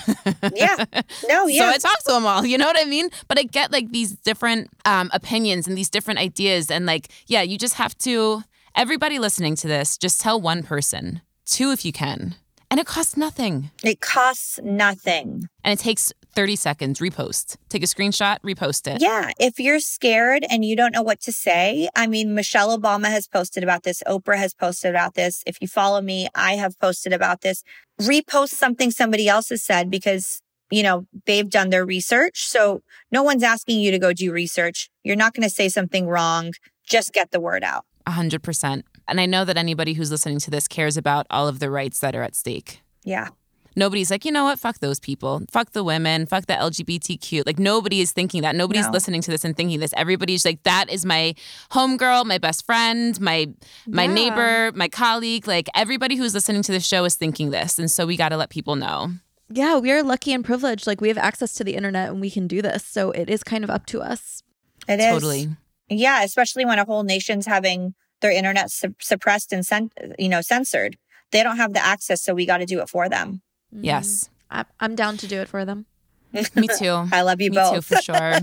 yeah. 0.56 0.86
No, 1.28 1.48
yeah. 1.48 1.72
So 1.72 1.76
I 1.76 1.78
talk 1.78 2.00
to 2.04 2.12
them 2.12 2.26
all, 2.26 2.46
you 2.46 2.58
know 2.58 2.66
what 2.66 2.80
I 2.80 2.86
mean? 2.86 3.10
But 3.28 3.40
I 3.40 3.44
get 3.44 3.72
like 3.72 3.92
these 3.92 4.14
different 4.18 4.70
um, 4.86 5.10
opinions 5.14 5.68
and 5.68 5.78
these 5.78 5.90
different 5.90 6.20
ideas. 6.20 6.70
And 6.70 6.86
like, 6.86 7.10
yeah, 7.28 7.42
you 7.42 7.58
just 7.58 7.76
have 7.76 7.98
to, 8.00 8.44
everybody 8.76 9.18
listening 9.18 9.56
to 9.58 9.68
this, 9.68 9.98
just 9.98 10.22
tell 10.22 10.40
one 10.40 10.64
person, 10.64 11.22
two 11.46 11.72
if 11.72 11.86
you 11.86 11.92
can 11.92 12.36
and 12.76 12.82
it 12.82 12.88
costs 12.88 13.16
nothing. 13.16 13.72
It 13.86 14.02
costs 14.02 14.60
nothing. 14.62 15.48
And 15.64 15.80
it 15.80 15.82
takes 15.82 16.12
30 16.34 16.58
seconds, 16.58 17.00
repost. 17.00 17.56
Take 17.70 17.84
a 17.84 17.86
screenshot, 17.86 18.40
repost 18.42 18.94
it. 18.94 19.02
Yeah. 19.02 19.32
If 19.40 19.62
you're 19.62 19.80
scared 19.80 20.44
and 20.50 20.66
you 20.66 20.76
don't 20.76 20.92
know 20.92 21.02
what 21.02 21.22
to 21.22 21.32
say, 21.32 21.88
I 21.96 22.06
mean, 22.08 22.36
Michelle 22.36 22.78
Obama 22.78 23.06
has 23.06 23.30
posted 23.30 23.64
about 23.64 23.84
this. 23.84 24.04
Oprah 24.06 24.36
has 24.36 24.54
posted 24.54 24.90
about 24.90 25.14
this. 25.14 25.42
If 25.48 25.62
you 25.62 25.70
follow 25.70 26.02
me, 26.02 26.28
I 26.36 26.56
have 26.56 26.78
posted 26.78 27.14
about 27.14 27.40
this. 27.40 27.64
Repost 28.02 28.50
something 28.50 28.92
somebody 28.92 29.30
else 29.30 29.48
has 29.52 29.64
said 29.64 29.90
because, 29.90 30.42
you 30.70 30.84
know, 30.84 31.08
they've 31.26 31.50
done 31.50 31.70
their 31.70 31.86
research. 31.86 32.46
So 32.46 32.82
no 33.10 33.24
one's 33.24 33.42
asking 33.42 33.80
you 33.80 33.92
to 33.92 34.00
go 34.00 34.12
do 34.12 34.34
research. 34.34 34.90
You're 35.02 35.16
not 35.16 35.34
going 35.34 35.48
to 35.48 35.56
say 35.56 35.70
something 35.70 36.10
wrong. 36.10 36.52
Just 36.86 37.14
get 37.14 37.32
the 37.32 37.40
word 37.40 37.64
out. 37.64 37.86
A 38.06 38.12
hundred 38.12 38.44
percent. 38.44 38.84
And 39.08 39.22
I 39.22 39.26
know 39.26 39.46
that 39.46 39.58
anybody 39.58 39.94
who's 39.94 40.12
listening 40.12 40.40
to 40.40 40.52
this 40.52 40.68
cares 40.68 40.98
about 40.98 41.28
all 41.30 41.48
of 41.48 41.60
the 41.60 41.70
rights 41.70 42.00
that 42.00 42.16
are 42.16 42.24
at 42.24 42.36
stake. 42.36 42.82
Yeah. 43.04 43.30
Nobody's 43.76 44.10
like, 44.10 44.24
you 44.24 44.32
know 44.32 44.46
what? 44.46 44.58
Fuck 44.58 44.80
those 44.80 45.00
people. 45.00 45.42
Fuck 45.52 45.72
the 45.72 45.84
women. 45.84 46.26
Fuck 46.26 46.46
the 46.46 46.54
LGBTQ. 46.54 47.46
Like 47.46 47.60
nobody 47.60 48.00
is 48.00 48.14
thinking 48.14 48.42
that. 48.44 48.56
Nobody's 48.56 48.86
no. 48.86 48.92
listening 48.92 49.22
to 49.22 49.32
this 49.32 49.44
and 49.44 49.56
thinking 49.56 49.80
this. 49.80 49.94
Everybody's 49.98 50.46
like, 50.46 50.64
that 50.64 50.90
is 50.90 51.06
my 51.06 51.36
homegirl, 51.72 52.26
my 52.26 52.38
best 52.38 52.66
friend, 52.66 53.20
my 53.20 53.50
my 53.86 54.04
yeah. 54.04 54.14
neighbor, 54.14 54.72
my 54.76 54.88
colleague. 54.88 55.46
Like 55.46 55.68
everybody 55.76 56.16
who's 56.16 56.34
listening 56.34 56.62
to 56.64 56.72
the 56.72 56.80
show 56.80 57.04
is 57.04 57.16
thinking 57.16 57.50
this. 57.52 57.78
And 57.78 57.92
so 57.92 58.06
we 58.06 58.16
got 58.16 58.30
to 58.30 58.38
let 58.38 58.50
people 58.50 58.78
know. 58.78 59.12
Yeah, 59.50 59.78
we 59.78 59.92
are 59.92 60.02
lucky 60.02 60.32
and 60.32 60.44
privileged. 60.44 60.88
Like 60.88 61.02
we 61.02 61.10
have 61.10 61.18
access 61.18 61.54
to 61.56 61.64
the 61.64 61.76
internet 61.76 62.10
and 62.10 62.22
we 62.22 62.32
can 62.32 62.48
do 62.48 62.62
this. 62.62 62.86
So 62.86 63.12
it 63.12 63.30
is 63.30 63.44
kind 63.44 63.64
of 63.64 63.70
up 63.70 63.86
to 63.88 64.02
us. 64.02 64.42
It 64.88 65.00
is. 65.00 65.06
Totally. 65.06 65.50
Yeah, 65.90 66.24
especially 66.24 66.66
when 66.66 66.80
a 66.80 66.86
whole 66.86 67.04
nation's 67.04 67.46
having 67.46 67.94
their 68.26 68.36
internet 68.36 68.72
su- 68.72 68.96
suppressed 69.00 69.54
and 69.54 69.66
sent, 69.66 69.94
you 70.18 70.30
know 70.30 70.42
censored. 70.42 70.98
They 71.32 71.44
don't 71.44 71.58
have 71.58 71.74
the 71.74 71.84
access, 71.86 72.22
so 72.24 72.34
we 72.34 72.46
got 72.46 72.58
to 72.58 72.66
do 72.66 72.80
it 72.82 72.90
for 72.90 73.08
them. 73.10 73.42
Mm-hmm. 73.74 73.86
Yes, 73.86 74.30
I- 74.50 74.66
I'm 74.80 74.96
down 74.96 75.18
to 75.18 75.28
do 75.28 75.40
it 75.42 75.48
for 75.50 75.64
them. 75.66 75.86
Me 76.34 76.68
too. 76.78 77.08
I 77.14 77.22
love 77.22 77.40
you 77.40 77.50
Me 77.52 77.56
both. 77.58 77.76
too, 77.76 77.82
for 77.82 78.02
sure. 78.02 78.40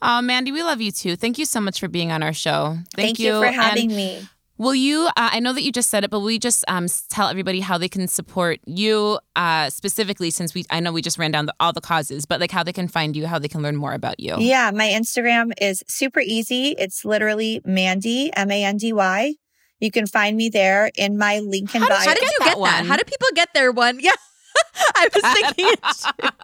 oh, 0.00 0.22
Mandy, 0.30 0.52
we 0.52 0.62
love 0.62 0.80
you 0.80 0.92
too. 0.92 1.16
Thank 1.16 1.38
you 1.38 1.44
so 1.44 1.60
much 1.60 1.80
for 1.80 1.88
being 1.88 2.12
on 2.12 2.22
our 2.22 2.32
show. 2.32 2.76
Thank, 2.94 3.16
Thank 3.16 3.18
you. 3.18 3.34
you. 3.34 3.40
for 3.42 3.46
having 3.50 3.90
and 3.90 3.96
me. 3.96 4.28
Will 4.58 4.74
you? 4.74 5.06
Uh, 5.08 5.30
I 5.32 5.40
know 5.40 5.52
that 5.52 5.62
you 5.62 5.72
just 5.72 5.90
said 5.90 6.04
it, 6.04 6.10
but 6.10 6.20
will 6.20 6.30
you 6.30 6.38
just 6.38 6.64
um, 6.68 6.86
tell 7.08 7.28
everybody 7.28 7.60
how 7.60 7.78
they 7.78 7.88
can 7.88 8.06
support 8.06 8.60
you 8.66 9.18
uh, 9.34 9.70
specifically? 9.70 10.30
Since 10.30 10.54
we, 10.54 10.64
I 10.70 10.80
know 10.80 10.92
we 10.92 11.02
just 11.02 11.18
ran 11.18 11.30
down 11.32 11.46
the, 11.46 11.54
all 11.58 11.72
the 11.72 11.80
causes, 11.80 12.26
but 12.26 12.40
like 12.40 12.50
how 12.50 12.62
they 12.62 12.72
can 12.72 12.86
find 12.86 13.16
you, 13.16 13.26
how 13.26 13.38
they 13.38 13.48
can 13.48 13.62
learn 13.62 13.76
more 13.76 13.92
about 13.92 14.20
you. 14.20 14.36
Yeah, 14.38 14.70
my 14.72 14.88
Instagram 14.88 15.52
is 15.60 15.82
super 15.88 16.20
easy. 16.20 16.74
It's 16.78 17.04
literally 17.04 17.60
Mandy 17.64 18.32
M 18.34 18.50
A 18.50 18.64
N 18.64 18.76
D 18.76 18.92
Y. 18.92 19.34
You 19.80 19.90
can 19.90 20.06
find 20.06 20.36
me 20.36 20.48
there 20.48 20.90
in 20.96 21.18
my 21.18 21.40
link 21.40 21.74
in 21.74 21.82
how 21.82 21.88
bio. 21.88 21.98
Did, 21.98 22.08
how 22.08 22.14
did 22.14 22.22
you 22.22 22.28
get 22.38 22.44
that? 22.46 22.58
One? 22.58 22.84
How 22.84 22.96
do 22.96 23.04
people 23.04 23.28
get 23.34 23.48
their 23.54 23.72
one? 23.72 23.98
Yeah. 24.12 24.12
I 24.94 25.08
was 25.14 25.34
thinking 25.34 25.66
it 25.68 25.80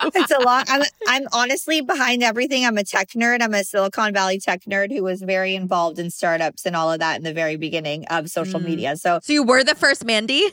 it's 0.15 0.31
a 0.31 0.41
long. 0.41 0.65
I'm, 0.69 0.83
I'm 1.09 1.23
honestly 1.33 1.81
behind 1.81 2.23
everything. 2.23 2.65
I'm 2.65 2.79
a 2.79 2.85
tech 2.85 3.11
nerd. 3.11 3.43
I'm 3.43 3.55
a 3.55 3.65
Silicon 3.65 4.13
Valley 4.13 4.39
tech 4.39 4.65
nerd 4.65 4.93
who 4.93 5.03
was 5.03 5.23
very 5.23 5.55
involved 5.55 5.99
in 5.99 6.11
startups 6.11 6.67
and 6.67 6.77
all 6.77 6.93
of 6.93 7.01
that 7.01 7.17
in 7.17 7.25
the 7.25 7.33
very 7.33 7.57
beginning 7.57 8.07
of 8.07 8.29
social 8.29 8.61
mm. 8.61 8.67
media. 8.67 8.97
So, 8.97 9.21
so 9.23 9.33
you 9.33 9.43
were 9.43 9.65
the 9.65 9.75
first 9.75 10.05
Mandy. 10.05 10.45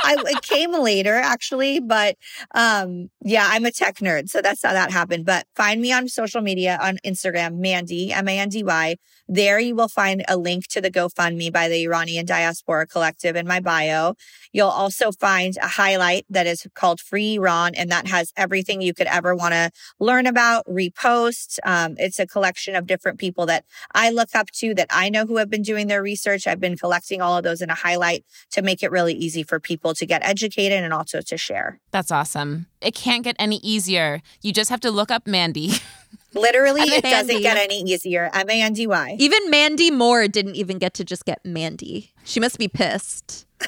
I 0.00 0.16
it 0.26 0.42
came 0.42 0.72
later 0.72 1.14
actually, 1.14 1.80
but 1.80 2.16
um, 2.54 3.10
yeah, 3.22 3.46
I'm 3.50 3.64
a 3.64 3.70
tech 3.70 3.96
nerd, 3.96 4.28
so 4.28 4.40
that's 4.40 4.62
how 4.62 4.72
that 4.72 4.90
happened. 4.90 5.26
But 5.26 5.46
find 5.54 5.80
me 5.80 5.92
on 5.92 6.08
social 6.08 6.40
media 6.40 6.78
on 6.80 6.98
Instagram, 7.04 7.58
Mandy 7.58 8.12
M 8.12 8.28
A 8.28 8.38
N 8.38 8.48
D 8.48 8.62
Y. 8.62 8.96
There 9.28 9.58
you 9.60 9.74
will 9.74 9.88
find 9.88 10.24
a 10.26 10.38
link 10.38 10.68
to 10.68 10.80
the 10.80 10.90
GoFundMe 10.90 11.52
by 11.52 11.68
the 11.68 11.82
Iranian 11.84 12.24
Diaspora 12.24 12.86
Collective 12.86 13.36
in 13.36 13.46
my 13.46 13.60
bio. 13.60 14.14
You'll 14.52 14.68
also 14.68 15.12
find 15.12 15.54
a 15.58 15.68
highlight 15.88 16.26
that 16.28 16.46
is 16.46 16.66
called 16.74 17.00
Free 17.00 17.36
Iran, 17.36 17.74
and 17.74 17.90
that 17.90 18.06
has 18.06 18.32
everything 18.36 18.82
you 18.82 18.92
could 18.92 19.06
ever 19.06 19.34
want 19.34 19.54
to 19.54 19.70
learn 19.98 20.26
about, 20.26 20.66
repost. 20.66 21.58
Um, 21.64 21.94
it's 21.98 22.18
a 22.18 22.26
collection 22.26 22.74
of 22.74 22.86
different 22.86 23.18
people 23.18 23.46
that 23.46 23.64
I 23.94 24.10
look 24.10 24.34
up 24.34 24.50
to 24.60 24.74
that 24.74 24.88
I 24.90 25.08
know 25.08 25.24
who 25.24 25.38
have 25.38 25.48
been 25.48 25.62
doing 25.62 25.86
their 25.86 26.02
research. 26.02 26.46
I've 26.46 26.60
been 26.60 26.76
collecting 26.76 27.22
all 27.22 27.38
of 27.38 27.44
those 27.44 27.62
in 27.62 27.70
a 27.70 27.74
highlight 27.74 28.24
to 28.50 28.62
make 28.62 28.82
it 28.82 28.90
really 28.90 29.14
easy 29.14 29.42
for 29.42 29.58
people 29.58 29.94
to 29.94 30.04
get 30.04 30.22
educated 30.24 30.82
and 30.82 30.92
also 30.92 31.20
to 31.22 31.36
share. 31.38 31.80
That's 31.90 32.12
awesome. 32.12 32.66
It 32.80 32.94
can't 32.94 33.24
get 33.24 33.36
any 33.38 33.56
easier. 33.58 34.22
You 34.42 34.52
just 34.52 34.70
have 34.70 34.80
to 34.80 34.90
look 34.90 35.10
up 35.10 35.26
Mandy. 35.26 35.72
Literally, 36.34 36.82
it 36.82 37.02
doesn't 37.02 37.40
get 37.40 37.56
any 37.56 37.80
easier. 37.82 38.30
M 38.32 38.48
A 38.48 38.62
N 38.62 38.72
D 38.72 38.86
Y. 38.86 39.16
Even 39.18 39.50
Mandy 39.50 39.90
Moore 39.90 40.28
didn't 40.28 40.56
even 40.56 40.78
get 40.78 40.94
to 40.94 41.04
just 41.04 41.24
get 41.24 41.44
Mandy. 41.44 42.12
She 42.24 42.38
must 42.38 42.58
be 42.58 42.68
pissed. 42.68 43.46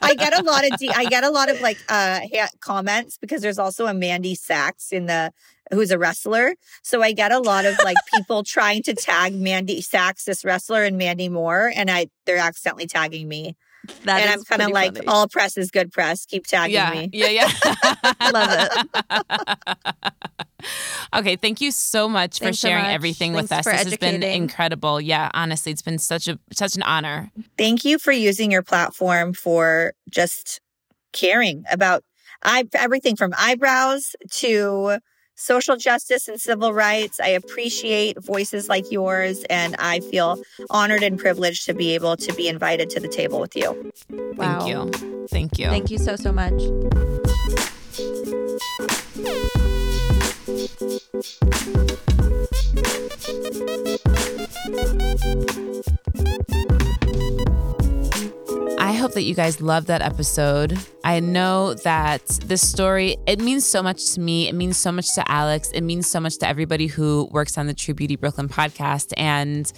I 0.00 0.14
get 0.16 0.38
a 0.38 0.42
lot 0.42 0.64
of 0.70 0.78
D- 0.78 0.88
I 0.88 1.04
get 1.10 1.22
a 1.24 1.30
lot 1.30 1.50
of 1.50 1.60
like 1.60 1.76
uh 1.88 2.20
ha- 2.32 2.48
comments 2.60 3.18
because 3.18 3.42
there's 3.42 3.58
also 3.58 3.86
a 3.86 3.94
Mandy 3.94 4.34
Sachs 4.34 4.92
in 4.92 5.06
the 5.06 5.32
who's 5.72 5.90
a 5.90 5.98
wrestler. 5.98 6.54
So 6.82 7.02
I 7.02 7.12
get 7.12 7.32
a 7.32 7.38
lot 7.40 7.66
of 7.66 7.76
like 7.84 7.96
people 8.14 8.42
trying 8.42 8.82
to 8.84 8.94
tag 8.94 9.34
Mandy 9.34 9.82
Sachs, 9.82 10.24
this 10.24 10.44
wrestler, 10.44 10.84
and 10.84 10.96
Mandy 10.96 11.28
Moore, 11.28 11.72
and 11.74 11.90
I 11.90 12.06
they're 12.26 12.38
accidentally 12.38 12.86
tagging 12.86 13.28
me. 13.28 13.56
That 14.04 14.20
and 14.20 14.30
I'm 14.30 14.44
kind 14.44 14.62
of 14.62 14.70
like, 14.70 14.94
funny. 14.94 15.06
all 15.06 15.28
press 15.28 15.56
is 15.56 15.70
good 15.70 15.90
press. 15.90 16.26
Keep 16.26 16.46
tagging 16.46 16.74
yeah, 16.74 16.90
me. 16.90 17.10
yeah, 17.12 17.28
yeah. 17.28 17.50
I 18.20 18.30
love 18.34 20.00
it. 20.02 20.64
okay, 21.16 21.36
thank 21.36 21.60
you 21.60 21.70
so 21.70 22.08
much 22.08 22.38
for 22.38 22.44
Thanks 22.44 22.58
so 22.58 22.68
sharing 22.68 22.84
much. 22.84 22.94
everything 22.94 23.32
Thanks 23.32 23.50
with 23.50 23.58
us. 23.58 23.64
for 23.64 23.72
This 23.72 23.84
has 23.84 23.96
been 23.96 24.22
incredible. 24.22 25.00
Yeah, 25.00 25.30
honestly, 25.32 25.72
it's 25.72 25.82
been 25.82 25.98
such 25.98 26.28
a 26.28 26.38
such 26.52 26.76
an 26.76 26.82
honor. 26.82 27.30
Thank 27.56 27.84
you 27.84 27.98
for 27.98 28.12
using 28.12 28.50
your 28.50 28.62
platform 28.62 29.32
for 29.32 29.94
just 30.10 30.60
caring 31.12 31.64
about 31.70 32.04
I, 32.42 32.64
everything 32.74 33.16
from 33.16 33.32
eyebrows 33.38 34.14
to 34.32 34.98
social 35.40 35.76
justice 35.76 36.28
and 36.28 36.40
civil 36.40 36.72
rights. 36.72 37.18
I 37.18 37.28
appreciate 37.28 38.22
voices 38.22 38.68
like 38.68 38.90
yours, 38.90 39.42
and 39.48 39.74
I 39.78 40.00
feel 40.00 40.42
honored 40.68 41.02
and 41.02 41.18
privileged 41.18 41.64
to 41.66 41.74
be 41.74 41.94
able 41.94 42.16
to 42.18 42.32
be 42.34 42.46
invited 42.46 42.90
to 42.90 43.00
the 43.00 43.08
table 43.08 43.40
with 43.40 43.56
you. 43.56 43.92
Wow. 44.10 44.60
Thank 44.60 44.68
you. 44.68 45.26
Thank 45.28 45.58
you. 45.58 45.66
Thank 45.66 45.90
you 45.90 45.98
so, 45.98 46.16
so 46.16 46.32
much. 46.32 46.52
I 58.78 58.92
hope 58.92 59.12
that 59.12 59.22
you 59.22 59.34
guys 59.34 59.60
loved 59.60 59.86
that 59.88 60.02
episode. 60.02 60.78
I 61.04 61.20
know 61.20 61.74
that 61.74 62.26
this 62.44 62.66
story, 62.66 63.16
it 63.26 63.40
means 63.40 63.66
so 63.66 63.82
much 63.82 64.14
to 64.14 64.20
me. 64.20 64.48
It 64.48 64.54
means 64.54 64.76
so 64.76 64.90
much 64.92 65.14
to 65.14 65.30
Alex. 65.30 65.70
It 65.72 65.82
means 65.82 66.06
so 66.06 66.20
much 66.20 66.38
to 66.38 66.48
everybody 66.48 66.86
who 66.86 67.28
works 67.30 67.56
on 67.58 67.66
the 67.66 67.74
True 67.74 67.94
Beauty 67.94 68.16
Brooklyn 68.16 68.48
podcast. 68.48 69.12
And 69.16 69.70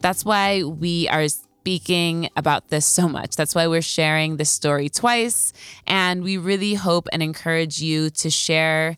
that's 0.00 0.24
why 0.24 0.62
we 0.62 1.08
are 1.08 1.28
speaking 1.28 2.30
about 2.36 2.68
this 2.68 2.86
so 2.86 3.08
much. 3.08 3.36
That's 3.36 3.54
why 3.54 3.66
we're 3.66 3.82
sharing 3.82 4.36
this 4.36 4.50
story 4.50 4.88
twice. 4.88 5.52
And 5.86 6.22
we 6.22 6.36
really 6.36 6.74
hope 6.74 7.08
and 7.12 7.22
encourage 7.22 7.80
you 7.80 8.10
to 8.10 8.30
share 8.30 8.96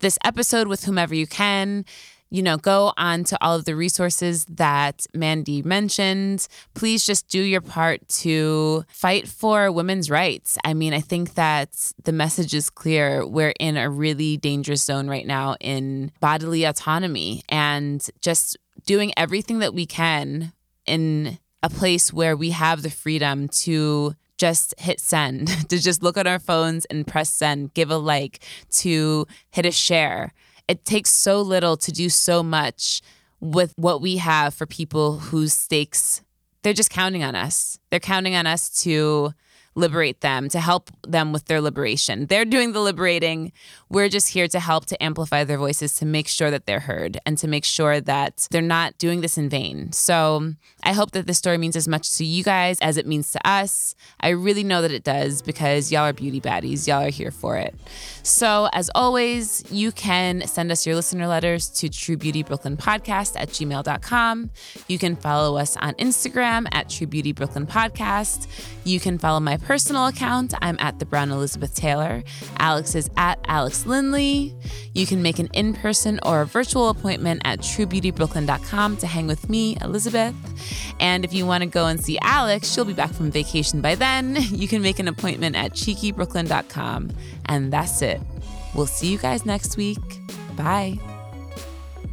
this 0.00 0.18
episode 0.24 0.68
with 0.68 0.84
whomever 0.84 1.14
you 1.14 1.26
can 1.26 1.84
you 2.30 2.42
know, 2.42 2.56
go 2.56 2.92
on 2.96 3.24
to 3.24 3.38
all 3.40 3.54
of 3.54 3.64
the 3.64 3.74
resources 3.74 4.44
that 4.46 5.06
Mandy 5.14 5.62
mentioned. 5.62 6.46
Please 6.74 7.04
just 7.06 7.28
do 7.28 7.40
your 7.40 7.60
part 7.60 8.06
to 8.08 8.84
fight 8.88 9.26
for 9.26 9.72
women's 9.72 10.10
rights. 10.10 10.58
I 10.64 10.74
mean, 10.74 10.92
I 10.92 11.00
think 11.00 11.34
that 11.34 11.92
the 12.04 12.12
message 12.12 12.54
is 12.54 12.68
clear. 12.68 13.26
We're 13.26 13.54
in 13.58 13.76
a 13.76 13.88
really 13.88 14.36
dangerous 14.36 14.82
zone 14.82 15.08
right 15.08 15.26
now 15.26 15.56
in 15.60 16.12
bodily 16.20 16.64
autonomy 16.64 17.42
and 17.48 18.06
just 18.20 18.56
doing 18.84 19.12
everything 19.16 19.60
that 19.60 19.74
we 19.74 19.86
can 19.86 20.52
in 20.86 21.38
a 21.62 21.70
place 21.70 22.12
where 22.12 22.36
we 22.36 22.50
have 22.50 22.82
the 22.82 22.90
freedom 22.90 23.48
to 23.48 24.14
just 24.36 24.74
hit 24.78 25.00
send, 25.00 25.48
to 25.68 25.78
just 25.78 26.02
look 26.02 26.16
at 26.16 26.26
our 26.26 26.38
phones 26.38 26.84
and 26.86 27.06
press 27.06 27.30
send, 27.30 27.74
give 27.74 27.90
a 27.90 27.96
like, 27.96 28.40
to 28.70 29.26
hit 29.50 29.66
a 29.66 29.72
share 29.72 30.32
it 30.68 30.84
takes 30.84 31.10
so 31.10 31.40
little 31.40 31.76
to 31.78 31.90
do 31.90 32.08
so 32.08 32.42
much 32.42 33.00
with 33.40 33.72
what 33.76 34.00
we 34.00 34.18
have 34.18 34.54
for 34.54 34.66
people 34.66 35.18
whose 35.18 35.54
stakes 35.54 36.22
they're 36.62 36.72
just 36.72 36.90
counting 36.90 37.22
on 37.22 37.34
us. 37.34 37.78
They're 37.90 38.00
counting 38.00 38.34
on 38.34 38.46
us 38.46 38.82
to 38.82 39.32
liberate 39.74 40.20
them, 40.20 40.48
to 40.48 40.60
help 40.60 40.90
them 41.06 41.32
with 41.32 41.46
their 41.46 41.60
liberation. 41.60 42.26
They're 42.26 42.44
doing 42.44 42.72
the 42.72 42.80
liberating. 42.80 43.52
We're 43.88 44.08
just 44.08 44.28
here 44.28 44.48
to 44.48 44.60
help 44.60 44.86
to 44.86 45.02
amplify 45.02 45.44
their 45.44 45.58
voices, 45.58 45.94
to 45.96 46.06
make 46.06 46.28
sure 46.28 46.50
that 46.50 46.66
they're 46.66 46.80
heard, 46.80 47.18
and 47.24 47.38
to 47.38 47.48
make 47.48 47.64
sure 47.64 48.00
that 48.00 48.48
they're 48.50 48.60
not 48.60 48.98
doing 48.98 49.20
this 49.20 49.38
in 49.38 49.48
vain. 49.48 49.92
So 49.92 50.54
I 50.82 50.92
hope 50.92 51.12
that 51.12 51.26
this 51.26 51.38
story 51.38 51.58
means 51.58 51.76
as 51.76 51.88
much 51.88 52.10
to 52.16 52.24
you 52.24 52.42
guys 52.42 52.78
as 52.80 52.96
it 52.96 53.06
means 53.06 53.30
to 53.32 53.48
us. 53.48 53.94
I 54.20 54.30
really 54.30 54.64
know 54.64 54.82
that 54.82 54.92
it 54.92 55.04
does 55.04 55.42
because 55.42 55.92
y'all 55.92 56.02
are 56.02 56.12
beauty 56.12 56.40
baddies. 56.40 56.86
Y'all 56.86 57.04
are 57.04 57.10
here 57.10 57.30
for 57.30 57.56
it. 57.56 57.74
So 58.22 58.68
as 58.72 58.90
always, 58.94 59.64
you 59.70 59.92
can 59.92 60.46
send 60.46 60.70
us 60.70 60.86
your 60.86 60.96
listener 60.96 61.26
letters 61.26 61.68
to 61.70 61.88
truebeautybrooklynpodcast 61.88 63.40
at 63.40 63.48
gmail.com. 63.48 64.50
You 64.88 64.98
can 64.98 65.16
follow 65.16 65.56
us 65.56 65.76
on 65.76 65.94
Instagram 65.94 66.66
at 66.72 66.88
True 66.90 67.06
Beauty 67.06 67.32
Brooklyn 67.32 67.66
Podcast. 67.66 68.46
You 68.88 68.98
can 68.98 69.18
follow 69.18 69.38
my 69.38 69.58
personal 69.58 70.06
account. 70.06 70.54
I'm 70.62 70.78
at 70.80 70.98
the 70.98 71.04
Brown 71.04 71.30
Elizabeth 71.30 71.74
Taylor. 71.74 72.24
Alex 72.56 72.94
is 72.94 73.10
at 73.18 73.38
Alex 73.46 73.84
Lindley. 73.84 74.54
You 74.94 75.04
can 75.04 75.20
make 75.20 75.38
an 75.38 75.50
in 75.52 75.74
person 75.74 76.18
or 76.22 76.40
a 76.40 76.46
virtual 76.46 76.88
appointment 76.88 77.42
at 77.44 77.58
truebeautybrooklyn.com 77.58 78.96
to 78.96 79.06
hang 79.06 79.26
with 79.26 79.50
me, 79.50 79.76
Elizabeth. 79.82 80.34
And 81.00 81.22
if 81.22 81.34
you 81.34 81.44
want 81.44 81.64
to 81.64 81.68
go 81.68 81.86
and 81.86 82.02
see 82.02 82.18
Alex, 82.22 82.72
she'll 82.72 82.86
be 82.86 82.94
back 82.94 83.12
from 83.12 83.30
vacation 83.30 83.82
by 83.82 83.94
then. 83.94 84.38
You 84.58 84.66
can 84.66 84.82
make 84.82 84.98
an 84.98 85.06
appointment 85.06 85.54
at 85.54 85.72
cheekybrooklyn.com. 85.72 87.10
And 87.46 87.72
that's 87.72 88.02
it. 88.02 88.20
We'll 88.74 88.86
see 88.86 89.08
you 89.12 89.18
guys 89.18 89.44
next 89.44 89.76
week. 89.76 89.98
Bye. 90.56 90.98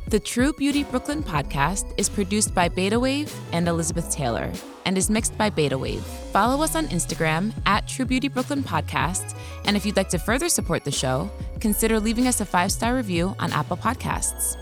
The 0.08 0.20
True 0.20 0.54
Beauty 0.54 0.84
Brooklyn 0.84 1.24
podcast 1.24 1.92
is 1.98 2.10
produced 2.10 2.54
by 2.54 2.70
Beta 2.70 3.00
Wave 3.00 3.34
and 3.52 3.68
Elizabeth 3.68 4.12
Taylor 4.12 4.52
and 4.86 5.00
is 5.00 5.10
mixed 5.10 5.36
by 5.36 5.50
Beta 5.50 5.76
Wave. 5.80 6.04
Follow 6.32 6.64
us 6.64 6.76
on 6.76 6.86
Instagram 6.90 7.52
at 7.66 7.88
True 7.88 8.06
Beauty 8.06 8.28
Brooklyn 8.28 8.62
Podcast. 8.62 9.36
And 9.66 9.76
if 9.76 9.84
you'd 9.84 9.98
like 9.98 10.10
to 10.10 10.20
further 10.20 10.48
support 10.48 10.84
the 10.84 10.92
show, 10.92 11.32
consider 11.60 12.00
leaving 12.00 12.28
us 12.28 12.40
a 12.40 12.46
five 12.46 12.72
star 12.72 12.96
review 12.96 13.36
on 13.40 13.52
Apple 13.52 13.78
Podcasts. 13.78 14.58